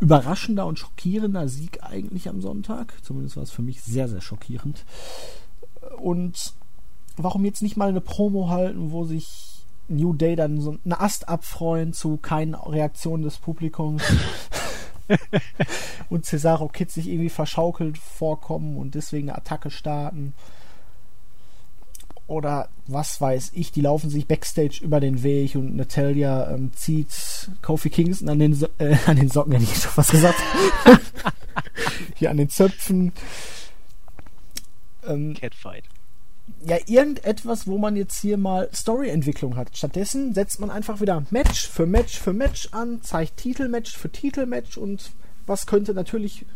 überraschender 0.00 0.66
und 0.66 0.78
schockierender 0.78 1.48
Sieg 1.48 1.82
eigentlich 1.82 2.28
am 2.28 2.40
Sonntag. 2.40 2.94
Zumindest 3.02 3.36
war 3.36 3.42
es 3.42 3.50
für 3.50 3.62
mich 3.62 3.82
sehr, 3.82 4.08
sehr 4.08 4.20
schockierend. 4.20 4.84
Und 5.98 6.54
warum 7.16 7.44
jetzt 7.44 7.62
nicht 7.62 7.76
mal 7.76 7.88
eine 7.88 8.00
Promo 8.00 8.48
halten, 8.48 8.92
wo 8.92 9.04
sich 9.04 9.64
New 9.88 10.14
Day 10.14 10.36
dann 10.36 10.60
so 10.60 10.76
eine 10.84 11.00
Ast 11.00 11.28
abfreuen 11.28 11.92
zu 11.92 12.16
keinen 12.16 12.54
Reaktionen 12.54 13.22
des 13.22 13.36
Publikums. 13.38 14.02
und 16.10 16.24
Cesaro 16.24 16.68
Kid 16.68 16.90
sich 16.90 17.08
irgendwie 17.08 17.30
verschaukelt 17.30 17.98
vorkommen 17.98 18.76
und 18.76 18.94
deswegen 18.94 19.28
eine 19.28 19.38
Attacke 19.38 19.70
starten. 19.70 20.34
Oder 22.26 22.68
was 22.86 23.20
weiß 23.20 23.52
ich, 23.54 23.70
die 23.70 23.82
laufen 23.82 24.08
sich 24.08 24.26
backstage 24.26 24.80
über 24.82 24.98
den 24.98 25.22
Weg 25.22 25.56
und 25.56 25.76
Natalia 25.76 26.50
ähm, 26.50 26.72
zieht 26.72 27.50
Kofi 27.60 27.90
Kingston 27.90 28.30
an 28.30 28.38
den, 28.38 28.54
so 28.54 28.66
äh, 28.78 28.96
an 29.06 29.16
den 29.16 29.28
Socken, 29.28 29.52
hätte 29.52 29.64
ich 29.64 29.76
schon 29.76 29.92
was 29.94 30.10
gesagt. 30.10 30.38
Hier 32.14 32.30
an 32.30 32.38
den 32.38 32.48
Zöpfen. 32.48 33.12
Ähm, 35.06 35.34
Catfight 35.34 35.84
ja, 36.66 36.78
irgendetwas, 36.86 37.66
wo 37.66 37.78
man 37.78 37.96
jetzt 37.96 38.20
hier 38.20 38.36
mal 38.36 38.68
Storyentwicklung 38.74 39.56
hat. 39.56 39.76
Stattdessen 39.76 40.34
setzt 40.34 40.60
man 40.60 40.70
einfach 40.70 41.00
wieder 41.00 41.24
Match 41.30 41.68
für 41.68 41.86
Match 41.86 42.18
für 42.18 42.32
Match 42.32 42.68
an, 42.72 43.02
zeigt 43.02 43.36
Titelmatch 43.36 43.96
für 43.96 44.10
Titelmatch 44.10 44.76
und 44.76 45.10
was 45.46 45.66
könnte 45.66 45.92
natürlich 45.92 46.46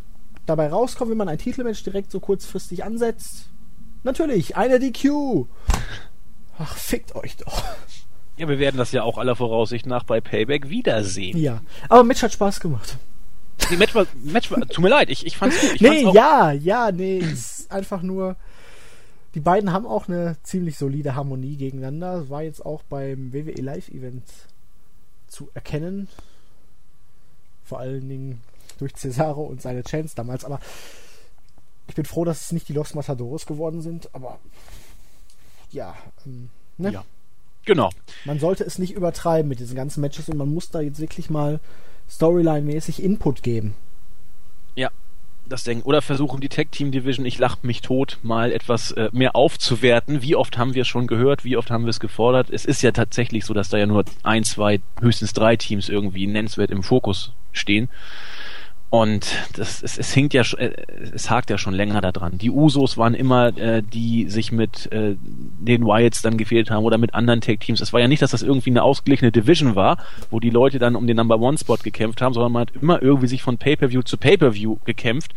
dabei 0.46 0.68
rauskommen, 0.68 1.10
wenn 1.10 1.18
man 1.18 1.28
ein 1.28 1.38
Titelmatch 1.38 1.82
direkt 1.82 2.10
so 2.10 2.20
kurzfristig 2.20 2.84
ansetzt? 2.84 3.48
Natürlich, 4.02 4.56
eine 4.56 4.78
DQ. 4.78 5.46
Ach, 6.58 6.76
fickt 6.76 7.14
euch 7.14 7.36
doch. 7.36 7.62
Ja, 8.36 8.48
wir 8.48 8.58
werden 8.58 8.78
das 8.78 8.92
ja 8.92 9.02
auch 9.02 9.18
aller 9.18 9.36
Voraussicht 9.36 9.86
nach 9.86 10.04
bei 10.04 10.20
Payback 10.20 10.68
wiedersehen. 10.68 11.36
Ja, 11.36 11.60
aber 11.88 12.04
Match 12.04 12.22
hat 12.22 12.32
Spaß 12.32 12.60
gemacht. 12.60 12.96
Die 13.70 13.76
Match 13.76 13.94
war, 13.94 14.06
Match 14.22 14.50
war, 14.50 14.60
tut 14.60 14.82
mir 14.82 14.88
leid, 14.88 15.10
ich, 15.10 15.26
ich 15.26 15.36
fand's. 15.36 15.60
Ich 15.74 15.80
nee, 15.80 16.04
fand's 16.04 16.14
ja, 16.14 16.52
ja, 16.52 16.92
nee, 16.92 17.18
ist 17.18 17.70
einfach 17.70 18.02
nur, 18.02 18.36
die 19.34 19.40
beiden 19.40 19.72
haben 19.72 19.86
auch 19.86 20.08
eine 20.08 20.36
ziemlich 20.42 20.78
solide 20.78 21.14
Harmonie 21.14 21.56
gegeneinander. 21.56 22.20
Das 22.20 22.30
war 22.30 22.42
jetzt 22.42 22.64
auch 22.64 22.82
beim 22.84 23.32
WWE 23.32 23.60
Live 23.60 23.88
Event 23.88 24.24
zu 25.26 25.50
erkennen. 25.54 26.08
Vor 27.64 27.78
allen 27.78 28.08
Dingen 28.08 28.40
durch 28.78 28.94
Cesaro 28.94 29.42
und 29.42 29.60
seine 29.60 29.82
Chance 29.82 30.14
damals. 30.16 30.44
Aber 30.44 30.60
ich 31.88 31.94
bin 31.94 32.06
froh, 32.06 32.24
dass 32.24 32.42
es 32.42 32.52
nicht 32.52 32.68
die 32.68 32.72
Los 32.72 32.94
Matadores 32.94 33.44
geworden 33.44 33.82
sind. 33.82 34.14
Aber 34.14 34.38
ja, 35.70 35.94
ähm, 36.24 36.48
ne? 36.78 36.92
Ja, 36.92 37.04
genau. 37.66 37.90
Man 38.24 38.38
sollte 38.38 38.64
es 38.64 38.78
nicht 38.78 38.94
übertreiben 38.94 39.48
mit 39.48 39.60
diesen 39.60 39.76
ganzen 39.76 40.00
Matches 40.00 40.28
und 40.30 40.38
man 40.38 40.52
muss 40.52 40.70
da 40.70 40.80
jetzt 40.80 41.00
wirklich 41.00 41.28
mal 41.28 41.60
Storyline-mäßig 42.10 43.02
Input 43.02 43.42
geben. 43.42 43.74
Ja, 44.74 44.90
das 45.48 45.64
denken. 45.64 45.86
Oder 45.86 46.02
versuchen 46.02 46.40
die 46.40 46.48
Tech 46.48 46.68
Team 46.70 46.90
Division, 46.90 47.26
ich 47.26 47.38
lach 47.38 47.56
mich 47.62 47.82
tot, 47.82 48.18
mal 48.22 48.52
etwas 48.52 48.92
äh, 48.92 49.10
mehr 49.12 49.34
aufzuwerten. 49.36 50.22
Wie 50.22 50.36
oft 50.36 50.58
haben 50.58 50.74
wir 50.74 50.82
es 50.82 50.88
schon 50.88 51.06
gehört? 51.06 51.44
Wie 51.44 51.56
oft 51.56 51.70
haben 51.70 51.84
wir 51.84 51.90
es 51.90 52.00
gefordert? 52.00 52.50
Es 52.50 52.64
ist 52.64 52.82
ja 52.82 52.92
tatsächlich 52.92 53.44
so, 53.44 53.54
dass 53.54 53.68
da 53.68 53.78
ja 53.78 53.86
nur 53.86 54.04
ein, 54.22 54.44
zwei, 54.44 54.80
höchstens 55.00 55.32
drei 55.32 55.56
Teams 55.56 55.88
irgendwie 55.88 56.26
nennenswert 56.26 56.70
im 56.70 56.82
Fokus 56.82 57.32
stehen. 57.52 57.88
Und 58.90 59.36
das, 59.54 59.82
es, 59.82 59.98
es 59.98 60.12
hinkt 60.14 60.32
ja, 60.32 60.42
äh, 60.56 60.72
es 61.12 61.28
hakt 61.28 61.50
ja 61.50 61.58
schon 61.58 61.74
länger 61.74 62.00
daran. 62.00 62.38
Die 62.38 62.50
Usos 62.50 62.96
waren 62.96 63.12
immer, 63.14 63.56
äh, 63.58 63.82
die 63.82 64.30
sich 64.30 64.50
mit 64.50 64.90
äh, 64.92 65.16
den 65.20 65.84
Wyatts 65.84 66.22
dann 66.22 66.38
gefehlt 66.38 66.70
haben 66.70 66.84
oder 66.84 66.96
mit 66.96 67.12
anderen 67.12 67.42
Tag-Teams. 67.42 67.82
Es 67.82 67.92
war 67.92 68.00
ja 68.00 68.08
nicht, 68.08 68.22
dass 68.22 68.30
das 68.30 68.42
irgendwie 68.42 68.70
eine 68.70 68.82
ausgeglichene 68.82 69.30
Division 69.30 69.74
war, 69.74 69.98
wo 70.30 70.40
die 70.40 70.48
Leute 70.48 70.78
dann 70.78 70.96
um 70.96 71.06
den 71.06 71.18
Number 71.18 71.38
One-Spot 71.38 71.76
gekämpft 71.82 72.22
haben, 72.22 72.32
sondern 72.32 72.52
man 72.52 72.62
hat 72.62 72.76
immer 72.80 73.02
irgendwie 73.02 73.26
sich 73.26 73.42
von 73.42 73.58
Pay-Per-View 73.58 74.02
zu 74.02 74.16
Pay-Per-View 74.16 74.78
gekämpft 74.86 75.34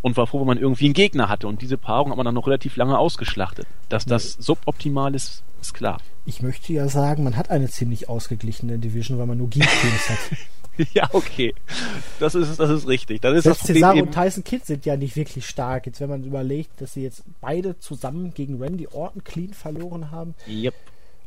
und 0.00 0.16
war 0.16 0.28
froh, 0.28 0.40
wenn 0.40 0.46
man 0.46 0.58
irgendwie 0.58 0.84
einen 0.84 0.94
Gegner 0.94 1.28
hatte. 1.28 1.48
Und 1.48 1.60
diese 1.60 1.78
Paarung 1.78 2.10
hat 2.10 2.16
man 2.16 2.24
dann 2.24 2.34
noch 2.34 2.46
relativ 2.46 2.76
lange 2.76 2.98
ausgeschlachtet. 2.98 3.66
Dass 3.88 4.04
das 4.04 4.34
suboptimal 4.34 5.12
ist, 5.16 5.42
ist 5.60 5.74
klar. 5.74 5.98
Ich 6.24 6.40
möchte 6.40 6.72
ja 6.72 6.86
sagen, 6.88 7.24
man 7.24 7.36
hat 7.36 7.50
eine 7.50 7.68
ziemlich 7.68 8.08
ausgeglichene 8.08 8.78
Division, 8.78 9.18
weil 9.18 9.26
man 9.26 9.38
nur 9.38 9.50
Geek-Teams 9.50 10.08
hat. 10.08 10.18
ja, 10.94 11.08
okay. 11.12 11.54
Das 12.18 12.34
ist, 12.34 12.58
das 12.58 12.70
ist 12.70 12.88
richtig. 12.88 13.20
Das 13.20 13.36
ist 13.36 13.44
Selbst 13.44 13.62
das 13.62 13.66
Cesaro 13.68 13.98
und 13.98 14.12
Tyson 14.12 14.44
Kidd 14.44 14.64
sind 14.64 14.86
ja 14.86 14.96
nicht 14.96 15.16
wirklich 15.16 15.46
stark. 15.46 15.86
Jetzt, 15.86 16.00
wenn 16.00 16.08
man 16.08 16.24
überlegt, 16.24 16.80
dass 16.80 16.94
sie 16.94 17.02
jetzt 17.02 17.22
beide 17.40 17.78
zusammen 17.78 18.32
gegen 18.34 18.60
Randy 18.62 18.88
Orton 18.88 19.22
clean 19.24 19.52
verloren 19.52 20.10
haben. 20.10 20.34
Yep. 20.48 20.74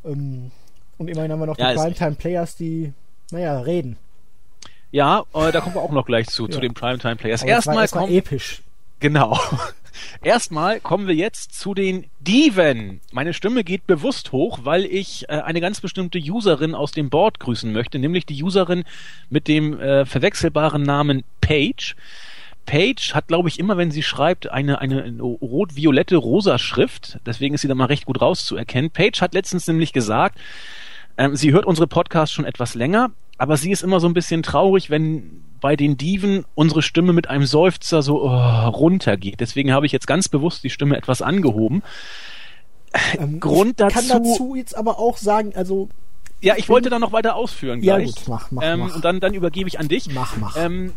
Ähm, 0.05 0.51
und 0.97 1.07
immerhin 1.09 1.31
haben 1.31 1.39
wir 1.39 1.45
noch 1.45 1.57
ja, 1.57 1.71
die 1.71 1.79
Primetime 1.79 2.15
Players, 2.15 2.55
die, 2.55 2.93
naja, 3.31 3.59
reden. 3.59 3.97
Ja, 4.91 5.25
äh, 5.33 5.51
da 5.51 5.61
kommen 5.61 5.75
wir 5.75 5.81
auch 5.81 5.91
noch 5.91 6.05
gleich 6.05 6.27
zu, 6.27 6.45
ja. 6.45 6.51
zu 6.51 6.59
den 6.61 6.73
Primetime 6.73 7.17
Players. 7.17 7.43
Erstmal 7.43 7.81
erst 7.81 7.93
kommt, 7.93 8.11
episch. 8.11 8.61
Genau. 8.99 9.37
Erstmal 10.23 10.79
kommen 10.79 11.07
wir 11.07 11.15
jetzt 11.15 11.53
zu 11.53 11.73
den 11.73 12.05
Diven. 12.19 13.01
Meine 13.11 13.33
Stimme 13.33 13.63
geht 13.63 13.87
bewusst 13.87 14.31
hoch, 14.31 14.59
weil 14.63 14.85
ich 14.85 15.25
äh, 15.29 15.33
eine 15.33 15.61
ganz 15.61 15.81
bestimmte 15.81 16.19
Userin 16.19 16.75
aus 16.75 16.91
dem 16.91 17.09
Board 17.09 17.39
grüßen 17.39 17.71
möchte, 17.71 17.99
nämlich 17.99 18.25
die 18.25 18.41
Userin 18.43 18.83
mit 19.29 19.47
dem 19.47 19.79
äh, 19.79 20.05
verwechselbaren 20.05 20.83
Namen 20.83 21.23
Page. 21.41 21.95
Page 22.65 23.13
hat, 23.13 23.27
glaube 23.27 23.49
ich, 23.49 23.59
immer, 23.59 23.77
wenn 23.77 23.91
sie 23.91 24.03
schreibt, 24.03 24.49
eine, 24.49 24.79
eine 24.79 25.21
rot-violette 25.21 26.17
rosa 26.17 26.57
Schrift. 26.57 27.19
Deswegen 27.25 27.55
ist 27.55 27.61
sie 27.61 27.67
da 27.67 27.75
mal 27.75 27.85
recht 27.85 28.05
gut 28.05 28.21
rauszuerkennen. 28.21 28.89
Page 28.91 29.21
hat 29.21 29.33
letztens 29.33 29.67
nämlich 29.67 29.93
gesagt, 29.93 30.39
ähm, 31.17 31.35
sie 31.35 31.51
hört 31.51 31.65
unsere 31.65 31.87
Podcasts 31.87 32.33
schon 32.33 32.45
etwas 32.45 32.75
länger, 32.75 33.11
aber 33.37 33.57
sie 33.57 33.71
ist 33.71 33.83
immer 33.83 33.99
so 33.99 34.07
ein 34.07 34.13
bisschen 34.13 34.43
traurig, 34.43 34.89
wenn 34.89 35.44
bei 35.61 35.75
den 35.75 35.97
Diven 35.97 36.45
unsere 36.55 36.81
Stimme 36.81 37.13
mit 37.13 37.29
einem 37.29 37.45
Seufzer 37.45 38.01
so 38.01 38.23
oh, 38.23 38.67
runtergeht. 38.67 39.39
Deswegen 39.39 39.73
habe 39.73 39.85
ich 39.85 39.91
jetzt 39.91 40.07
ganz 40.07 40.29
bewusst 40.29 40.63
die 40.63 40.69
Stimme 40.69 40.97
etwas 40.97 41.21
angehoben. 41.21 41.83
Ähm, 43.19 43.39
Grund 43.39 43.79
dazu. 43.79 43.99
Ich 43.99 44.09
kann 44.09 44.23
dazu 44.23 44.55
jetzt 44.55 44.77
aber 44.77 44.99
auch 44.99 45.17
sagen, 45.17 45.53
also 45.55 45.89
ja, 46.41 46.55
ich 46.57 46.69
wollte 46.69 46.89
da 46.89 46.99
noch 46.99 47.11
weiter 47.11 47.35
ausführen 47.35 47.81
ja, 47.81 47.97
gleich. 47.97 48.13
Gut, 48.15 48.27
mach, 48.27 48.51
mach, 48.51 48.63
ähm, 48.63 48.79
mach. 48.81 48.95
Und 48.95 49.05
dann, 49.05 49.19
dann 49.19 49.33
übergebe 49.33 49.67
ich 49.67 49.79
an 49.79 49.87
dich. 49.87 50.13
Mach, 50.13 50.37
mach. 50.37 50.55
Ähm, 50.57 50.93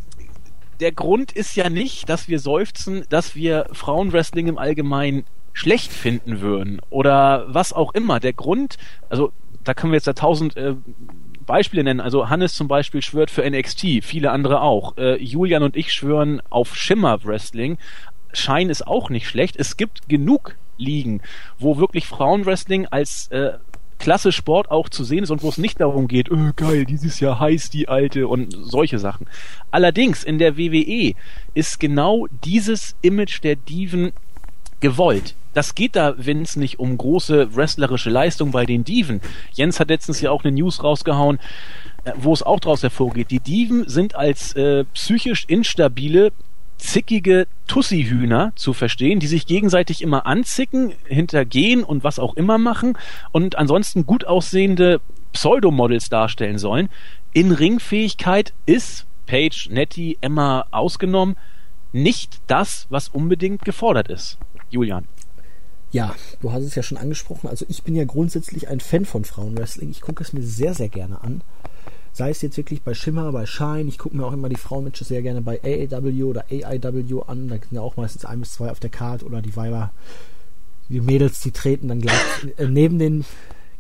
der 0.81 0.93
Grund 0.93 1.33
ist 1.33 1.57
ja 1.57 1.71
nicht, 1.71 2.09
dass 2.09 2.29
wir 2.29 2.39
seufzen, 2.39 3.05
dass 3.09 3.35
wir 3.35 3.67
Frauenwrestling 3.73 4.47
im 4.47 4.59
Allgemeinen 4.59 5.25
schlecht 5.53 5.93
finden 5.93 6.41
würden 6.41 6.81
oder 6.91 7.47
was 7.49 7.73
auch 7.73 7.95
immer. 7.95 8.21
Der 8.21 8.33
Grund, 8.33 8.77
also 9.09 9.33
da 9.65 9.75
können 9.75 9.93
wir 9.93 9.97
jetzt 9.97 10.07
da 10.07 10.13
tausend 10.13 10.57
äh, 10.57 10.75
Beispiele 11.49 11.83
nennen. 11.83 12.01
Also 12.01 12.29
Hannes 12.29 12.55
zum 12.55 12.69
Beispiel 12.69 13.03
schwört 13.03 13.33
für 13.33 13.49
NXT, 13.49 14.05
viele 14.05 14.31
andere 14.31 14.61
auch. 14.61 14.97
Äh, 14.97 15.21
Julian 15.21 15.65
und 15.65 15.77
ich 15.77 15.93
schwören 15.93 16.41
auf 16.49 16.77
Shimmer 16.77 17.25
Wrestling. 17.25 17.79
Schein 18.33 18.71
ist 18.71 18.87
auch 18.87 19.11
nicht 19.11 19.27
schlecht. 19.27 19.57
Es 19.57 19.77
gibt 19.77 20.09
genug 20.09 20.55
Ligen, 20.77 21.23
wo 21.59 21.79
wirklich 21.79 22.07
Frauenwrestling 22.07 22.87
als 22.87 23.27
äh, 23.33 23.55
klasse 23.99 24.31
Sport 24.31 24.71
auch 24.71 24.89
zu 24.89 25.03
sehen 25.03 25.25
ist 25.25 25.31
und 25.31 25.43
wo 25.43 25.49
es 25.49 25.59
nicht 25.59 25.81
darum 25.81 26.07
geht, 26.07 26.31
oh, 26.31 26.53
geil, 26.55 26.85
dieses 26.85 27.19
Jahr 27.19 27.41
heiß 27.41 27.71
die 27.71 27.89
alte 27.89 28.29
und 28.29 28.53
solche 28.53 29.01
Sachen. 29.01 29.27
Allerdings 29.73 30.23
in 30.23 30.39
der 30.39 30.57
WWE 30.57 31.15
ist 31.55 31.81
genau 31.81 32.27
dieses 32.45 32.95
Image 33.03 33.43
der 33.43 33.57
Diven 33.57 34.13
gewollt. 34.81 35.35
Das 35.59 35.75
geht 35.75 35.97
da, 35.97 36.15
wenn 36.17 36.43
es 36.43 36.55
nicht 36.55 36.79
um 36.79 36.97
große 36.97 37.57
wrestlerische 37.57 38.11
Leistung 38.11 38.53
bei 38.53 38.65
den 38.65 38.85
Diven. 38.85 39.21
Jens 39.53 39.81
hat 39.81 39.89
letztens 39.89 40.21
ja 40.21 40.31
auch 40.31 40.45
eine 40.45 40.53
News 40.53 40.85
rausgehauen, 40.85 41.41
äh, 42.05 42.13
wo 42.15 42.33
es 42.33 42.45
auch 42.45 42.61
daraus 42.61 42.85
hervorgeht. 42.85 43.33
Die 43.33 43.41
Diven 43.41 43.89
sind 43.89 44.15
als 44.15 44.53
äh, 44.53 44.85
psychisch 44.95 45.47
instabile 45.49 46.31
zickige 46.77 47.49
Tussi-Hühner 47.67 48.53
zu 48.55 48.73
verstehen, 48.73 49.19
die 49.19 49.27
sich 49.27 49.47
gegenseitig 49.47 50.01
immer 50.01 50.27
anzicken, 50.27 50.93
hintergehen 51.07 51.83
und 51.83 52.05
was 52.05 52.21
auch 52.21 52.37
immer 52.37 52.59
machen 52.59 52.97
und 53.33 53.59
ansonsten 53.59 54.07
gut 54.07 54.25
aussehende 54.25 55.01
Pseudomodels 55.33 56.09
darstellen 56.09 56.59
sollen. 56.59 56.89
In 57.33 57.51
Ringfähigkeit 57.51 58.53
ist 58.65 59.07
Paige, 59.27 59.67
Nettie, 59.73 60.19
Emma 60.21 60.67
ausgenommen 60.71 61.37
nicht 61.91 62.43
das, 62.47 62.87
was 62.91 63.09
unbedingt 63.09 63.65
gefordert 63.65 64.07
ist. 64.07 64.39
Julian. 64.71 65.09
Ja, 65.91 66.15
du 66.41 66.53
hast 66.53 66.65
es 66.65 66.75
ja 66.75 66.83
schon 66.83 66.99
angesprochen. 66.99 67.49
Also 67.49 67.65
ich 67.69 67.83
bin 67.83 67.95
ja 67.95 68.05
grundsätzlich 68.05 68.69
ein 68.69 68.81
Fan 68.81 69.05
von 69.05 69.25
Frauenwrestling. 69.25 69.91
Ich 69.91 70.01
gucke 70.01 70.23
es 70.23 70.33
mir 70.33 70.43
sehr, 70.43 70.75
sehr 70.75 70.89
gerne 70.89 71.23
an. 71.23 71.41
Sei 72.13 72.31
es 72.31 72.43
jetzt 72.43 72.57
wirklich 72.57 72.83
bei 72.83 72.95
Shimmer, 72.95 73.31
bei 73.33 73.47
Shine. 73.47 73.89
Ich 73.89 73.99
gucke 73.99 74.17
mir 74.17 74.27
auch 74.27 74.33
immer 74.33 74.49
die 74.49 74.57
Frauenmatches 74.57 75.09
sehr 75.09 75.23
gerne 75.23 75.41
bei 75.41 75.61
AAW 75.63 76.25
oder 76.25 76.45
AIW 76.51 77.23
an. 77.27 77.49
Da 77.49 77.57
sind 77.57 77.73
ja 77.73 77.81
auch 77.81 77.97
meistens 77.97 78.25
ein 78.25 78.41
bis 78.41 78.53
zwei 78.53 78.71
auf 78.71 78.81
der 78.81 78.91
Karte 78.91 79.25
oder 79.25 79.41
die 79.41 79.57
Weiber, 79.57 79.93
die 80.89 81.01
Mädels, 81.01 81.41
die 81.41 81.53
treten 81.53 81.89
dann 81.89 82.01
gleich 82.01 82.19
äh, 82.57 82.67
neben 82.67 82.99
den 82.99 83.25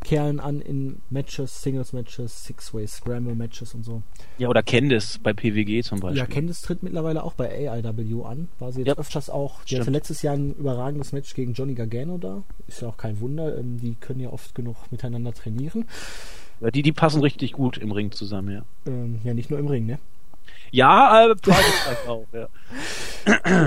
Kerlen 0.08 0.40
an 0.40 0.62
in 0.62 1.02
Matches, 1.10 1.60
Singles-Matches, 1.60 2.44
Six-Way, 2.44 2.86
Scramble-Matches 2.86 3.74
und 3.74 3.84
so. 3.84 4.02
Ja, 4.38 4.48
oder 4.48 4.62
Candice 4.62 5.18
bei 5.22 5.34
PWG 5.34 5.82
zum 5.84 6.00
Beispiel. 6.00 6.16
Ja, 6.16 6.24
Candice 6.24 6.62
tritt 6.62 6.82
mittlerweile 6.82 7.22
auch 7.22 7.34
bei 7.34 7.68
AIW 7.68 8.22
an. 8.24 8.48
War 8.58 8.72
sie 8.72 8.80
jetzt 8.80 8.88
ja. 8.88 8.96
öfters 8.96 9.28
auch. 9.28 9.62
Die 9.64 9.68
Stimmt. 9.68 9.80
hatte 9.82 9.90
letztes 9.90 10.22
Jahr 10.22 10.34
ein 10.34 10.54
überragendes 10.54 11.12
Match 11.12 11.34
gegen 11.34 11.52
Johnny 11.52 11.74
Gargano 11.74 12.16
da. 12.16 12.42
Ist 12.66 12.80
ja 12.80 12.88
auch 12.88 12.96
kein 12.96 13.20
Wunder. 13.20 13.58
Ähm, 13.58 13.78
die 13.78 13.96
können 13.96 14.20
ja 14.20 14.30
oft 14.30 14.54
genug 14.54 14.76
miteinander 14.90 15.34
trainieren. 15.34 15.84
Ja, 16.62 16.70
die, 16.70 16.80
die 16.80 16.92
passen 16.92 17.20
richtig 17.20 17.52
gut 17.52 17.76
im 17.76 17.92
Ring 17.92 18.10
zusammen, 18.10 18.50
ja. 18.50 18.64
Ähm, 18.86 19.20
ja, 19.24 19.34
nicht 19.34 19.50
nur 19.50 19.58
im 19.58 19.66
Ring, 19.66 19.84
ne? 19.84 19.98
Ja, 20.70 21.26
äh, 21.26 21.34
Private 21.42 22.08
auch, 22.08 22.26
ja. 22.32 22.48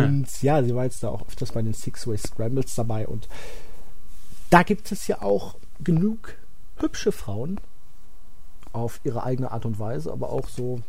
Und 0.05 0.25
ja, 0.41 0.63
sie 0.63 0.73
war 0.73 0.85
jetzt 0.85 1.03
da 1.03 1.09
auch 1.09 1.21
öfters 1.27 1.51
bei 1.51 1.61
den 1.61 1.75
Six-Way 1.75 2.17
Scrambles 2.17 2.73
dabei 2.73 3.07
und 3.07 3.27
da 4.49 4.63
gibt 4.63 4.91
es 4.91 5.07
ja 5.07 5.21
auch 5.21 5.55
genug 5.84 6.36
hübsche 6.77 7.11
Frauen 7.11 7.59
auf 8.73 8.99
ihre 9.03 9.23
eigene 9.23 9.51
Art 9.51 9.65
und 9.65 9.79
Weise, 9.79 10.11
aber 10.11 10.29
auch 10.29 10.47
so 10.47 10.82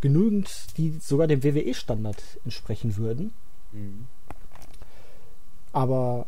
genügend, 0.00 0.48
die 0.76 0.98
sogar 1.00 1.26
dem 1.26 1.42
WWE-Standard 1.42 2.22
entsprechen 2.44 2.96
würden. 2.96 3.32
Mhm. 3.72 4.06
Aber 5.72 6.26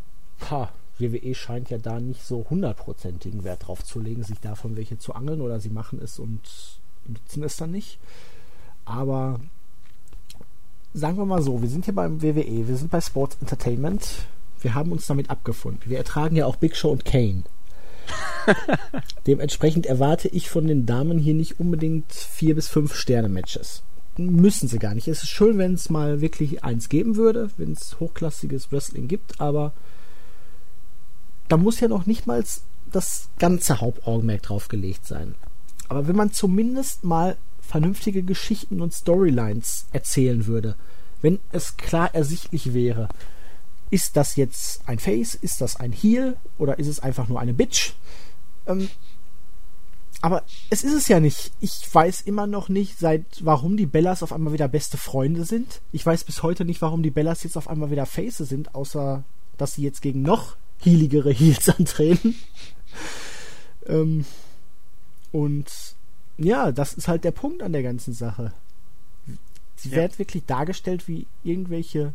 ha, 0.51 0.71
WWE 0.99 1.35
scheint 1.35 1.71
ja 1.71 1.79
da 1.79 2.01
nicht 2.01 2.23
so 2.25 2.47
hundertprozentigen 2.51 3.45
Wert 3.45 3.67
drauf 3.67 3.85
zu 3.85 4.01
legen, 4.01 4.23
sich 4.23 4.41
davon 4.41 4.77
welche 4.77 4.99
zu 4.99 5.15
angeln 5.15 5.41
oder 5.41 5.61
sie 5.61 5.71
machen 5.71 6.01
es 6.03 6.19
und 6.19 6.41
nutzen 7.07 7.43
es 7.45 7.57
dann 7.57 7.71
nicht. 7.71 7.99
Aber 8.85 9.41
sagen 10.95 11.19
wir 11.19 11.27
mal 11.27 11.43
so, 11.43 11.63
wir 11.63 11.69
sind 11.69 11.85
hier 11.85 11.95
beim 11.95 12.23
WWE, 12.23 12.69
wir 12.69 12.77
sind 12.77 12.91
bei 12.91 13.01
Sports 13.01 13.37
Entertainment, 13.41 14.27
wir 14.61 14.75
haben 14.75 14.93
uns 14.93 15.07
damit 15.07 15.31
abgefunden. 15.31 15.89
Wir 15.89 15.99
ertragen 15.99 16.37
ja 16.37 16.47
auch 16.47 16.57
Big 16.57 16.77
Show 16.77 16.91
und 16.91 17.05
Kane. 17.05 17.45
Dementsprechend 19.27 19.87
erwarte 19.87 20.29
ich 20.29 20.51
von 20.51 20.67
den 20.67 20.87
Damen 20.87 21.19
hier 21.19 21.35
nicht 21.35 21.61
unbedingt 21.61 22.13
vier 22.13 22.55
bis 22.55 22.69
fünf 22.69 22.95
Sterne 22.95 23.29
Matches. 23.29 23.83
Müssen 24.17 24.69
sie 24.69 24.79
gar 24.79 24.95
nicht. 24.95 25.07
Es 25.07 25.23
ist 25.23 25.29
schön, 25.29 25.59
wenn 25.59 25.75
es 25.75 25.91
mal 25.91 26.21
wirklich 26.21 26.65
eins 26.65 26.89
geben 26.89 27.17
würde, 27.17 27.51
wenn 27.57 27.73
es 27.73 28.01
hochklassiges 28.01 28.73
Wrestling 28.73 29.07
gibt, 29.07 29.41
aber 29.41 29.73
da 31.49 31.57
muss 31.57 31.81
ja 31.81 31.89
noch 31.89 32.07
nicht 32.07 32.27
mal 32.27 32.45
das 32.91 33.29
ganze 33.39 33.81
Hauptaugenmerk 33.81 34.43
drauf 34.43 34.69
gelegt 34.69 35.07
sein. 35.07 35.35
Aber 35.89 36.09
wenn 36.09 36.17
man 36.17 36.33
zumindest 36.33 37.05
mal 37.05 37.37
vernünftige 37.61 38.23
Geschichten 38.23 38.81
und 38.81 38.95
Storylines 38.95 39.87
erzählen 39.93 40.47
würde, 40.47 40.77
wenn 41.21 41.39
es 41.53 41.77
klar 41.77 42.15
ersichtlich 42.15 42.75
wäre, 42.75 43.09
ist 43.91 44.17
das 44.17 44.37
jetzt 44.37 44.83
ein 44.87 44.99
Face, 44.99 45.35
ist 45.35 45.61
das 45.61 45.77
ein 45.77 45.93
Heel 45.93 46.37
oder 46.59 46.79
ist 46.79 46.89
es 46.89 47.01
einfach 47.01 47.29
nur 47.29 47.41
eine 47.41 47.55
Bitch? 47.55 47.93
Ähm, 48.67 48.89
aber 50.21 50.43
es 50.69 50.83
ist 50.83 50.95
es 50.95 51.09
ja 51.09 51.21
nicht. 51.21 51.53
Ich 51.61 51.83
weiß 51.93 52.23
immer 52.23 52.47
noch 52.47 52.69
nicht, 52.69 52.99
seit 52.99 53.25
warum 53.41 53.77
die 53.77 53.87
Bellas 53.87 54.23
auf 54.23 54.33
einmal 54.33 54.53
wieder 54.53 54.69
beste 54.69 54.97
Freunde 54.97 55.45
sind. 55.45 55.81
Ich 55.93 56.05
weiß 56.05 56.25
bis 56.25 56.43
heute 56.43 56.65
nicht, 56.65 56.83
warum 56.83 57.03
die 57.03 57.11
Bellas 57.11 57.45
jetzt 57.45 57.57
auf 57.57 57.69
einmal 57.69 57.91
wieder 57.91 58.07
Face 58.07 58.39
sind, 58.39 58.75
außer 58.75 59.23
dass 59.57 59.75
sie 59.75 59.83
jetzt 59.83 60.03
gegen 60.03 60.23
noch 60.23 60.57
healigere 60.81 61.31
Heels 61.31 61.69
antreten. 61.79 62.35
ähm, 63.87 64.25
und 65.31 65.67
ja, 66.37 66.73
das 66.73 66.95
ist 66.95 67.09
halt 67.09 67.25
der 67.25 67.33
Punkt 67.33 67.63
an 67.63 67.73
der 67.73 67.83
ganzen 67.83 68.13
Sache. 68.13 68.53
Sie 69.77 69.91
ja. 69.91 69.97
werden 69.97 70.19
wirklich 70.19 70.45
dargestellt 70.47 71.07
wie 71.07 71.27
irgendwelche 71.45 72.13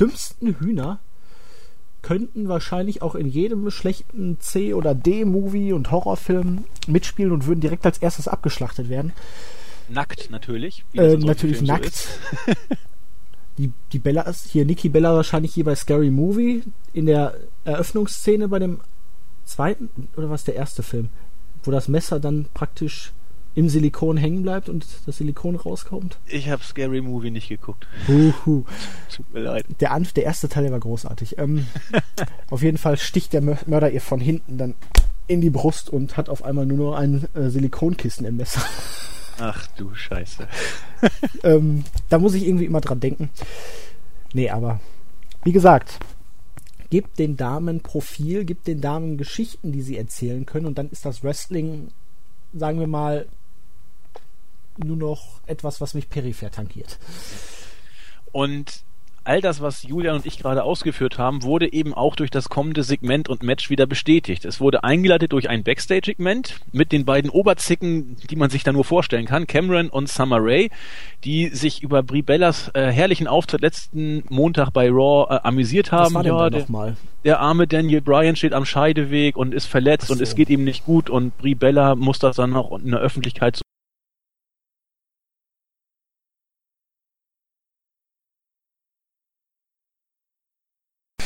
dümmsten 0.00 0.58
Hühner 0.58 1.00
könnten 2.02 2.48
wahrscheinlich 2.48 3.02
auch 3.02 3.14
in 3.14 3.26
jedem 3.26 3.70
schlechten 3.70 4.38
C- 4.40 4.74
oder 4.74 4.94
D-Movie 4.94 5.72
und 5.72 5.90
Horrorfilm 5.90 6.64
mitspielen 6.86 7.32
und 7.32 7.46
würden 7.46 7.60
direkt 7.60 7.84
als 7.84 7.98
erstes 7.98 8.28
abgeschlachtet 8.28 8.88
werden. 8.88 9.12
Nackt 9.88 10.30
natürlich. 10.30 10.84
Äh, 10.94 11.16
natürlich 11.16 11.62
nackt. 11.62 11.94
So 11.94 12.08
die, 13.58 13.72
die 13.92 13.98
Bella 13.98 14.22
ist 14.22 14.46
hier, 14.46 14.64
Nikki 14.64 14.88
Bella 14.88 15.14
wahrscheinlich 15.14 15.54
hier 15.54 15.64
bei 15.64 15.74
Scary 15.74 16.10
Movie 16.10 16.62
in 16.92 17.06
der 17.06 17.34
Eröffnungsszene 17.64 18.48
bei 18.48 18.58
dem 18.58 18.80
zweiten, 19.44 19.90
oder 20.16 20.30
was 20.30 20.44
der 20.44 20.54
erste 20.54 20.82
Film, 20.82 21.08
wo 21.64 21.70
das 21.70 21.88
Messer 21.88 22.20
dann 22.20 22.46
praktisch 22.54 23.12
im 23.54 23.68
Silikon 23.68 24.16
hängen 24.16 24.42
bleibt 24.42 24.68
und 24.68 24.86
das 25.06 25.16
Silikon 25.16 25.56
rauskommt. 25.56 26.18
Ich 26.26 26.48
habe 26.48 26.62
Scary 26.62 27.00
Movie 27.00 27.30
nicht 27.30 27.48
geguckt. 27.48 27.86
Huhu. 28.06 28.64
Tut 29.14 29.32
mir 29.32 29.40
leid. 29.40 29.66
Der, 29.80 29.98
der 29.98 30.24
erste 30.24 30.48
Teil 30.48 30.64
der 30.64 30.72
war 30.72 30.80
großartig. 30.80 31.38
Ähm, 31.38 31.66
auf 32.50 32.62
jeden 32.62 32.78
Fall 32.78 32.96
sticht 32.96 33.32
der 33.32 33.40
Mörder 33.40 33.90
ihr 33.90 34.00
von 34.00 34.20
hinten 34.20 34.58
dann 34.58 34.74
in 35.26 35.40
die 35.40 35.50
Brust 35.50 35.90
und 35.90 36.16
hat 36.16 36.28
auf 36.28 36.44
einmal 36.44 36.66
nur 36.66 36.78
noch 36.78 36.96
ein 36.96 37.28
äh, 37.34 37.50
Silikonkissen 37.50 38.26
im 38.26 38.36
Messer. 38.36 38.62
Ach 39.38 39.66
du 39.76 39.94
Scheiße. 39.94 40.48
ähm, 41.44 41.84
da 42.08 42.18
muss 42.18 42.34
ich 42.34 42.46
irgendwie 42.46 42.64
immer 42.64 42.80
dran 42.80 43.00
denken. 43.00 43.30
Nee, 44.32 44.50
aber 44.50 44.80
wie 45.44 45.52
gesagt, 45.52 45.98
gibt 46.90 47.18
den 47.18 47.36
Damen 47.36 47.80
Profil, 47.80 48.44
gibt 48.44 48.66
den 48.66 48.80
Damen 48.80 49.16
Geschichten, 49.16 49.72
die 49.72 49.82
sie 49.82 49.96
erzählen 49.96 50.46
können 50.46 50.66
und 50.66 50.78
dann 50.78 50.90
ist 50.90 51.04
das 51.04 51.22
Wrestling, 51.22 51.88
sagen 52.52 52.80
wir 52.80 52.86
mal, 52.86 53.26
nur 54.78 54.96
noch 54.96 55.40
etwas, 55.46 55.80
was 55.80 55.94
mich 55.94 56.08
peripher 56.08 56.50
tankiert. 56.50 56.98
Und 58.32 58.84
all 59.28 59.42
das, 59.42 59.60
was 59.60 59.82
Julian 59.82 60.16
und 60.16 60.26
ich 60.26 60.38
gerade 60.38 60.64
ausgeführt 60.64 61.18
haben, 61.18 61.42
wurde 61.42 61.70
eben 61.70 61.92
auch 61.92 62.16
durch 62.16 62.30
das 62.30 62.48
kommende 62.48 62.82
Segment 62.82 63.28
und 63.28 63.42
Match 63.42 63.68
wieder 63.68 63.86
bestätigt. 63.86 64.46
Es 64.46 64.58
wurde 64.58 64.84
eingeleitet 64.84 65.32
durch 65.32 65.50
ein 65.50 65.62
Backstage-Segment 65.62 66.60
mit 66.72 66.92
den 66.92 67.04
beiden 67.04 67.30
Oberzicken, 67.30 68.16
die 68.30 68.36
man 68.36 68.48
sich 68.48 68.64
da 68.64 68.72
nur 68.72 68.84
vorstellen 68.84 69.26
kann, 69.26 69.46
Cameron 69.46 69.90
und 69.90 70.08
Summer 70.08 70.38
Rae, 70.40 70.70
die 71.24 71.48
sich 71.48 71.82
über 71.82 72.02
Brie 72.02 72.22
Bellas 72.22 72.70
äh, 72.72 72.90
herrlichen 72.90 73.26
Auftritt 73.26 73.60
letzten 73.60 74.24
Montag 74.30 74.70
bei 74.70 74.88
Raw 74.88 75.26
äh, 75.28 75.40
amüsiert 75.42 75.92
haben. 75.92 76.06
Was 76.06 76.14
war 76.14 76.22
denn 76.22 76.34
ja, 76.34 76.50
der, 76.50 76.96
der 77.24 77.40
arme 77.40 77.66
Daniel 77.66 78.00
Bryan 78.00 78.34
steht 78.34 78.54
am 78.54 78.64
Scheideweg 78.64 79.36
und 79.36 79.52
ist 79.52 79.66
verletzt 79.66 80.06
so. 80.06 80.14
und 80.14 80.22
es 80.22 80.34
geht 80.34 80.48
ihm 80.48 80.64
nicht 80.64 80.86
gut 80.86 81.10
und 81.10 81.36
Brie 81.36 81.54
Bella 81.54 81.96
muss 81.96 82.18
das 82.18 82.36
dann 82.36 82.50
noch 82.50 82.72
in 82.78 82.92
der 82.92 83.00
Öffentlichkeit 83.00 83.60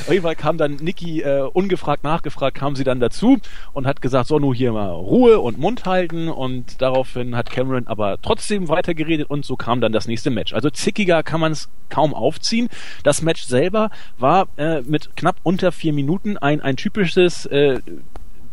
Fall 0.03 0.37
kam 0.37 0.59
dann 0.59 0.77
Niki 0.77 1.21
äh, 1.23 1.43
ungefragt 1.53 2.05
nachgefragt, 2.05 2.57
kam 2.57 2.77
sie 2.77 2.85
dann 2.85 3.01
dazu 3.01 3.39
und 3.73 3.87
hat 3.87 4.03
gesagt, 4.03 4.29
so 4.29 4.39
nur 4.39 4.55
hier 4.55 4.73
mal 4.73 4.91
Ruhe 4.91 5.41
und 5.41 5.59
Mund 5.59 5.85
halten 5.85 6.29
und 6.29 6.81
daraufhin 6.81 7.37
hat 7.37 7.51
Cameron 7.51 7.87
aber 7.87 8.19
trotzdem 8.21 8.69
weitergeredet 8.69 9.29
und 9.31 9.45
so 9.45 9.57
kam 9.57 9.81
dann 9.81 9.93
das 9.93 10.07
nächste 10.07 10.31
Match. 10.31 10.53
Also 10.53 10.71
zickiger 10.71 11.23
kann 11.23 11.41
man 11.41 11.53
es 11.53 11.69
kaum 11.89 12.15
aufziehen. 12.15 12.69
Das 13.03 13.23
Match 13.23 13.45
selber 13.45 13.91
war 14.19 14.49
äh, 14.57 14.83
mit 14.83 15.17
knapp 15.17 15.37
unter 15.43 15.73
vier 15.73 15.93
Minuten 15.93 16.37
ein, 16.39 16.61
ein 16.61 16.77
typisches 16.77 17.47
äh, 17.47 17.81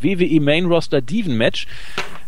WWE 0.01 0.39
Main 0.41 0.65
Roster 0.65 1.01
Diven 1.01 1.37
Match. 1.37 1.67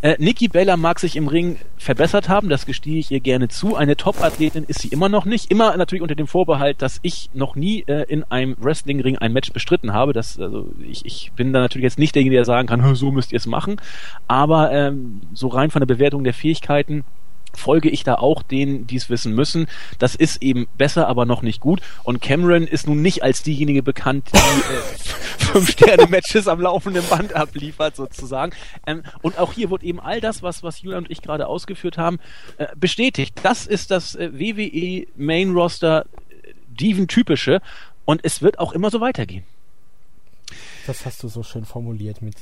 Äh, 0.01 0.15
Nikki 0.17 0.47
Bella 0.47 0.78
mag 0.78 0.99
sich 0.99 1.15
im 1.15 1.28
Ring 1.28 1.57
verbessert 1.78 2.28
haben, 2.28 2.49
das 2.49 2.65
gestehe 2.65 2.97
ich 2.97 3.11
ihr 3.11 3.19
gerne 3.19 3.49
zu. 3.49 3.76
Eine 3.76 3.95
Top-Athletin 3.95 4.63
ist 4.63 4.82
sie 4.82 4.88
immer 4.88 5.09
noch 5.09 5.26
nicht. 5.26 5.51
Immer 5.51 5.78
natürlich 5.78 6.01
unter 6.01 6.15
dem 6.15 6.26
Vorbehalt, 6.26 6.82
dass 6.82 6.99
ich 7.03 7.30
noch 7.34 7.55
nie 7.55 7.84
äh, 7.88 8.05
in 8.07 8.24
einem 8.24 8.55
Wrestling-Ring 8.59 9.19
ein 9.19 9.32
Match 9.32 9.53
bestritten 9.53 9.93
habe. 9.93 10.13
Das, 10.13 10.39
also 10.39 10.72
ich, 10.89 11.05
ich 11.05 11.32
bin 11.36 11.53
da 11.53 11.59
natürlich 11.59 11.84
jetzt 11.84 11.99
nicht 11.99 12.15
derjenige, 12.15 12.38
der 12.38 12.45
sagen 12.45 12.67
kann, 12.67 12.95
so 12.95 13.11
müsst 13.11 13.32
ihr 13.32 13.38
es 13.38 13.45
machen. 13.45 13.78
Aber 14.28 14.72
ähm, 14.72 15.22
so 15.34 15.47
rein 15.49 15.69
von 15.69 15.82
der 15.82 15.88
Bewertung 15.88 16.24
der 16.24 16.34
Fähigkeiten 16.34 17.03
folge 17.58 17.89
ich 17.89 18.04
da 18.04 18.16
auch 18.16 18.43
denen, 18.43 18.88
die 18.88 18.95
es 18.95 19.10
wissen 19.10 19.34
müssen. 19.34 19.68
Das 19.99 20.16
ist 20.16 20.41
eben 20.41 20.68
besser, 20.78 21.08
aber 21.08 21.26
noch 21.26 21.41
nicht 21.41 21.62
gut. 21.62 21.82
Und 22.04 22.22
Cameron 22.22 22.68
ist 22.68 22.88
nun 22.88 23.02
nicht 23.02 23.24
als 23.24 23.43
diejenige 23.43 23.84
bekannt, 23.84 24.30
die 24.34 24.38
äh, 24.38 25.43
Fünf-Sterne-Matches 25.52 26.47
am 26.47 26.62
laufenden 26.62 27.06
Band 27.08 27.36
abliefert, 27.36 27.95
sozusagen. 27.95 28.54
Ähm, 28.86 29.04
und 29.22 29.38
auch 29.38 29.54
hier 29.54 29.70
wird 29.70 29.84
eben 29.84 29.99
all 29.99 30.22
das, 30.22 30.43
was, 30.43 30.64
was 30.64 30.82
Julian 30.82 31.04
und 31.04 31.12
ich 31.12 31.22
gerade 31.22 31.47
ausgeführt 31.47 31.97
haben, 31.97 32.20
äh, 32.58 32.68
bestätigt. 32.76 33.36
Das 33.43 33.68
ist 33.68 33.91
das 33.91 34.16
äh, 34.16 34.32
WWE 34.34 35.08
Main 35.16 35.52
Roster 35.52 36.06
äh, 36.30 36.54
Diven-typische 36.70 37.62
und 38.06 38.22
es 38.24 38.41
wird 38.41 38.60
auch 38.60 38.74
immer 38.74 38.89
so 38.89 39.02
weitergehen. 39.02 39.43
Das 40.88 41.06
hast 41.06 41.24
du 41.24 41.28
so 41.28 41.43
schön 41.43 41.66
formuliert 41.66 42.22
mit 42.22 42.36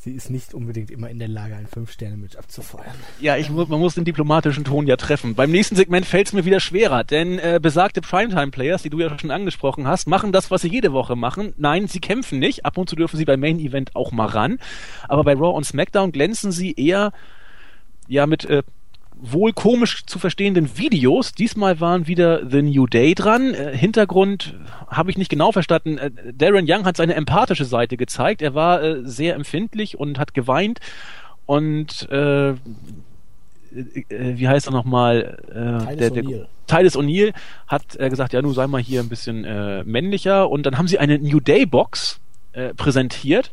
sie 0.00 0.12
ist 0.12 0.30
nicht 0.30 0.54
unbedingt 0.54 0.90
immer 0.90 1.10
in 1.10 1.18
der 1.18 1.28
Lage, 1.28 1.54
ein 1.54 1.66
Fünf-Sterne-Match 1.66 2.36
abzufeuern. 2.36 2.94
Ja, 3.20 3.36
ich, 3.36 3.50
man 3.50 3.68
muss 3.68 3.94
den 3.94 4.06
diplomatischen 4.06 4.64
Ton 4.64 4.86
ja 4.86 4.96
treffen. 4.96 5.34
Beim 5.34 5.50
nächsten 5.50 5.76
Segment 5.76 6.06
fällt 6.06 6.28
es 6.28 6.32
mir 6.32 6.46
wieder 6.46 6.58
schwerer, 6.58 7.04
denn 7.04 7.38
äh, 7.38 7.60
besagte 7.60 8.00
Primetime-Players, 8.00 8.82
die 8.82 8.88
du 8.88 8.98
ja 8.98 9.18
schon 9.18 9.30
angesprochen 9.30 9.86
hast, 9.86 10.08
machen 10.08 10.32
das, 10.32 10.50
was 10.50 10.62
sie 10.62 10.68
jede 10.68 10.92
Woche 10.92 11.16
machen. 11.16 11.52
Nein, 11.58 11.86
sie 11.86 12.00
kämpfen 12.00 12.38
nicht. 12.38 12.64
Ab 12.64 12.78
und 12.78 12.88
zu 12.88 12.96
dürfen 12.96 13.18
sie 13.18 13.26
beim 13.26 13.40
Main-Event 13.40 13.94
auch 13.94 14.10
mal 14.10 14.26
ran. 14.26 14.58
Aber 15.06 15.22
bei 15.22 15.34
Raw 15.34 15.54
und 15.54 15.64
SmackDown 15.64 16.12
glänzen 16.12 16.50
sie 16.50 16.72
eher 16.72 17.12
ja 18.08 18.26
mit 18.26 18.46
äh, 18.46 18.62
wohl 19.20 19.52
komisch 19.52 20.04
zu 20.06 20.18
verstehenden 20.18 20.78
Videos. 20.78 21.32
Diesmal 21.32 21.80
waren 21.80 22.06
wieder 22.06 22.48
The 22.48 22.62
New 22.62 22.86
Day 22.86 23.14
dran. 23.14 23.54
Äh, 23.54 23.76
Hintergrund 23.76 24.54
habe 24.88 25.10
ich 25.10 25.18
nicht 25.18 25.30
genau 25.30 25.52
verstanden. 25.52 25.98
Äh, 25.98 26.10
Darren 26.32 26.66
Young 26.68 26.84
hat 26.84 26.96
seine 26.96 27.14
empathische 27.14 27.64
Seite 27.64 27.96
gezeigt. 27.96 28.42
Er 28.42 28.54
war 28.54 28.82
äh, 28.82 29.00
sehr 29.04 29.34
empfindlich 29.34 29.98
und 29.98 30.18
hat 30.18 30.34
geweint. 30.34 30.80
Und 31.46 32.08
äh, 32.10 32.50
äh 32.50 32.56
wie 34.10 34.48
heißt 34.48 34.68
er 34.68 34.72
nochmal? 34.72 35.38
Äh, 35.48 35.96
der, 35.96 36.10
der, 36.10 36.48
Titus 36.66 36.96
O'Neill 36.96 37.34
hat 37.66 37.96
äh, 37.98 38.08
gesagt, 38.08 38.32
ja, 38.32 38.42
nun 38.42 38.54
sei 38.54 38.66
mal 38.66 38.80
hier 38.80 39.00
ein 39.00 39.08
bisschen 39.08 39.44
äh, 39.44 39.84
männlicher. 39.84 40.48
Und 40.48 40.64
dann 40.64 40.78
haben 40.78 40.88
sie 40.88 40.98
eine 40.98 41.18
New 41.18 41.40
Day 41.40 41.66
Box 41.66 42.20
präsentiert. 42.76 43.52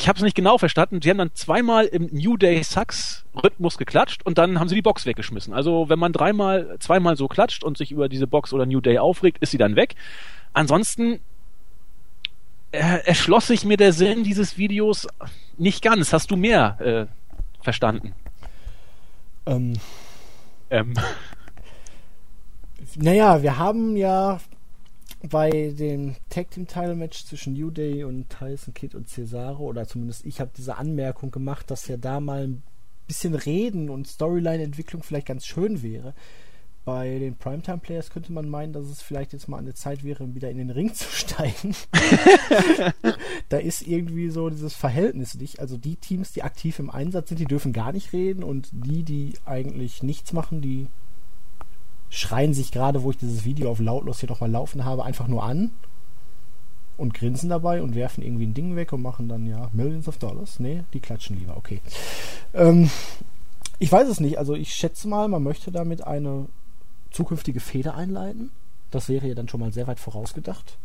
Ich 0.00 0.08
habe 0.08 0.16
es 0.16 0.22
nicht 0.22 0.34
genau 0.34 0.56
verstanden. 0.56 1.02
Sie 1.02 1.10
haben 1.10 1.18
dann 1.18 1.34
zweimal 1.34 1.84
im 1.84 2.08
New 2.10 2.38
Day 2.38 2.62
Sucks 2.62 3.26
Rhythmus 3.34 3.76
geklatscht 3.76 4.24
und 4.24 4.38
dann 4.38 4.58
haben 4.58 4.66
sie 4.66 4.74
die 4.74 4.80
Box 4.80 5.04
weggeschmissen. 5.04 5.52
Also 5.52 5.90
wenn 5.90 5.98
man 5.98 6.14
dreimal, 6.14 6.78
zweimal 6.78 7.18
so 7.18 7.28
klatscht 7.28 7.62
und 7.62 7.76
sich 7.76 7.92
über 7.92 8.08
diese 8.08 8.26
Box 8.26 8.54
oder 8.54 8.64
New 8.64 8.80
Day 8.80 8.96
aufregt, 8.96 9.42
ist 9.42 9.50
sie 9.50 9.58
dann 9.58 9.76
weg. 9.76 9.96
Ansonsten 10.54 11.20
äh, 12.72 13.04
erschloss 13.04 13.48
sich 13.48 13.66
mir 13.66 13.76
der 13.76 13.92
Sinn 13.92 14.24
dieses 14.24 14.56
Videos 14.56 15.06
nicht 15.58 15.82
ganz. 15.82 16.14
Hast 16.14 16.30
du 16.30 16.36
mehr 16.38 16.80
äh, 16.80 17.62
verstanden? 17.62 18.14
Ähm. 19.44 19.74
ähm. 20.70 20.94
Naja, 22.96 23.42
wir 23.42 23.58
haben 23.58 23.98
ja 23.98 24.40
bei 25.28 25.72
dem 25.76 26.16
Tag 26.30 26.50
Team 26.50 26.66
Title 26.66 26.94
Match 26.94 27.24
zwischen 27.26 27.52
New 27.52 27.70
Day 27.70 28.04
und 28.04 28.30
Tyson 28.30 28.72
Kidd 28.72 28.96
und 28.96 29.08
Cesaro, 29.08 29.64
oder 29.64 29.86
zumindest 29.86 30.24
ich 30.24 30.40
habe 30.40 30.50
diese 30.56 30.76
Anmerkung 30.76 31.30
gemacht, 31.30 31.70
dass 31.70 31.88
ja 31.88 31.96
da 31.96 32.20
mal 32.20 32.44
ein 32.44 32.62
bisschen 33.06 33.34
Reden 33.34 33.90
und 33.90 34.06
Storyline-Entwicklung 34.06 35.02
vielleicht 35.02 35.26
ganz 35.26 35.44
schön 35.44 35.82
wäre. 35.82 36.14
Bei 36.84 37.18
den 37.18 37.36
Primetime 37.36 37.78
Players 37.78 38.10
könnte 38.10 38.32
man 38.32 38.48
meinen, 38.48 38.72
dass 38.72 38.86
es 38.86 39.02
vielleicht 39.02 39.34
jetzt 39.34 39.48
mal 39.48 39.58
eine 39.58 39.74
Zeit 39.74 40.02
wäre, 40.02 40.34
wieder 40.34 40.50
in 40.50 40.56
den 40.56 40.70
Ring 40.70 40.94
zu 40.94 41.04
steigen. 41.10 41.74
da 43.50 43.58
ist 43.58 43.86
irgendwie 43.86 44.30
so 44.30 44.48
dieses 44.48 44.74
Verhältnis 44.74 45.34
nicht. 45.34 45.60
Also 45.60 45.76
die 45.76 45.96
Teams, 45.96 46.32
die 46.32 46.42
aktiv 46.42 46.78
im 46.78 46.88
Einsatz 46.88 47.28
sind, 47.28 47.38
die 47.38 47.44
dürfen 47.44 47.74
gar 47.74 47.92
nicht 47.92 48.14
reden 48.14 48.42
und 48.42 48.70
die, 48.72 49.02
die 49.02 49.34
eigentlich 49.44 50.02
nichts 50.02 50.32
machen, 50.32 50.62
die 50.62 50.86
schreien 52.10 52.52
sich 52.52 52.72
gerade, 52.72 53.02
wo 53.02 53.10
ich 53.10 53.16
dieses 53.16 53.44
Video 53.44 53.70
auf 53.70 53.78
lautlos 53.78 54.20
hier 54.20 54.28
nochmal 54.28 54.50
laufen 54.50 54.84
habe, 54.84 55.04
einfach 55.04 55.28
nur 55.28 55.44
an 55.44 55.70
und 56.96 57.14
grinsen 57.14 57.48
dabei 57.48 57.80
und 57.80 57.94
werfen 57.94 58.22
irgendwie 58.22 58.46
ein 58.46 58.54
Ding 58.54 58.76
weg 58.76 58.92
und 58.92 59.00
machen 59.00 59.28
dann 59.28 59.46
ja 59.46 59.70
Millions 59.72 60.08
of 60.08 60.18
Dollars. 60.18 60.60
Nee, 60.60 60.84
die 60.92 61.00
klatschen 61.00 61.38
lieber, 61.38 61.56
okay. 61.56 61.80
Ähm, 62.52 62.90
ich 63.78 63.90
weiß 63.90 64.08
es 64.08 64.20
nicht, 64.20 64.38
also 64.38 64.54
ich 64.54 64.74
schätze 64.74 65.08
mal, 65.08 65.28
man 65.28 65.42
möchte 65.42 65.72
damit 65.72 66.06
eine 66.06 66.46
zukünftige 67.10 67.60
Feder 67.60 67.94
einleiten. 67.94 68.50
Das 68.90 69.08
wäre 69.08 69.28
ja 69.28 69.34
dann 69.34 69.48
schon 69.48 69.60
mal 69.60 69.72
sehr 69.72 69.86
weit 69.86 70.00
vorausgedacht. 70.00 70.76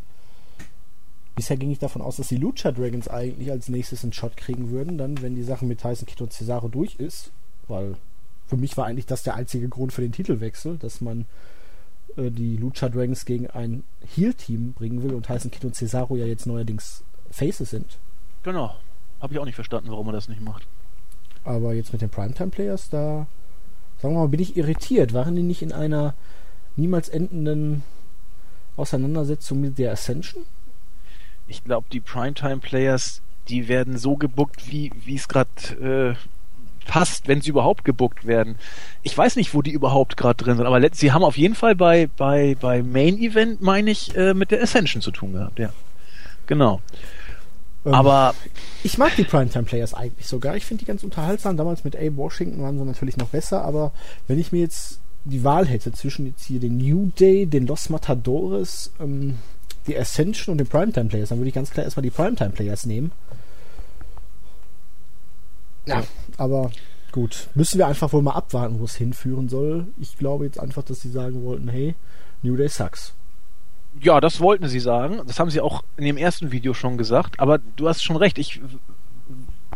Bisher 1.35 1.57
ging 1.57 1.71
ich 1.71 1.79
davon 1.79 2.01
aus, 2.01 2.15
dass 2.15 2.29
die 2.29 2.37
Lucha 2.37 2.71
Dragons 2.71 3.09
eigentlich 3.09 3.51
als 3.51 3.67
nächstes 3.67 4.03
einen 4.03 4.13
Shot 4.13 4.37
kriegen 4.37 4.69
würden, 4.69 4.97
dann, 4.97 5.21
wenn 5.21 5.35
die 5.35 5.43
Sache 5.43 5.65
mit 5.65 5.81
Tyson 5.81 6.05
Kidd 6.05 6.23
und 6.23 6.31
Cesaro 6.31 6.69
durch 6.69 6.95
ist, 6.95 7.31
weil 7.67 7.97
für 8.47 8.57
mich 8.57 8.77
war 8.77 8.85
eigentlich 8.85 9.05
das 9.05 9.23
der 9.23 9.35
einzige 9.35 9.69
Grund 9.69 9.93
für 9.93 10.01
den 10.01 10.11
Titelwechsel, 10.11 10.77
dass 10.77 11.01
man 11.01 11.25
äh, 12.17 12.29
die 12.29 12.57
Lucha 12.57 12.89
Dragons 12.89 13.25
gegen 13.25 13.47
ein 13.47 13.83
Heel-Team 14.15 14.73
bringen 14.73 15.03
will 15.03 15.13
und 15.13 15.25
Tyson 15.25 15.51
Kidd 15.51 15.65
und 15.65 15.75
Cesaro 15.75 16.15
ja 16.15 16.25
jetzt 16.25 16.45
neuerdings 16.45 17.03
Faces 17.31 17.69
sind. 17.71 17.97
Genau. 18.43 18.75
Habe 19.19 19.33
ich 19.33 19.39
auch 19.39 19.45
nicht 19.45 19.55
verstanden, 19.55 19.89
warum 19.89 20.05
man 20.05 20.15
das 20.15 20.29
nicht 20.29 20.41
macht. 20.41 20.67
Aber 21.43 21.73
jetzt 21.73 21.93
mit 21.93 22.01
den 22.01 22.09
Primetime-Players, 22.09 22.89
da, 22.89 23.27
sagen 24.01 24.13
wir 24.13 24.21
mal, 24.21 24.27
bin 24.27 24.39
ich 24.39 24.57
irritiert. 24.57 25.13
Waren 25.13 25.35
die 25.35 25.43
nicht 25.43 25.61
in 25.61 25.71
einer 25.71 26.13
niemals 26.75 27.09
endenden 27.09 27.83
Auseinandersetzung 28.75 29.61
mit 29.61 29.77
der 29.77 29.91
Ascension? 29.91 30.43
Ich 31.47 31.63
glaube, 31.63 31.87
die 31.91 31.99
Primetime-Players, 31.99 33.21
die 33.47 33.67
werden 33.67 33.97
so 33.97 34.15
gebuckt, 34.15 34.71
wie 34.71 34.91
es 35.07 35.27
gerade 35.27 36.15
äh, 36.15 36.34
passt, 36.85 37.27
wenn 37.27 37.41
sie 37.41 37.49
überhaupt 37.49 37.83
gebuckt 37.83 38.25
werden. 38.25 38.55
Ich 39.03 39.17
weiß 39.17 39.35
nicht, 39.35 39.53
wo 39.53 39.61
die 39.61 39.71
überhaupt 39.71 40.17
gerade 40.17 40.43
drin 40.43 40.57
sind, 40.57 40.65
aber 40.65 40.81
sie 40.93 41.11
haben 41.11 41.23
auf 41.23 41.37
jeden 41.37 41.55
Fall 41.55 41.75
bei, 41.75 42.07
bei, 42.17 42.55
bei 42.59 42.81
Main 42.81 43.17
Event, 43.17 43.61
meine 43.61 43.91
ich, 43.91 44.15
äh, 44.15 44.33
mit 44.33 44.51
der 44.51 44.61
Ascension 44.61 45.01
zu 45.01 45.11
tun 45.11 45.33
gehabt, 45.33 45.59
ja. 45.59 45.71
Genau. 46.47 46.81
Ähm, 47.85 47.93
aber 47.93 48.33
ich 48.83 48.97
mag 48.97 49.15
die 49.15 49.23
Primetime 49.23 49.65
Players 49.65 49.93
eigentlich 49.93 50.27
sogar. 50.27 50.55
Ich 50.55 50.65
finde 50.65 50.81
die 50.83 50.87
ganz 50.87 51.03
unterhaltsam. 51.03 51.57
Damals 51.57 51.83
mit 51.83 51.95
Abe 51.95 52.17
Washington 52.17 52.61
waren 52.61 52.77
sie 52.77 52.85
natürlich 52.85 53.17
noch 53.17 53.29
besser, 53.29 53.63
aber 53.63 53.91
wenn 54.27 54.39
ich 54.39 54.51
mir 54.51 54.61
jetzt 54.61 54.99
die 55.23 55.43
Wahl 55.43 55.67
hätte 55.67 55.91
zwischen 55.91 56.27
jetzt 56.27 56.45
hier 56.45 56.59
den 56.59 56.77
New 56.77 57.11
Day, 57.19 57.45
den 57.45 57.67
Los 57.67 57.89
Matadores, 57.89 58.91
ähm, 58.99 59.37
die 59.87 59.97
Ascension 59.97 60.53
und 60.53 60.57
den 60.59 60.67
Primetime 60.67 61.09
Players, 61.09 61.29
dann 61.29 61.39
würde 61.39 61.49
ich 61.49 61.55
ganz 61.55 61.71
klar 61.71 61.83
erstmal 61.83 62.03
die 62.03 62.09
Primetime 62.09 62.51
Players 62.51 62.85
nehmen. 62.85 63.11
Ja, 65.85 66.03
aber 66.37 66.71
gut. 67.11 67.47
Müssen 67.55 67.77
wir 67.77 67.87
einfach 67.87 68.11
wohl 68.13 68.21
mal 68.21 68.33
abwarten, 68.33 68.79
wo 68.79 68.85
es 68.85 68.95
hinführen 68.95 69.49
soll. 69.49 69.87
Ich 69.99 70.17
glaube 70.17 70.45
jetzt 70.45 70.59
einfach, 70.59 70.83
dass 70.83 71.01
sie 71.01 71.09
sagen 71.09 71.43
wollten, 71.43 71.67
hey, 71.67 71.95
New 72.41 72.55
Day 72.55 72.69
sucks. 72.69 73.13
Ja, 74.01 74.19
das 74.19 74.39
wollten 74.39 74.67
sie 74.67 74.79
sagen. 74.79 75.21
Das 75.25 75.39
haben 75.39 75.49
sie 75.49 75.61
auch 75.61 75.83
in 75.97 76.05
dem 76.05 76.17
ersten 76.17 76.51
Video 76.51 76.73
schon 76.73 76.97
gesagt. 76.97 77.39
Aber 77.39 77.59
du 77.59 77.87
hast 77.87 78.03
schon 78.03 78.17
recht. 78.17 78.37
Ich 78.37 78.61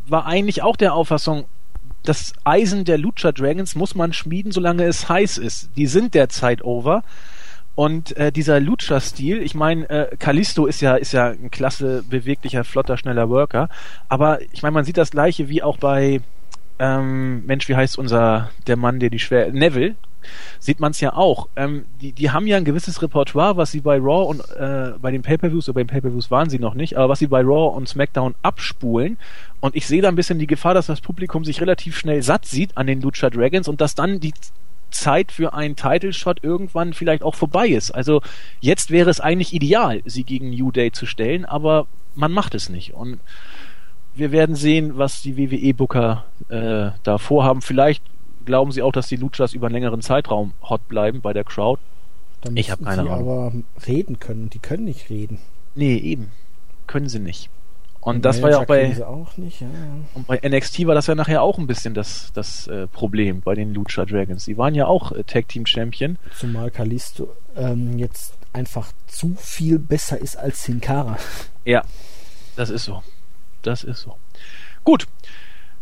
war 0.07 0.26
eigentlich 0.26 0.62
auch 0.62 0.76
der 0.76 0.93
Auffassung, 0.93 1.45
das 2.03 2.34
Eisen 2.43 2.86
der 2.86 2.97
Lucha 2.97 3.32
Dragons 3.32 3.76
muss 3.76 3.95
man 3.95 4.14
schmieden, 4.14 4.51
solange 4.51 4.84
es 4.84 5.07
heiß 5.07 5.38
ist. 5.38 5.70
Die 5.76 5.88
sind 5.88 6.14
derzeit 6.14 6.64
over. 6.64 7.03
Und 7.80 8.18
äh, 8.18 8.34
dieser 8.34 8.60
Lucha-Stil, 8.60 9.42
ich 9.42 9.56
meine, 9.56 9.90
äh, 9.90 10.18
Kalisto 10.18 10.66
ist 10.66 10.82
ja 10.82 10.96
ist 10.96 11.14
ja 11.14 11.30
ein 11.30 11.50
klasse, 11.50 12.04
beweglicher, 12.04 12.66
flotter, 12.66 12.98
schneller 12.98 13.30
Worker. 13.30 13.70
Aber 14.10 14.42
ich 14.52 14.62
meine, 14.62 14.74
man 14.74 14.84
sieht 14.84 14.98
das 14.98 15.12
gleiche 15.12 15.48
wie 15.48 15.64
auch 15.64 15.78
bei 15.78 16.20
ähm, 16.78 17.46
Mensch, 17.46 17.70
wie 17.70 17.78
heißt 17.78 17.98
unser 17.98 18.50
der 18.68 18.76
Mann, 18.76 19.00
der 19.00 19.10
die 19.10 19.20
schwer 19.20 19.54
Neville, 19.54 19.96
sieht 20.60 20.82
man 20.82 20.92
es 20.92 21.00
ja 21.00 21.14
auch. 21.14 21.48
Ähm, 21.56 21.86
die, 22.02 22.12
die 22.12 22.32
haben 22.32 22.48
ja 22.48 22.58
ein 22.58 22.66
gewisses 22.66 23.02
Repertoire, 23.02 23.56
was 23.56 23.72
sie 23.72 23.80
bei 23.80 23.98
Raw 23.98 24.28
und 24.28 24.42
äh, 24.58 25.00
bei 25.02 25.12
den 25.12 25.22
Pay-per-Views 25.22 25.70
oder 25.70 25.76
bei 25.76 25.84
den 25.84 25.88
Pay-per-Views 25.88 26.30
waren 26.30 26.50
sie 26.50 26.60
noch 26.60 26.74
nicht, 26.74 26.98
aber 26.98 27.08
was 27.08 27.20
sie 27.20 27.28
bei 27.28 27.40
Raw 27.40 27.78
und 27.78 27.88
SmackDown 27.88 28.36
abspulen. 28.42 29.18
Und 29.62 29.78
ich 29.78 29.88
sehe 29.88 30.02
da 30.02 30.10
ein 30.10 30.18
bisschen 30.18 30.38
die 30.38 30.48
Gefahr, 30.48 30.74
dass 30.74 30.88
das 30.88 31.00
Publikum 31.00 31.46
sich 31.46 31.62
relativ 31.62 31.98
schnell 31.98 32.24
satt 32.24 32.46
sieht 32.46 32.76
an 32.76 32.88
den 32.88 33.00
Lucha 33.00 33.30
Dragons 33.30 33.70
und 33.70 33.80
dass 33.80 33.96
dann 33.96 34.20
die 34.20 34.34
Zeit 34.92 35.32
für 35.32 35.54
einen 35.54 35.76
Title 35.76 36.14
Shot 36.14 36.44
irgendwann 36.44 36.94
vielleicht 36.94 37.24
auch 37.24 37.36
vorbei 37.36 37.68
ist. 37.68 37.92
Also 37.92 38.22
jetzt 38.60 38.92
wäre 38.92 39.10
es 39.10 39.20
eigentlich 39.20 39.54
ideal, 39.54 40.02
sie 40.06 40.24
gegen 40.24 40.50
New 40.50 40.72
Day 40.72 40.92
zu 40.92 41.06
stellen, 41.06 41.46
aber 41.46 41.88
man 42.16 42.32
macht 42.32 42.56
es 42.56 42.70
nicht. 42.70 42.94
Und 42.94 43.20
wir 44.16 44.32
werden 44.32 44.56
sehen, 44.56 44.98
was 44.98 45.22
die 45.22 45.38
WWE-Booker 45.38 46.26
äh, 46.50 46.92
da 47.04 47.18
vorhaben. 47.18 47.62
Vielleicht 47.62 48.04
glauben 48.46 48.72
sie 48.72 48.82
auch, 48.82 48.92
dass 48.92 49.08
die 49.08 49.16
Luchas 49.16 49.54
über 49.54 49.68
einen 49.68 49.76
längeren 49.76 50.02
Zeitraum 50.02 50.54
hot 50.62 50.88
bleiben 50.88 51.22
bei 51.22 51.34
der 51.34 51.44
Crowd. 51.44 51.82
Dann 52.42 52.58
ich 52.58 52.72
habe 52.72 52.84
keine 52.84 53.02
Ahnung. 53.02 53.14
aber 53.14 53.54
reden 53.88 54.20
können. 54.20 54.50
Die 54.50 54.60
können 54.60 54.86
nicht 54.86 55.10
reden. 55.10 55.40
Nee, 55.76 55.98
eben. 55.98 56.32
Können 56.88 57.10
sie 57.10 57.20
nicht. 57.20 57.50
Und 58.02 58.24
das 58.24 58.41
war 58.41 58.50
ja 58.50 58.60
auch 58.60 58.66
bei, 58.66 59.06
auch 59.06 59.36
nicht, 59.36 59.60
ja. 59.60 59.68
und 60.14 60.26
bei 60.26 60.39
NXT 60.41 60.88
war 60.88 60.95
das 60.95 61.08
ja 61.08 61.16
nachher 61.16 61.41
auch 61.41 61.58
ein 61.58 61.68
bisschen 61.68 61.93
das, 61.93 62.32
das 62.34 62.66
äh, 62.68 62.88
Problem 62.88 63.41
bei 63.41 63.56
den 63.56 63.74
Lucha 63.74 64.06
Dragons. 64.06 64.45
Die 64.45 64.58
waren 64.58 64.74
ja 64.74 64.88
auch 64.88 65.12
äh, 65.12 65.24
Tag 65.26 65.50
Team 65.50 65.66
Champion. 65.66 66.18
Zumal 66.38 66.72
Kalisto 66.72 67.36
ähm, 67.58 67.97
jetzt 67.97 68.36
einfach 68.54 68.91
zu 69.08 69.36
viel 69.38 69.80
besser 69.80 70.18
ist 70.18 70.38
als 70.38 70.64
Sin 70.64 70.80
Cara. 70.80 71.18
Ja, 71.66 71.84
das 72.56 72.70
ist 72.70 72.86
so. 72.86 73.04
Das 73.64 73.84
ist 73.84 74.02
so. 74.02 74.16
Gut. 74.86 75.06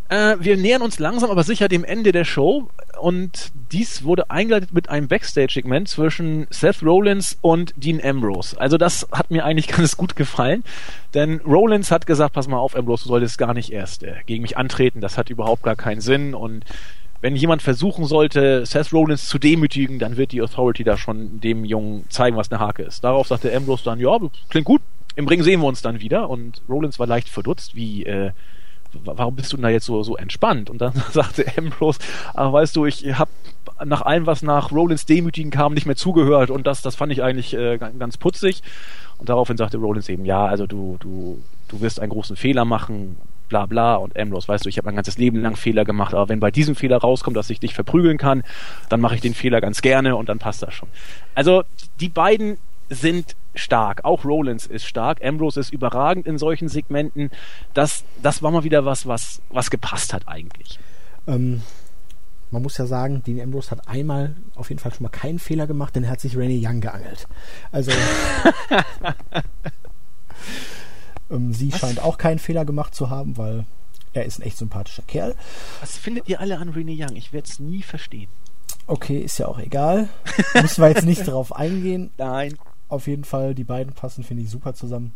Äh, 0.09 0.37
wir 0.39 0.57
nähern 0.57 0.81
uns 0.81 0.99
langsam 0.99 1.29
aber 1.29 1.43
sicher 1.43 1.67
dem 1.67 1.83
Ende 1.83 2.11
der 2.11 2.25
Show 2.25 2.69
und 2.99 3.51
dies 3.71 4.03
wurde 4.03 4.29
eingeleitet 4.29 4.73
mit 4.73 4.89
einem 4.89 5.07
Backstage-Segment 5.07 5.87
zwischen 5.87 6.47
Seth 6.49 6.83
Rollins 6.83 7.37
und 7.41 7.73
Dean 7.75 8.01
Ambrose. 8.03 8.59
Also 8.59 8.77
das 8.77 9.07
hat 9.11 9.31
mir 9.31 9.45
eigentlich 9.45 9.67
ganz 9.75 9.97
gut 9.97 10.15
gefallen, 10.15 10.63
denn 11.13 11.41
Rollins 11.41 11.91
hat 11.91 12.05
gesagt, 12.05 12.33
pass 12.33 12.47
mal 12.47 12.57
auf, 12.57 12.75
Ambrose, 12.75 13.03
du 13.03 13.09
solltest 13.09 13.37
gar 13.37 13.53
nicht 13.53 13.71
erst 13.71 14.03
äh, 14.03 14.15
gegen 14.25 14.41
mich 14.41 14.57
antreten, 14.57 15.01
das 15.01 15.17
hat 15.17 15.29
überhaupt 15.29 15.63
gar 15.63 15.75
keinen 15.75 16.01
Sinn 16.01 16.33
und 16.33 16.65
wenn 17.21 17.35
jemand 17.35 17.63
versuchen 17.63 18.05
sollte, 18.05 18.65
Seth 18.65 18.93
Rollins 18.93 19.27
zu 19.27 19.39
demütigen, 19.39 19.97
dann 19.97 20.17
wird 20.17 20.31
die 20.31 20.41
Authority 20.41 20.83
da 20.83 20.97
schon 20.97 21.39
dem 21.41 21.65
Jungen 21.65 22.05
zeigen, 22.09 22.37
was 22.37 22.51
eine 22.51 22.59
Hake 22.59 22.83
ist. 22.83 23.03
Darauf 23.03 23.27
sagte 23.27 23.55
Ambrose 23.55 23.83
dann, 23.83 23.99
ja, 23.99 24.17
klingt 24.49 24.65
gut, 24.65 24.81
im 25.15 25.27
Ring 25.27 25.41
sehen 25.41 25.61
wir 25.61 25.67
uns 25.67 25.81
dann 25.81 25.99
wieder 25.99 26.29
und 26.29 26.61
Rollins 26.69 26.99
war 26.99 27.07
leicht 27.07 27.29
verdutzt, 27.29 27.75
wie 27.75 28.05
äh, 28.05 28.31
warum 28.93 29.35
bist 29.35 29.51
du 29.51 29.57
denn 29.57 29.63
da 29.63 29.69
jetzt 29.69 29.85
so, 29.85 30.03
so 30.03 30.17
entspannt? 30.17 30.69
Und 30.69 30.79
dann 30.79 30.93
sagte 31.11 31.45
Ambrose, 31.57 31.99
ach, 32.33 32.51
weißt 32.51 32.75
du, 32.75 32.85
ich 32.85 33.05
habe 33.17 33.31
nach 33.85 34.01
allem, 34.01 34.25
was 34.25 34.41
nach 34.41 34.71
Rollins 34.71 35.05
Demütigen 35.05 35.51
kam, 35.51 35.73
nicht 35.73 35.85
mehr 35.85 35.95
zugehört 35.95 36.49
und 36.49 36.65
das, 36.65 36.81
das 36.81 36.95
fand 36.95 37.11
ich 37.11 37.23
eigentlich 37.23 37.53
äh, 37.53 37.77
ganz 37.77 38.17
putzig. 38.17 38.63
Und 39.17 39.29
daraufhin 39.29 39.57
sagte 39.57 39.77
Rollins 39.77 40.09
eben, 40.09 40.25
ja, 40.25 40.45
also 40.45 40.67
du, 40.67 40.97
du, 40.99 41.41
du 41.67 41.81
wirst 41.81 41.99
einen 41.99 42.11
großen 42.11 42.35
Fehler 42.35 42.65
machen, 42.65 43.17
bla 43.49 43.65
bla. 43.65 43.95
Und 43.95 44.17
Ambrose, 44.17 44.47
weißt 44.47 44.65
du, 44.65 44.69
ich 44.69 44.77
habe 44.77 44.85
mein 44.85 44.95
ganzes 44.95 45.17
Leben 45.17 45.41
lang 45.41 45.55
Fehler 45.55 45.85
gemacht, 45.85 46.13
aber 46.13 46.29
wenn 46.29 46.39
bei 46.39 46.51
diesem 46.51 46.75
Fehler 46.75 46.97
rauskommt, 46.97 47.35
dass 47.35 47.49
ich 47.49 47.59
dich 47.59 47.73
verprügeln 47.73 48.17
kann, 48.17 48.43
dann 48.89 49.01
mache 49.01 49.15
ich 49.15 49.21
den 49.21 49.33
Fehler 49.33 49.61
ganz 49.61 49.81
gerne 49.81 50.15
und 50.15 50.29
dann 50.29 50.39
passt 50.39 50.61
das 50.63 50.73
schon. 50.73 50.89
Also 51.35 51.63
die 51.99 52.09
beiden 52.09 52.57
sind 52.89 53.35
stark. 53.55 54.05
Auch 54.05 54.23
Rollins 54.23 54.65
ist 54.65 54.85
stark. 54.85 55.23
Ambrose 55.23 55.59
ist 55.59 55.73
überragend 55.73 56.27
in 56.27 56.37
solchen 56.37 56.69
Segmenten. 56.69 57.31
Das, 57.73 58.03
das 58.21 58.43
war 58.43 58.51
mal 58.51 58.63
wieder 58.63 58.85
was, 58.85 59.07
was, 59.07 59.41
was 59.49 59.69
gepasst 59.69 60.13
hat 60.13 60.27
eigentlich. 60.27 60.79
Ähm, 61.27 61.61
man 62.51 62.61
muss 62.61 62.77
ja 62.77 62.85
sagen, 62.85 63.23
Dean 63.23 63.41
Ambrose 63.41 63.71
hat 63.71 63.87
einmal 63.87 64.35
auf 64.55 64.69
jeden 64.69 64.79
Fall 64.79 64.93
schon 64.93 65.03
mal 65.03 65.09
keinen 65.09 65.39
Fehler 65.39 65.67
gemacht, 65.67 65.95
denn 65.95 66.05
er 66.05 66.11
hat 66.11 66.21
sich 66.21 66.37
Renee 66.37 66.65
Young 66.65 66.79
geangelt. 66.79 67.27
Also 67.71 67.91
ähm, 71.29 71.53
sie 71.53 71.73
was? 71.73 71.79
scheint 71.79 72.01
auch 72.01 72.17
keinen 72.17 72.39
Fehler 72.39 72.63
gemacht 72.63 72.95
zu 72.95 73.09
haben, 73.09 73.37
weil 73.37 73.65
er 74.13 74.25
ist 74.25 74.39
ein 74.39 74.43
echt 74.43 74.57
sympathischer 74.57 75.03
Kerl. 75.03 75.35
Was 75.81 75.97
findet 75.97 76.29
ihr 76.29 76.39
alle 76.39 76.57
an 76.57 76.69
Renee 76.69 76.97
Young? 76.97 77.17
Ich 77.17 77.33
werde 77.33 77.49
es 77.49 77.59
nie 77.59 77.83
verstehen. 77.83 78.29
Okay, 78.87 79.19
ist 79.19 79.37
ja 79.37 79.47
auch 79.47 79.59
egal. 79.59 80.07
Müssen 80.53 80.81
wir 80.81 80.89
jetzt 80.89 81.05
nicht 81.05 81.21
darauf 81.27 81.53
eingehen. 81.53 82.11
Nein. 82.17 82.57
Auf 82.89 83.07
jeden 83.07 83.23
Fall, 83.23 83.53
die 83.53 83.63
beiden 83.63 83.93
passen, 83.93 84.23
finde 84.23 84.43
ich, 84.43 84.49
super 84.49 84.73
zusammen. 84.73 85.13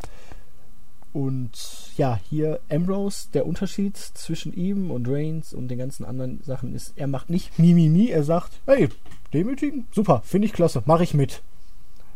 Und 1.14 1.92
ja, 1.98 2.20
hier 2.30 2.62
Ambrose, 2.70 3.28
der 3.34 3.46
Unterschied 3.46 3.98
zwischen 3.98 4.54
ihm 4.54 4.92
und 4.92 5.10
Reigns 5.10 5.54
und 5.54 5.68
den 5.68 5.78
ganzen 5.78 6.06
anderen 6.06 6.42
Sachen 6.44 6.74
ist, 6.74 6.94
er 6.96 7.08
macht 7.08 7.30
nicht 7.30 7.60
Mimimi, 7.60 8.08
er 8.08 8.24
sagt, 8.24 8.62
hey, 8.66 8.88
demütigen, 9.34 9.88
super, 9.92 10.22
finde 10.24 10.48
ich 10.48 10.54
klasse, 10.54 10.84
mache 10.86 11.04
ich 11.04 11.14
mit. 11.14 11.42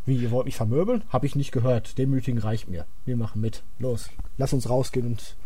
Wie, 0.06 0.16
ihr 0.16 0.30
wollt 0.30 0.46
mich 0.46 0.56
vermöbeln? 0.56 1.02
Habe 1.08 1.26
ich 1.26 1.34
nicht 1.34 1.50
gehört. 1.50 1.98
Demütigen 1.98 2.38
reicht 2.38 2.68
mir. 2.68 2.86
Wir 3.04 3.16
machen 3.16 3.40
mit. 3.40 3.64
Los, 3.80 4.08
lass 4.38 4.52
uns 4.52 4.70
rausgehen 4.70 5.04
und 5.04 5.36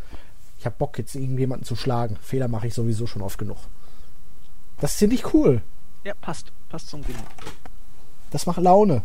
ich 0.59 0.67
habe 0.67 0.77
Bock, 0.79 0.99
jetzt 0.99 1.15
irgendjemanden 1.15 1.65
zu 1.65 1.75
schlagen. 1.75 2.19
Fehler 2.21 2.47
mache 2.47 2.67
ich 2.67 2.75
sowieso 2.75 3.07
schon 3.07 3.23
oft 3.23 3.39
genug. 3.39 3.57
Das 4.79 4.95
finde 4.97 5.17
ich 5.17 5.33
cool. 5.33 5.63
Ja, 6.05 6.13
passt. 6.13 6.53
Passt 6.69 6.89
zum 6.89 7.03
Ding. 7.03 7.17
Das 8.31 8.45
macht 8.45 8.61
Laune. 8.61 9.03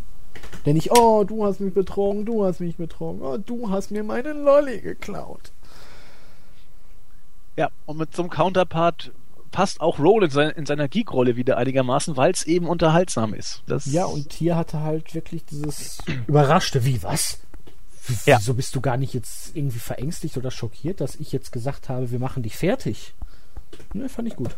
Denn 0.66 0.76
nicht, 0.76 0.92
oh, 0.92 1.24
du 1.24 1.46
hast 1.46 1.60
mich 1.60 1.74
betrogen, 1.74 2.26
du 2.26 2.46
hast 2.46 2.60
mich 2.60 2.78
betrogen, 2.78 3.22
oh, 3.22 3.38
du 3.38 3.70
hast 3.70 3.92
mir 3.92 4.04
meinen 4.04 4.44
Lolli 4.44 4.82
geklaut. 4.82 5.52
Ja, 7.56 7.70
und 7.86 7.98
mit 7.98 8.16
so 8.16 8.24
einem 8.24 8.32
Counterpart 8.32 9.12
passt 9.52 9.80
auch 9.80 10.00
Rollins 10.00 10.36
in 10.36 10.66
seiner 10.66 10.90
Geek-Rolle 10.90 11.38
wieder 11.38 11.56
einigermaßen, 11.56 12.18
weil 12.18 12.32
es 12.32 12.44
eben 12.44 12.68
unterhaltsam 12.68 13.34
ist. 13.34 13.64
Das 13.68 13.86
ja, 13.86 14.04
und 14.06 14.34
hier 14.34 14.58
hatte 14.58 14.82
halt 14.82 15.16
wirklich 15.16 15.46
dieses 15.46 16.00
überraschte, 16.28 16.84
wie 16.84 17.02
was? 17.04 17.40
Ja. 18.26 18.38
Wieso 18.38 18.54
bist 18.54 18.76
du 18.76 18.82
gar 18.82 18.98
nicht 18.98 19.14
jetzt 19.14 19.56
irgendwie 19.56 19.80
verängstigt 19.80 20.38
oder 20.38 20.52
schockiert, 20.52 21.00
dass 21.00 21.16
ich 21.16 21.32
jetzt 21.32 21.52
gesagt 21.52 21.90
habe, 21.90 22.12
wir 22.12 22.20
machen 22.20 22.44
dich 22.44 22.58
fertig? 22.58 23.14
Ne, 23.94 24.10
fand 24.10 24.28
ich 24.28 24.36
gut. 24.36 24.56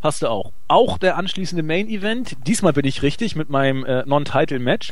Passte 0.00 0.30
auch. 0.30 0.52
Auch 0.68 0.98
der 0.98 1.16
anschließende 1.16 1.62
Main 1.62 1.88
Event, 1.88 2.36
diesmal 2.46 2.72
bin 2.72 2.84
ich 2.84 3.02
richtig 3.02 3.34
mit 3.34 3.50
meinem 3.50 3.84
äh, 3.84 4.04
Non-Title 4.06 4.60
Match. 4.60 4.90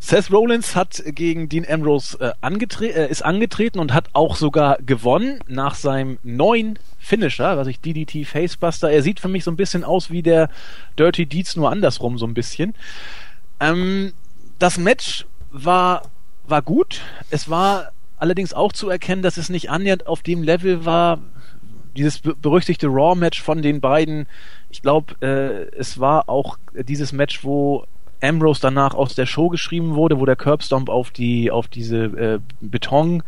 Seth 0.00 0.32
Rollins 0.32 0.74
hat 0.74 1.02
gegen 1.06 1.48
Dean 1.48 1.66
Ambrose 1.68 2.18
äh, 2.20 2.32
angetre 2.40 2.86
äh, 2.86 3.10
ist 3.10 3.22
angetreten 3.24 3.78
und 3.78 3.94
hat 3.94 4.10
auch 4.14 4.36
sogar 4.36 4.78
gewonnen 4.78 5.40
nach 5.46 5.74
seinem 5.74 6.18
neuen 6.22 6.78
Finisher, 6.98 7.56
was 7.56 7.68
ich 7.68 7.80
DDT 7.80 8.26
Facebuster. 8.26 8.90
Er 8.90 9.02
sieht 9.02 9.20
für 9.20 9.28
mich 9.28 9.44
so 9.44 9.50
ein 9.50 9.56
bisschen 9.56 9.84
aus 9.84 10.10
wie 10.10 10.22
der 10.22 10.50
Dirty 10.98 11.26
Deeds 11.26 11.56
nur 11.56 11.70
andersrum 11.70 12.18
so 12.18 12.26
ein 12.26 12.34
bisschen. 12.34 12.74
Ähm, 13.60 14.12
das 14.58 14.78
Match 14.78 15.26
war 15.52 16.02
war 16.48 16.62
gut. 16.62 17.00
Es 17.30 17.48
war 17.48 17.92
allerdings 18.18 18.52
auch 18.52 18.72
zu 18.72 18.88
erkennen, 18.88 19.22
dass 19.22 19.36
es 19.36 19.48
nicht 19.48 19.70
annähernd 19.70 20.06
auf 20.06 20.22
dem 20.22 20.42
Level 20.42 20.84
war, 20.84 21.20
dieses 21.96 22.20
berüchtigte 22.20 22.88
Raw-Match 22.88 23.42
von 23.42 23.62
den 23.62 23.80
beiden, 23.80 24.26
ich 24.70 24.82
glaube, 24.82 25.14
äh, 25.20 25.76
es 25.76 25.98
war 25.98 26.28
auch 26.28 26.58
dieses 26.74 27.12
Match, 27.12 27.44
wo 27.44 27.84
Ambrose 28.20 28.60
danach 28.60 28.94
aus 28.94 29.14
der 29.14 29.26
Show 29.26 29.48
geschrieben 29.48 29.94
wurde, 29.94 30.18
wo 30.18 30.26
der 30.26 30.36
Curbstomp 30.36 30.88
auf 30.88 31.10
die 31.10 31.50
auf 31.50 31.68
diese 31.68 31.96
äh, 31.96 32.38
Beton 32.60 33.22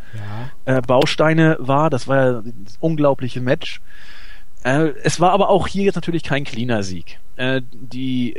ja. 0.67 0.79
äh, 0.79 0.83
Bausteine 0.83 1.57
war. 1.61 1.91
Das 1.91 2.09
war 2.09 2.17
ja 2.17 2.43
das 2.65 2.77
unglaubliche 2.81 3.41
Match. 3.41 3.81
Äh, 4.63 4.93
es 5.03 5.21
war 5.21 5.33
aber 5.33 5.49
auch 5.49 5.67
hier 5.67 5.85
jetzt 5.85 5.95
natürlich 5.95 6.23
kein 6.23 6.45
cleaner 6.45 6.83
Sieg. 6.83 7.19
Äh, 7.37 7.63
die 7.73 8.35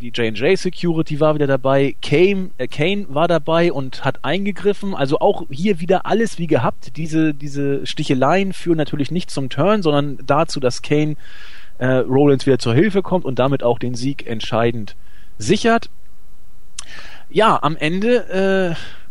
die 0.00 0.08
J&J 0.08 0.58
Security 0.58 1.20
war 1.20 1.34
wieder 1.34 1.46
dabei, 1.46 1.96
Kane, 2.02 2.50
äh, 2.58 2.66
Kane 2.66 3.06
war 3.08 3.28
dabei 3.28 3.72
und 3.72 4.04
hat 4.04 4.24
eingegriffen. 4.24 4.94
Also 4.94 5.20
auch 5.20 5.44
hier 5.50 5.80
wieder 5.80 6.04
alles 6.04 6.38
wie 6.38 6.46
gehabt. 6.46 6.96
Diese 6.96 7.32
diese 7.32 7.86
Sticheleien 7.86 8.52
führen 8.52 8.76
natürlich 8.76 9.10
nicht 9.10 9.30
zum 9.30 9.48
Turn, 9.48 9.82
sondern 9.82 10.18
dazu, 10.26 10.60
dass 10.60 10.82
Kane 10.82 11.16
äh, 11.78 11.86
Rollins 11.86 12.46
wieder 12.46 12.58
zur 12.58 12.74
Hilfe 12.74 13.02
kommt 13.02 13.24
und 13.24 13.38
damit 13.38 13.62
auch 13.62 13.78
den 13.78 13.94
Sieg 13.94 14.26
entscheidend 14.26 14.96
sichert. 15.38 15.88
Ja, 17.30 17.58
am 17.62 17.76
Ende 17.76 18.76
äh, 18.76 19.01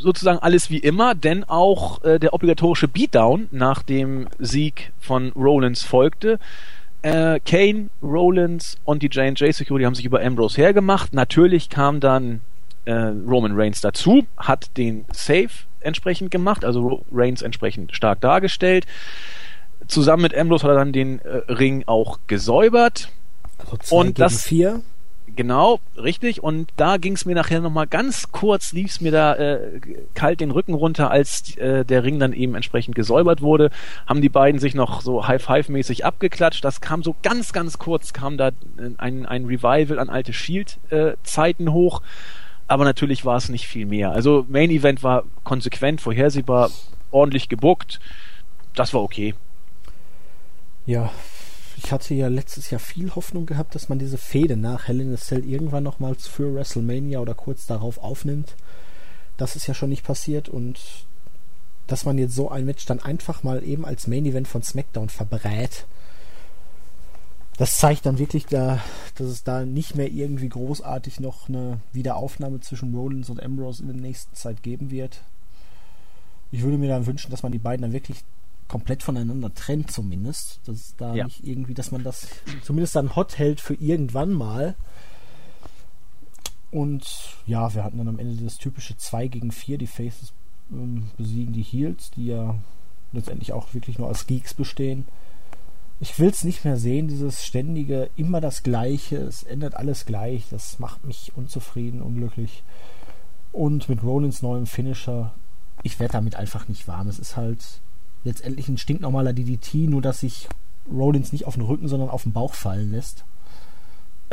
sozusagen 0.00 0.38
alles 0.38 0.70
wie 0.70 0.78
immer, 0.78 1.14
denn 1.14 1.44
auch 1.44 2.02
äh, 2.04 2.18
der 2.18 2.34
obligatorische 2.34 2.88
Beatdown 2.88 3.48
nach 3.50 3.82
dem 3.82 4.28
Sieg 4.38 4.92
von 4.98 5.32
Rollins 5.32 5.82
folgte. 5.82 6.38
Äh, 7.02 7.40
Kane, 7.40 7.88
Rollins 8.02 8.76
und 8.84 9.02
die 9.02 9.06
J&J 9.06 9.54
Security 9.54 9.84
haben 9.84 9.94
sich 9.94 10.04
über 10.04 10.22
Ambrose 10.22 10.60
hergemacht. 10.60 11.14
Natürlich 11.14 11.70
kam 11.70 12.00
dann 12.00 12.40
äh, 12.84 12.92
Roman 12.92 13.52
Reigns 13.54 13.80
dazu, 13.80 14.26
hat 14.36 14.76
den 14.76 15.04
Save 15.12 15.50
entsprechend 15.80 16.30
gemacht, 16.30 16.64
also 16.64 17.04
Reigns 17.10 17.42
entsprechend 17.42 17.94
stark 17.96 18.20
dargestellt. 18.20 18.86
Zusammen 19.88 20.22
mit 20.22 20.36
Ambrose 20.36 20.64
hat 20.64 20.72
er 20.72 20.78
dann 20.78 20.92
den 20.92 21.20
äh, 21.20 21.38
Ring 21.48 21.84
auch 21.86 22.18
gesäubert. 22.26 23.10
Also 23.58 23.96
und 23.96 24.18
das 24.18 24.42
vier. 24.42 24.82
Genau, 25.36 25.80
richtig. 25.96 26.42
Und 26.42 26.70
da 26.76 26.96
ging 26.96 27.14
es 27.14 27.24
mir 27.24 27.34
nachher 27.34 27.60
nochmal 27.60 27.86
ganz 27.86 28.32
kurz, 28.32 28.72
lief 28.72 28.90
es 28.90 29.00
mir 29.00 29.12
da 29.12 29.34
äh, 29.34 29.80
kalt 30.14 30.40
den 30.40 30.50
Rücken 30.50 30.74
runter, 30.74 31.10
als 31.10 31.56
äh, 31.56 31.84
der 31.84 32.04
Ring 32.04 32.18
dann 32.18 32.32
eben 32.32 32.54
entsprechend 32.54 32.94
gesäubert 32.94 33.42
wurde. 33.42 33.70
Haben 34.06 34.20
die 34.20 34.28
beiden 34.28 34.60
sich 34.60 34.74
noch 34.74 35.02
so 35.02 35.26
High-Five-mäßig 35.26 36.04
abgeklatscht. 36.04 36.64
Das 36.64 36.80
kam 36.80 37.02
so 37.02 37.14
ganz, 37.22 37.52
ganz 37.52 37.78
kurz, 37.78 38.12
kam 38.12 38.36
da 38.36 38.50
ein, 38.98 39.26
ein 39.26 39.44
Revival 39.44 39.98
an 39.98 40.08
alte 40.08 40.32
Shield-Zeiten 40.32 41.72
hoch. 41.72 42.02
Aber 42.66 42.84
natürlich 42.84 43.24
war 43.24 43.36
es 43.36 43.48
nicht 43.48 43.66
viel 43.66 43.86
mehr. 43.86 44.12
Also 44.12 44.46
Main 44.48 44.70
Event 44.70 45.02
war 45.02 45.24
konsequent, 45.42 46.00
vorhersehbar, 46.00 46.70
ordentlich 47.10 47.48
gebuckt. 47.48 48.00
Das 48.74 48.94
war 48.94 49.02
okay. 49.02 49.34
Ja, 50.86 51.10
ich 51.76 51.92
hatte 51.92 52.14
ja 52.14 52.28
letztes 52.28 52.70
Jahr 52.70 52.80
viel 52.80 53.14
Hoffnung 53.14 53.46
gehabt, 53.46 53.74
dass 53.74 53.88
man 53.88 53.98
diese 53.98 54.18
Fehde 54.18 54.56
nach 54.56 54.88
Hell 54.88 55.00
in 55.00 55.12
a 55.12 55.16
Cell 55.16 55.44
irgendwann 55.44 55.84
nochmals 55.84 56.26
für 56.26 56.54
WrestleMania 56.54 57.20
oder 57.20 57.34
kurz 57.34 57.66
darauf 57.66 57.98
aufnimmt. 57.98 58.54
Das 59.36 59.56
ist 59.56 59.66
ja 59.66 59.74
schon 59.74 59.88
nicht 59.90 60.04
passiert 60.04 60.48
und 60.48 60.78
dass 61.86 62.04
man 62.04 62.18
jetzt 62.18 62.34
so 62.34 62.50
ein 62.50 62.64
Match 62.66 62.86
dann 62.86 63.00
einfach 63.00 63.42
mal 63.42 63.64
eben 63.64 63.84
als 63.84 64.06
Main 64.06 64.26
Event 64.26 64.46
von 64.46 64.62
SmackDown 64.62 65.08
verbrät. 65.08 65.86
Das 67.56 67.78
zeigt 67.78 68.06
dann 68.06 68.18
wirklich, 68.18 68.46
da, 68.46 68.80
dass 69.16 69.26
es 69.26 69.42
da 69.42 69.64
nicht 69.64 69.96
mehr 69.96 70.10
irgendwie 70.10 70.48
großartig 70.48 71.20
noch 71.20 71.48
eine 71.48 71.80
Wiederaufnahme 71.92 72.60
zwischen 72.60 72.94
Rollins 72.94 73.28
und 73.28 73.42
Ambrose 73.42 73.82
in 73.82 73.88
der 73.88 73.96
nächsten 73.96 74.34
Zeit 74.34 74.62
geben 74.62 74.90
wird. 74.90 75.22
Ich 76.52 76.62
würde 76.62 76.78
mir 76.78 76.88
dann 76.88 77.06
wünschen, 77.06 77.30
dass 77.30 77.42
man 77.42 77.52
die 77.52 77.58
beiden 77.58 77.82
dann 77.82 77.92
wirklich 77.92 78.24
komplett 78.70 79.02
voneinander 79.02 79.52
trennt 79.52 79.90
zumindest. 79.90 80.60
Dass 80.64 80.94
da 80.96 81.14
ja. 81.14 81.24
nicht 81.24 81.44
irgendwie, 81.44 81.74
dass 81.74 81.90
man 81.90 82.04
das 82.04 82.28
zumindest 82.62 82.94
dann 82.96 83.16
hot 83.16 83.36
hält 83.36 83.60
für 83.60 83.74
irgendwann 83.74 84.32
mal. 84.32 84.76
Und 86.70 87.36
ja, 87.46 87.74
wir 87.74 87.82
hatten 87.82 87.98
dann 87.98 88.08
am 88.08 88.18
Ende 88.18 88.42
das 88.44 88.58
typische 88.58 88.96
2 88.96 89.26
gegen 89.26 89.50
4. 89.50 89.76
Die 89.76 89.88
Faces 89.88 90.32
ähm, 90.70 91.10
besiegen 91.18 91.52
die 91.52 91.62
Heels, 91.62 92.12
die 92.12 92.26
ja 92.26 92.54
letztendlich 93.12 93.52
auch 93.52 93.74
wirklich 93.74 93.98
nur 93.98 94.06
als 94.06 94.26
Geeks 94.26 94.54
bestehen. 94.54 95.06
Ich 95.98 96.18
will 96.18 96.30
es 96.30 96.44
nicht 96.44 96.64
mehr 96.64 96.76
sehen, 96.76 97.08
dieses 97.08 97.44
ständige, 97.44 98.08
immer 98.16 98.40
das 98.40 98.62
Gleiche, 98.62 99.16
es 99.16 99.42
ändert 99.42 99.74
alles 99.74 100.06
gleich, 100.06 100.46
das 100.48 100.78
macht 100.78 101.04
mich 101.04 101.32
unzufrieden, 101.34 102.00
unglücklich. 102.00 102.62
Und 103.52 103.88
mit 103.88 104.02
Rollins 104.02 104.40
neuem 104.40 104.66
Finisher, 104.66 105.34
ich 105.82 105.98
werde 105.98 106.12
damit 106.12 106.36
einfach 106.36 106.68
nicht 106.68 106.88
warm. 106.88 107.08
Es 107.08 107.18
ist 107.18 107.36
halt 107.36 107.82
letztendlich 108.24 108.68
ein 108.68 108.78
stinknormaler 108.78 109.32
DDT, 109.32 109.88
nur 109.88 110.02
dass 110.02 110.20
sich 110.20 110.48
Rollins 110.90 111.32
nicht 111.32 111.46
auf 111.46 111.54
den 111.54 111.62
Rücken, 111.62 111.88
sondern 111.88 112.10
auf 112.10 112.24
den 112.24 112.32
Bauch 112.32 112.54
fallen 112.54 112.90
lässt. 112.92 113.24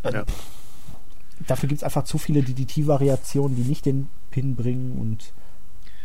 Ja. 0.03 0.23
Dafür 1.45 1.69
gibt 1.69 1.79
es 1.79 1.83
einfach 1.83 2.03
zu 2.03 2.17
viele 2.17 2.41
DDT-Variationen, 2.41 3.55
die 3.55 3.63
nicht 3.63 3.85
den 3.85 4.09
Pin 4.31 4.55
bringen 4.55 4.93
und 4.93 5.33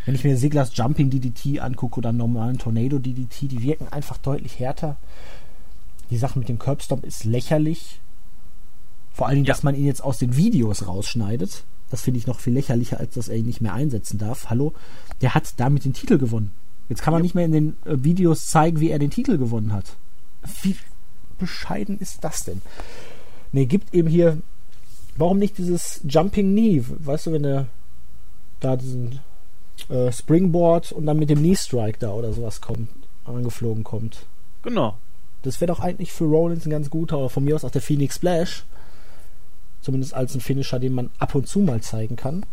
wenn 0.05 0.15
ich 0.15 0.25
mir 0.25 0.37
Siglas 0.37 0.77
Jumping 0.77 1.11
DDT 1.11 1.61
angucke 1.61 1.99
oder 1.99 2.09
einen 2.09 2.19
normalen 2.19 2.59
Tornado 2.59 2.99
DDT, 2.99 3.43
die 3.43 3.63
wirken 3.63 3.89
einfach 3.89 4.17
deutlich 4.19 4.59
härter. 4.59 4.97
Die 6.11 6.17
Sache 6.17 6.39
mit 6.39 6.49
dem 6.49 6.59
Curbstomp 6.59 7.05
ist 7.05 7.25
lächerlich. 7.25 8.01
Vor 9.13 9.29
allen 9.29 9.37
Dingen, 9.37 9.47
ja. 9.47 9.55
dass 9.55 9.63
man 9.63 9.77
ihn 9.77 9.87
jetzt 9.87 10.03
aus 10.03 10.19
den 10.19 10.37
Videos 10.37 10.89
rausschneidet. 10.89 11.65
Das 11.91 12.01
finde 12.01 12.19
ich 12.19 12.27
noch 12.27 12.41
viel 12.41 12.55
lächerlicher, 12.55 12.99
als 12.99 13.15
dass 13.15 13.29
er 13.29 13.37
ihn 13.37 13.47
nicht 13.47 13.61
mehr 13.61 13.75
einsetzen 13.75 14.19
darf. 14.19 14.51
Hallo, 14.51 14.73
der 15.21 15.35
hat 15.35 15.55
damit 15.59 15.85
den 15.85 15.93
Titel 15.93 16.19
gewonnen. 16.19 16.51
Jetzt 16.89 17.03
kann 17.03 17.13
man 17.13 17.21
ja. 17.21 17.23
nicht 17.23 17.35
mehr 17.35 17.45
in 17.45 17.53
den 17.53 17.69
äh, 17.85 18.03
Videos 18.05 18.47
zeigen, 18.47 18.81
wie 18.81 18.91
er 18.91 18.99
den 18.99 19.11
Titel 19.11 19.39
gewonnen 19.39 19.73
hat. 19.73 19.97
Wie 20.63 20.77
bescheiden 21.39 21.99
ist 21.99 22.25
das 22.25 22.45
denn? 22.45 22.63
Ne, 23.53 23.67
gibt 23.67 23.95
eben 23.95 24.09
hier. 24.09 24.39
Warum 25.17 25.39
nicht 25.39 25.59
dieses 25.59 26.01
Jumping 26.09 26.53
Knee? 26.53 26.83
Weißt 26.87 27.27
du, 27.27 27.33
wenn 27.33 27.45
er 27.45 27.67
da 28.61 28.77
diesen 28.77 29.21
äh, 29.89 30.11
Springboard 30.11 30.93
und 30.93 31.07
dann 31.07 31.19
mit 31.19 31.31
dem 31.31 31.41
Knee 31.41 31.57
Strike 31.57 31.99
da 31.99 32.13
oder 32.13 32.33
sowas 32.33 32.61
kommt, 32.61 32.89
angeflogen 33.25 33.85
kommt. 33.85 34.25
Genau. 34.63 34.97
Das 35.43 35.61
wäre 35.61 35.73
doch 35.73 35.81
eigentlich 35.81 36.13
für 36.13 36.25
Rollins 36.25 36.67
ein 36.67 36.71
ganz 36.71 36.89
guter, 36.89 37.19
oder 37.19 37.29
von 37.29 37.45
mir 37.45 37.55
aus 37.55 37.65
auch 37.65 37.71
der 37.71 37.83
Phoenix 37.83 38.17
Splash. 38.17 38.65
Zumindest 39.81 40.15
als 40.15 40.35
ein 40.35 40.41
Finisher, 40.41 40.79
den 40.79 40.95
man 40.95 41.11
ab 41.19 41.35
und 41.35 41.49
zu 41.49 41.59
mal 41.59 41.81
zeigen 41.81 42.17
kann. 42.17 42.47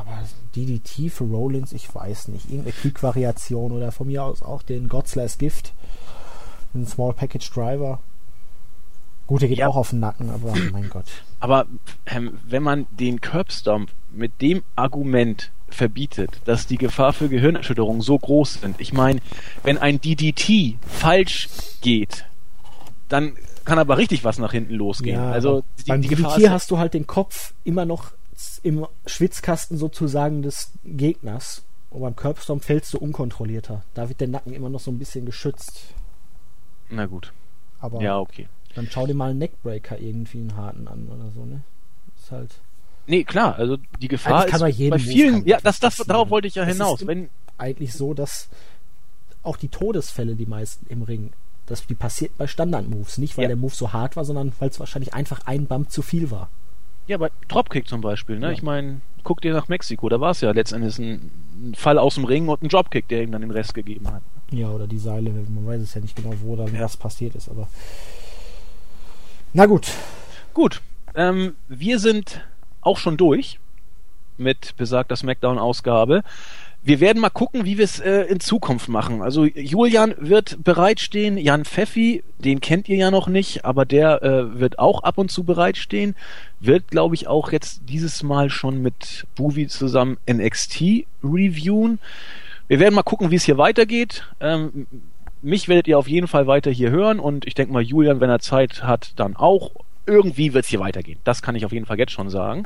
Aber 0.00 0.24
DDT 0.56 1.10
für 1.10 1.24
Rollins, 1.24 1.72
ich 1.72 1.94
weiß 1.94 2.28
nicht. 2.28 2.46
Irgendeine 2.46 2.72
Quick-Variation 2.72 3.70
oder 3.70 3.92
von 3.92 4.06
mir 4.06 4.24
aus 4.24 4.42
auch 4.42 4.62
den 4.62 4.88
Godslash 4.88 5.36
Gift. 5.36 5.74
Den 6.72 6.86
Small 6.86 7.12
Package 7.12 7.50
Driver. 7.50 8.00
Gut, 9.26 9.42
der 9.42 9.48
geht 9.48 9.58
ja. 9.58 9.68
auch 9.68 9.76
auf 9.76 9.90
den 9.90 10.00
Nacken, 10.00 10.30
aber 10.30 10.54
mein 10.72 10.88
Gott. 10.88 11.04
Aber 11.38 11.66
ähm, 12.06 12.38
wenn 12.46 12.62
man 12.62 12.86
den 12.90 13.20
Curbstomp 13.20 13.90
mit 14.10 14.40
dem 14.40 14.62
Argument 14.74 15.50
verbietet, 15.68 16.40
dass 16.46 16.66
die 16.66 16.78
Gefahr 16.78 17.12
für 17.12 17.28
Gehirnerschütterung 17.28 18.00
so 18.02 18.18
groß 18.18 18.62
sind. 18.62 18.80
Ich 18.80 18.92
meine, 18.92 19.20
wenn 19.62 19.78
ein 19.78 20.00
DDT 20.00 20.78
falsch 20.80 21.48
geht, 21.82 22.24
dann 23.08 23.34
kann 23.64 23.78
aber 23.78 23.98
richtig 23.98 24.24
was 24.24 24.38
nach 24.38 24.52
hinten 24.52 24.74
losgehen. 24.74 25.16
Ja, 25.16 25.30
also 25.30 25.62
die, 25.78 25.90
beim 25.90 26.00
die 26.00 26.08
DDT 26.08 26.24
Gefahr 26.24 26.50
hast 26.50 26.70
du 26.70 26.78
halt 26.78 26.94
den 26.94 27.06
Kopf 27.06 27.52
immer 27.64 27.84
noch 27.84 28.12
im 28.62 28.86
Schwitzkasten 29.06 29.76
sozusagen 29.76 30.42
des 30.42 30.72
Gegners. 30.84 31.62
Und 31.90 32.02
beim 32.02 32.14
Curbstorm 32.14 32.60
fällst 32.60 32.94
du 32.94 32.98
unkontrollierter. 32.98 33.82
Da 33.94 34.08
wird 34.08 34.20
der 34.20 34.28
Nacken 34.28 34.52
immer 34.52 34.68
noch 34.68 34.80
so 34.80 34.90
ein 34.90 34.98
bisschen 34.98 35.26
geschützt. 35.26 35.94
Na 36.88 37.06
gut. 37.06 37.32
Aber 37.80 38.00
ja, 38.00 38.18
okay. 38.18 38.48
Dann 38.74 38.88
schau 38.88 39.06
dir 39.06 39.14
mal 39.14 39.30
einen 39.30 39.38
Neckbreaker 39.38 39.98
irgendwie 39.98 40.38
einen 40.38 40.56
harten 40.56 40.86
an 40.86 41.08
oder 41.08 41.30
so, 41.30 41.44
ne? 41.44 41.62
Ist 42.16 42.30
halt. 42.30 42.60
Nee, 43.06 43.24
klar, 43.24 43.56
also 43.56 43.76
die 44.00 44.08
Gefahr 44.08 44.46
ist 44.46 44.60
bei 44.60 44.98
vielen, 44.98 45.44
ja, 45.44 45.58
das, 45.60 45.80
das, 45.80 45.96
darauf 45.96 46.30
wollte 46.30 46.46
ich 46.46 46.54
ja 46.54 46.64
hinaus. 46.64 47.04
Wenn 47.06 47.28
eigentlich 47.58 47.92
so, 47.92 48.14
dass 48.14 48.48
auch 49.42 49.56
die 49.56 49.68
Todesfälle, 49.68 50.36
die 50.36 50.46
meisten 50.46 50.86
im 50.88 51.02
Ring, 51.02 51.32
dass 51.66 51.86
die 51.86 51.94
passiert 51.94 52.36
bei 52.38 52.46
Standard-Moves, 52.46 53.18
nicht 53.18 53.36
weil 53.36 53.44
ja. 53.44 53.48
der 53.48 53.56
Move 53.56 53.74
so 53.74 53.92
hart 53.92 54.16
war, 54.16 54.24
sondern 54.24 54.52
weil 54.60 54.68
es 54.68 54.78
wahrscheinlich 54.78 55.14
einfach 55.14 55.46
ein 55.46 55.66
Bump 55.66 55.90
zu 55.90 56.02
viel 56.02 56.30
war. 56.30 56.50
Ja, 57.10 57.16
bei 57.16 57.32
Dropkick 57.48 57.88
zum 57.88 58.02
Beispiel, 58.02 58.38
ne? 58.38 58.46
Ja. 58.46 58.52
Ich 58.52 58.62
meine, 58.62 59.00
guck 59.24 59.40
dir 59.40 59.52
nach 59.52 59.66
Mexiko, 59.66 60.08
da 60.08 60.20
war 60.20 60.30
es 60.30 60.42
ja 60.42 60.52
letztendlich 60.52 60.96
ein, 61.00 61.32
ein, 61.60 61.74
Fall 61.74 61.98
aus 61.98 62.14
dem 62.14 62.24
Ring 62.24 62.46
und 62.46 62.62
ein 62.62 62.68
Dropkick, 62.68 63.08
der 63.08 63.24
ihm 63.24 63.32
dann 63.32 63.40
den 63.40 63.50
Rest 63.50 63.74
gegeben 63.74 64.06
hat. 64.12 64.22
Ja, 64.52 64.70
oder 64.70 64.86
die 64.86 64.96
Seile, 64.96 65.30
man 65.30 65.66
weiß 65.66 65.82
es 65.82 65.92
ja 65.92 66.00
nicht 66.00 66.14
genau, 66.14 66.32
wo 66.40 66.54
dann 66.54 66.72
ja. 66.72 66.82
was 66.82 66.96
passiert 66.96 67.34
ist, 67.34 67.48
aber 67.48 67.66
na 69.52 69.66
gut. 69.66 69.88
Gut. 70.54 70.82
Ähm, 71.16 71.56
wir 71.66 71.98
sind 71.98 72.46
auch 72.80 72.96
schon 72.96 73.16
durch 73.16 73.58
mit 74.40 74.76
besagter 74.76 75.14
Smackdown-Ausgabe. 75.16 76.22
Wir 76.82 77.00
werden 77.00 77.20
mal 77.20 77.28
gucken, 77.28 77.66
wie 77.66 77.76
wir 77.76 77.84
es 77.84 78.00
äh, 78.00 78.22
in 78.22 78.40
Zukunft 78.40 78.88
machen. 78.88 79.20
Also 79.20 79.44
Julian 79.44 80.14
wird 80.18 80.64
bereitstehen, 80.64 81.36
Jan 81.36 81.66
Pfeffi, 81.66 82.24
den 82.38 82.62
kennt 82.62 82.88
ihr 82.88 82.96
ja 82.96 83.10
noch 83.10 83.28
nicht, 83.28 83.66
aber 83.66 83.84
der 83.84 84.22
äh, 84.22 84.58
wird 84.58 84.78
auch 84.78 85.02
ab 85.02 85.18
und 85.18 85.30
zu 85.30 85.44
bereitstehen. 85.44 86.16
Wird, 86.58 86.88
glaube 86.88 87.14
ich, 87.14 87.28
auch 87.28 87.52
jetzt 87.52 87.82
dieses 87.86 88.22
Mal 88.22 88.48
schon 88.48 88.80
mit 88.80 89.26
Buvi 89.36 89.68
zusammen 89.68 90.16
NXT 90.28 91.04
reviewen. 91.22 91.98
Wir 92.66 92.80
werden 92.80 92.94
mal 92.94 93.02
gucken, 93.02 93.30
wie 93.30 93.36
es 93.36 93.44
hier 93.44 93.58
weitergeht. 93.58 94.24
Ähm, 94.40 94.86
mich 95.42 95.68
werdet 95.68 95.86
ihr 95.86 95.98
auf 95.98 96.08
jeden 96.08 96.28
Fall 96.28 96.46
weiter 96.46 96.70
hier 96.70 96.90
hören 96.90 97.20
und 97.20 97.46
ich 97.46 97.54
denke 97.54 97.72
mal, 97.74 97.82
Julian, 97.82 98.20
wenn 98.20 98.30
er 98.30 98.40
Zeit 98.40 98.82
hat, 98.84 99.12
dann 99.16 99.36
auch 99.36 99.70
irgendwie 100.06 100.54
wird 100.54 100.64
es 100.64 100.70
hier 100.70 100.80
weitergehen. 100.80 101.18
Das 101.24 101.42
kann 101.42 101.54
ich 101.54 101.66
auf 101.66 101.72
jeden 101.72 101.86
Fall 101.86 101.98
jetzt 101.98 102.12
schon 102.12 102.30
sagen. 102.30 102.64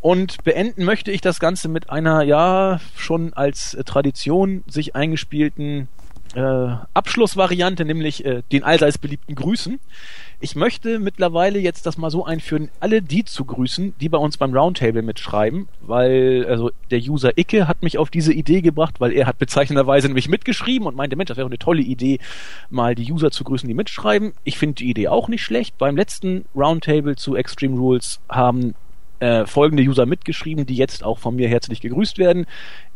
Und 0.00 0.44
beenden 0.44 0.84
möchte 0.84 1.10
ich 1.10 1.20
das 1.20 1.40
Ganze 1.40 1.68
mit 1.68 1.90
einer, 1.90 2.22
ja, 2.22 2.80
schon 2.96 3.32
als 3.34 3.76
Tradition 3.84 4.62
sich 4.66 4.94
eingespielten 4.94 5.88
äh, 6.36 6.76
Abschlussvariante, 6.94 7.84
nämlich 7.84 8.24
äh, 8.24 8.42
den 8.52 8.62
allseits 8.62 8.98
beliebten 8.98 9.34
Grüßen. 9.34 9.80
Ich 10.38 10.54
möchte 10.54 10.98
mittlerweile 10.98 11.58
jetzt 11.58 11.86
das 11.86 11.96
mal 11.96 12.10
so 12.10 12.26
einführen, 12.26 12.68
alle 12.78 13.00
die 13.00 13.24
zu 13.24 13.46
grüßen, 13.46 13.94
die 14.00 14.10
bei 14.10 14.18
uns 14.18 14.36
beim 14.36 14.54
Roundtable 14.54 15.00
mitschreiben, 15.00 15.66
weil 15.80 16.44
also 16.46 16.70
der 16.90 16.98
User 17.00 17.38
Icke 17.38 17.66
hat 17.66 17.82
mich 17.82 17.96
auf 17.96 18.10
diese 18.10 18.34
Idee 18.34 18.60
gebracht, 18.60 18.96
weil 19.00 19.12
er 19.12 19.26
hat 19.26 19.38
bezeichnenderweise 19.38 20.08
nämlich 20.08 20.28
mitgeschrieben 20.28 20.86
und 20.86 20.94
meinte, 20.94 21.16
Mensch, 21.16 21.28
das 21.28 21.38
wäre 21.38 21.46
eine 21.46 21.58
tolle 21.58 21.80
Idee, 21.80 22.18
mal 22.68 22.94
die 22.94 23.10
User 23.10 23.30
zu 23.30 23.44
grüßen, 23.44 23.66
die 23.66 23.74
mitschreiben. 23.74 24.34
Ich 24.44 24.58
finde 24.58 24.74
die 24.74 24.90
Idee 24.90 25.08
auch 25.08 25.28
nicht 25.28 25.42
schlecht. 25.42 25.78
Beim 25.78 25.96
letzten 25.96 26.44
Roundtable 26.54 27.16
zu 27.16 27.34
Extreme 27.34 27.78
Rules 27.78 28.20
haben 28.28 28.74
äh, 29.20 29.46
folgende 29.46 29.82
User 29.82 30.06
mitgeschrieben, 30.06 30.66
die 30.66 30.76
jetzt 30.76 31.04
auch 31.04 31.18
von 31.18 31.36
mir 31.36 31.48
herzlich 31.48 31.80
gegrüßt 31.80 32.18
werden. 32.18 32.46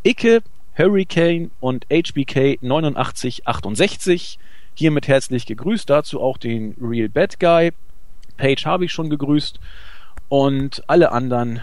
Icke, 0.05 0.43
Hurricane 0.77 1.51
und 1.61 1.87
HBK 1.91 2.59
8968 2.63 4.39
Hiermit 4.75 5.09
herzlich 5.09 5.47
gegrüßt. 5.47 5.91
Dazu 5.91 6.21
auch 6.21 6.39
den 6.39 6.75
Real 6.81 7.09
Bad 7.09 7.39
Guy. 7.39 7.73
Page 8.37 8.65
habe 8.65 8.87
ich 8.87 8.93
schon 8.93 9.11
gegrüßt. 9.11 9.61
Und 10.29 10.83
alle 10.87 11.13
anderen 11.13 11.61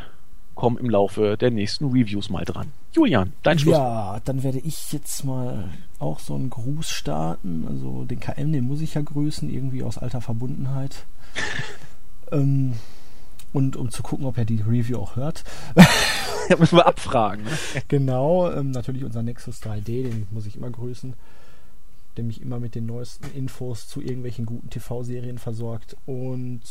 kommen 0.55 0.77
im 0.77 0.89
Laufe 0.89 1.37
der 1.37 1.51
nächsten 1.51 1.85
Reviews 1.85 2.29
mal 2.29 2.45
dran. 2.45 2.71
Julian, 2.93 3.33
dein 3.43 3.59
Schluss. 3.59 3.75
Ja, 3.75 4.19
dann 4.25 4.43
werde 4.43 4.59
ich 4.59 4.91
jetzt 4.91 5.23
mal 5.23 5.69
auch 5.99 6.19
so 6.19 6.35
einen 6.35 6.49
Gruß 6.49 6.89
starten. 6.89 7.65
Also 7.67 8.03
den 8.05 8.19
KM, 8.19 8.51
den 8.51 8.65
muss 8.65 8.81
ich 8.81 8.95
ja 8.95 9.01
grüßen, 9.01 9.49
irgendwie 9.49 9.83
aus 9.83 9.97
alter 9.97 10.21
Verbundenheit. 10.21 11.05
ähm, 12.31 12.73
und 13.57 13.75
um 13.75 13.89
zu 13.89 14.03
gucken, 14.03 14.25
ob 14.25 14.37
er 14.37 14.45
die 14.45 14.61
Review 14.61 14.99
auch 14.99 15.15
hört. 15.15 15.43
ja, 16.49 16.57
müssen 16.57 16.77
wir 16.77 16.85
abfragen. 16.85 17.43
Ne? 17.43 17.51
Genau, 17.87 18.51
ähm, 18.51 18.71
natürlich 18.71 19.03
unser 19.03 19.23
Nexus 19.23 19.61
3D, 19.61 20.03
den 20.03 20.27
muss 20.31 20.45
ich 20.45 20.55
immer 20.55 20.69
grüßen 20.69 21.15
der 22.17 22.23
mich 22.23 22.41
immer 22.41 22.59
mit 22.59 22.75
den 22.75 22.85
neuesten 22.85 23.31
Infos 23.35 23.87
zu 23.87 24.01
irgendwelchen 24.01 24.45
guten 24.45 24.69
TV-Serien 24.69 25.37
versorgt. 25.37 25.95
Und 26.05 26.61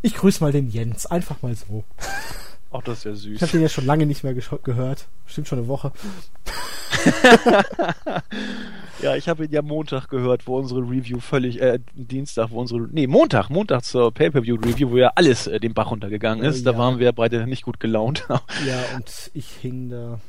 ich 0.00 0.14
grüße 0.14 0.42
mal 0.42 0.52
den 0.52 0.70
Jens, 0.70 1.06
einfach 1.06 1.42
mal 1.42 1.54
so. 1.54 1.84
Ach, 2.72 2.82
das 2.82 2.98
ist 2.98 3.04
ja 3.04 3.14
süß. 3.14 3.36
Ich 3.36 3.42
habe 3.42 3.52
den 3.52 3.60
ja 3.60 3.68
schon 3.68 3.84
lange 3.84 4.06
nicht 4.06 4.24
mehr 4.24 4.34
gehört. 4.34 5.08
Bestimmt 5.26 5.46
schon 5.46 5.58
eine 5.58 5.68
Woche. 5.68 5.92
ja, 9.00 9.16
ich 9.16 9.28
habe 9.28 9.44
ihn 9.44 9.52
ja 9.52 9.62
Montag 9.62 10.08
gehört, 10.08 10.46
wo 10.46 10.58
unsere 10.58 10.80
Review 10.80 11.20
völlig, 11.20 11.60
äh, 11.60 11.78
Dienstag, 11.94 12.50
wo 12.50 12.60
unsere, 12.60 12.80
nee, 12.90 13.06
Montag, 13.06 13.48
Montag 13.48 13.84
zur 13.84 14.12
Pay-Per-View-Review, 14.12 14.90
wo 14.90 14.96
ja 14.96 15.12
alles 15.14 15.46
äh, 15.46 15.58
den 15.58 15.74
Bach 15.74 15.90
runtergegangen 15.90 16.44
ist. 16.44 16.62
Äh, 16.62 16.64
ja. 16.64 16.72
Da 16.72 16.78
waren 16.78 16.98
wir 16.98 17.12
beide 17.12 17.46
nicht 17.46 17.62
gut 17.62 17.80
gelaunt. 17.80 18.26
ja, 18.66 18.96
und 18.96 19.30
ich 19.34 19.48
hing 19.60 19.90
da 19.90 20.20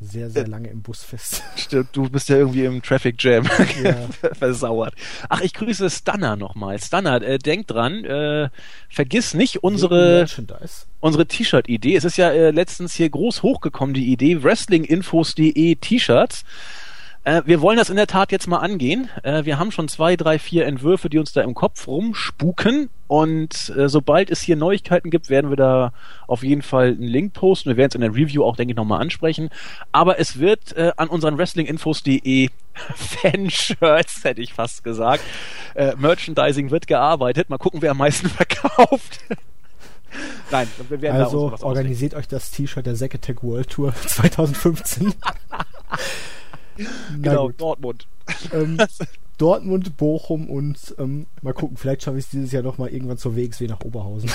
sehr, 0.00 0.28
sehr 0.28 0.46
lange 0.46 0.68
im 0.68 0.82
Bus 0.82 1.02
fest. 1.02 1.42
Stimmt, 1.56 1.88
du 1.92 2.08
bist 2.08 2.28
ja 2.28 2.36
irgendwie 2.36 2.64
im 2.64 2.82
Traffic 2.82 3.22
Jam 3.22 3.48
ja. 3.82 3.96
versauert. 4.34 4.94
Ach, 5.28 5.40
ich 5.40 5.54
grüße 5.54 5.88
Stunner 5.88 6.36
nochmal. 6.36 6.78
Stunner, 6.78 7.22
äh, 7.22 7.38
denk 7.38 7.66
dran, 7.68 8.04
äh, 8.04 8.50
vergiss 8.88 9.34
nicht 9.34 9.62
unsere 9.62 10.26
unsere 11.00 11.26
T-Shirt-Idee. 11.26 11.96
Es 11.96 12.04
ist 12.04 12.16
ja 12.16 12.30
äh, 12.30 12.50
letztens 12.50 12.94
hier 12.94 13.08
groß 13.08 13.42
hochgekommen, 13.42 13.94
die 13.94 14.10
Idee, 14.12 14.42
wrestlinginfos.de 14.42 15.74
T-Shirts. 15.76 16.44
Äh, 17.24 17.42
wir 17.46 17.60
wollen 17.62 17.78
das 17.78 17.90
in 17.90 17.96
der 17.96 18.06
Tat 18.06 18.32
jetzt 18.32 18.46
mal 18.46 18.58
angehen. 18.58 19.08
Äh, 19.22 19.44
wir 19.44 19.58
haben 19.58 19.72
schon 19.72 19.88
zwei, 19.88 20.14
drei, 20.16 20.38
vier 20.38 20.66
Entwürfe, 20.66 21.08
die 21.08 21.18
uns 21.18 21.32
da 21.32 21.40
im 21.40 21.54
Kopf 21.54 21.86
rumspuken. 21.86 22.90
Und 23.06 23.72
äh, 23.76 23.88
sobald 23.88 24.30
es 24.30 24.42
hier 24.42 24.56
Neuigkeiten 24.56 25.10
gibt, 25.10 25.30
werden 25.30 25.50
wir 25.50 25.56
da 25.56 25.92
auf 26.26 26.42
jeden 26.44 26.62
Fall 26.62 26.88
einen 26.88 27.02
Link 27.02 27.32
posten. 27.32 27.70
Wir 27.70 27.76
werden 27.76 27.88
es 27.90 27.94
in 27.94 28.02
der 28.02 28.14
Review 28.14 28.44
auch, 28.44 28.56
denke 28.56 28.72
ich, 28.72 28.76
nochmal 28.76 29.00
ansprechen. 29.00 29.48
Aber 29.90 30.18
es 30.18 30.38
wird 30.38 30.76
äh, 30.76 30.92
an 30.96 31.08
unseren 31.08 31.38
wrestlinginfos.de 31.38 32.50
Fanshirts, 32.94 34.24
hätte 34.24 34.42
ich 34.42 34.52
fast 34.52 34.84
gesagt. 34.84 35.22
Äh, 35.74 35.94
Merchandising 35.96 36.70
wird 36.70 36.86
gearbeitet. 36.86 37.48
Mal 37.48 37.58
gucken, 37.58 37.80
wer 37.80 37.92
am 37.92 37.98
meisten 37.98 38.28
verkauft. 38.30 39.20
Nein, 40.50 40.68
wir 40.88 41.00
werden 41.00 41.22
also 41.22 41.50
da 41.50 41.64
organisiert 41.64 42.14
ausdenken. 42.14 42.34
euch 42.34 42.40
das 42.42 42.50
T-Shirt 42.50 42.86
der 42.86 42.94
Zack 42.94 43.14
Attack 43.14 43.42
World 43.42 43.70
Tour 43.70 43.94
2015. 44.06 45.14
genau, 47.20 47.50
Dortmund. 47.50 48.06
Ähm, 48.52 48.78
Dortmund, 49.38 49.96
Bochum 49.96 50.48
und 50.48 50.94
ähm, 50.98 51.26
mal 51.42 51.52
gucken, 51.52 51.76
vielleicht 51.76 52.02
schaffe 52.02 52.18
ich 52.18 52.24
es 52.24 52.30
dieses 52.30 52.52
Jahr 52.52 52.62
noch 52.62 52.78
mal 52.78 52.88
irgendwann 52.88 53.18
zur 53.18 53.36
WXW 53.36 53.66
nach 53.66 53.80
Oberhausen. 53.80 54.30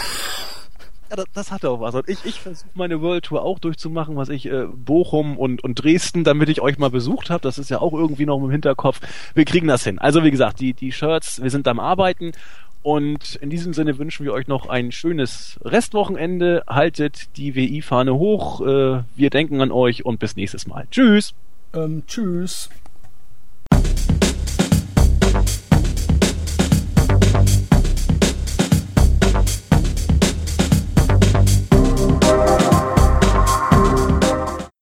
Ja, 1.09 1.15
das, 1.15 1.25
das 1.33 1.51
hat 1.51 1.65
auch 1.65 1.79
was. 1.79 1.95
Und 1.95 2.07
ich, 2.07 2.23
ich 2.25 2.39
versuche 2.39 2.69
meine 2.75 3.01
World 3.01 3.25
Tour 3.25 3.43
auch 3.43 3.59
durchzumachen, 3.59 4.15
was 4.15 4.29
ich 4.29 4.45
äh, 4.45 4.65
Bochum 4.65 5.37
und, 5.37 5.63
und 5.63 5.75
Dresden, 5.83 6.23
damit 6.23 6.49
ich 6.49 6.61
euch 6.61 6.77
mal 6.77 6.91
besucht 6.91 7.29
habe. 7.29 7.41
Das 7.41 7.57
ist 7.57 7.69
ja 7.69 7.79
auch 7.79 7.93
irgendwie 7.93 8.25
noch 8.25 8.37
im 8.37 8.51
Hinterkopf. 8.51 9.01
Wir 9.33 9.45
kriegen 9.45 9.67
das 9.67 9.83
hin. 9.83 9.97
Also 9.99 10.23
wie 10.23 10.31
gesagt, 10.31 10.59
die, 10.59 10.73
die 10.73 10.91
Shirts, 10.91 11.41
wir 11.41 11.49
sind 11.49 11.67
am 11.67 11.79
Arbeiten. 11.79 12.33
Und 12.81 13.35
in 13.35 13.49
diesem 13.49 13.73
Sinne 13.73 13.97
wünschen 13.97 14.23
wir 14.23 14.33
euch 14.33 14.47
noch 14.47 14.69
ein 14.69 14.91
schönes 14.91 15.59
Restwochenende. 15.63 16.63
Haltet 16.67 17.35
die 17.37 17.55
WI-Fahne 17.55 18.13
hoch. 18.13 18.61
Äh, 18.61 19.03
wir 19.15 19.29
denken 19.31 19.61
an 19.61 19.71
euch 19.71 20.05
und 20.05 20.19
bis 20.19 20.35
nächstes 20.35 20.67
Mal. 20.67 20.87
Tschüss. 20.91 21.33
Ähm, 21.73 22.03
tschüss. 22.07 22.69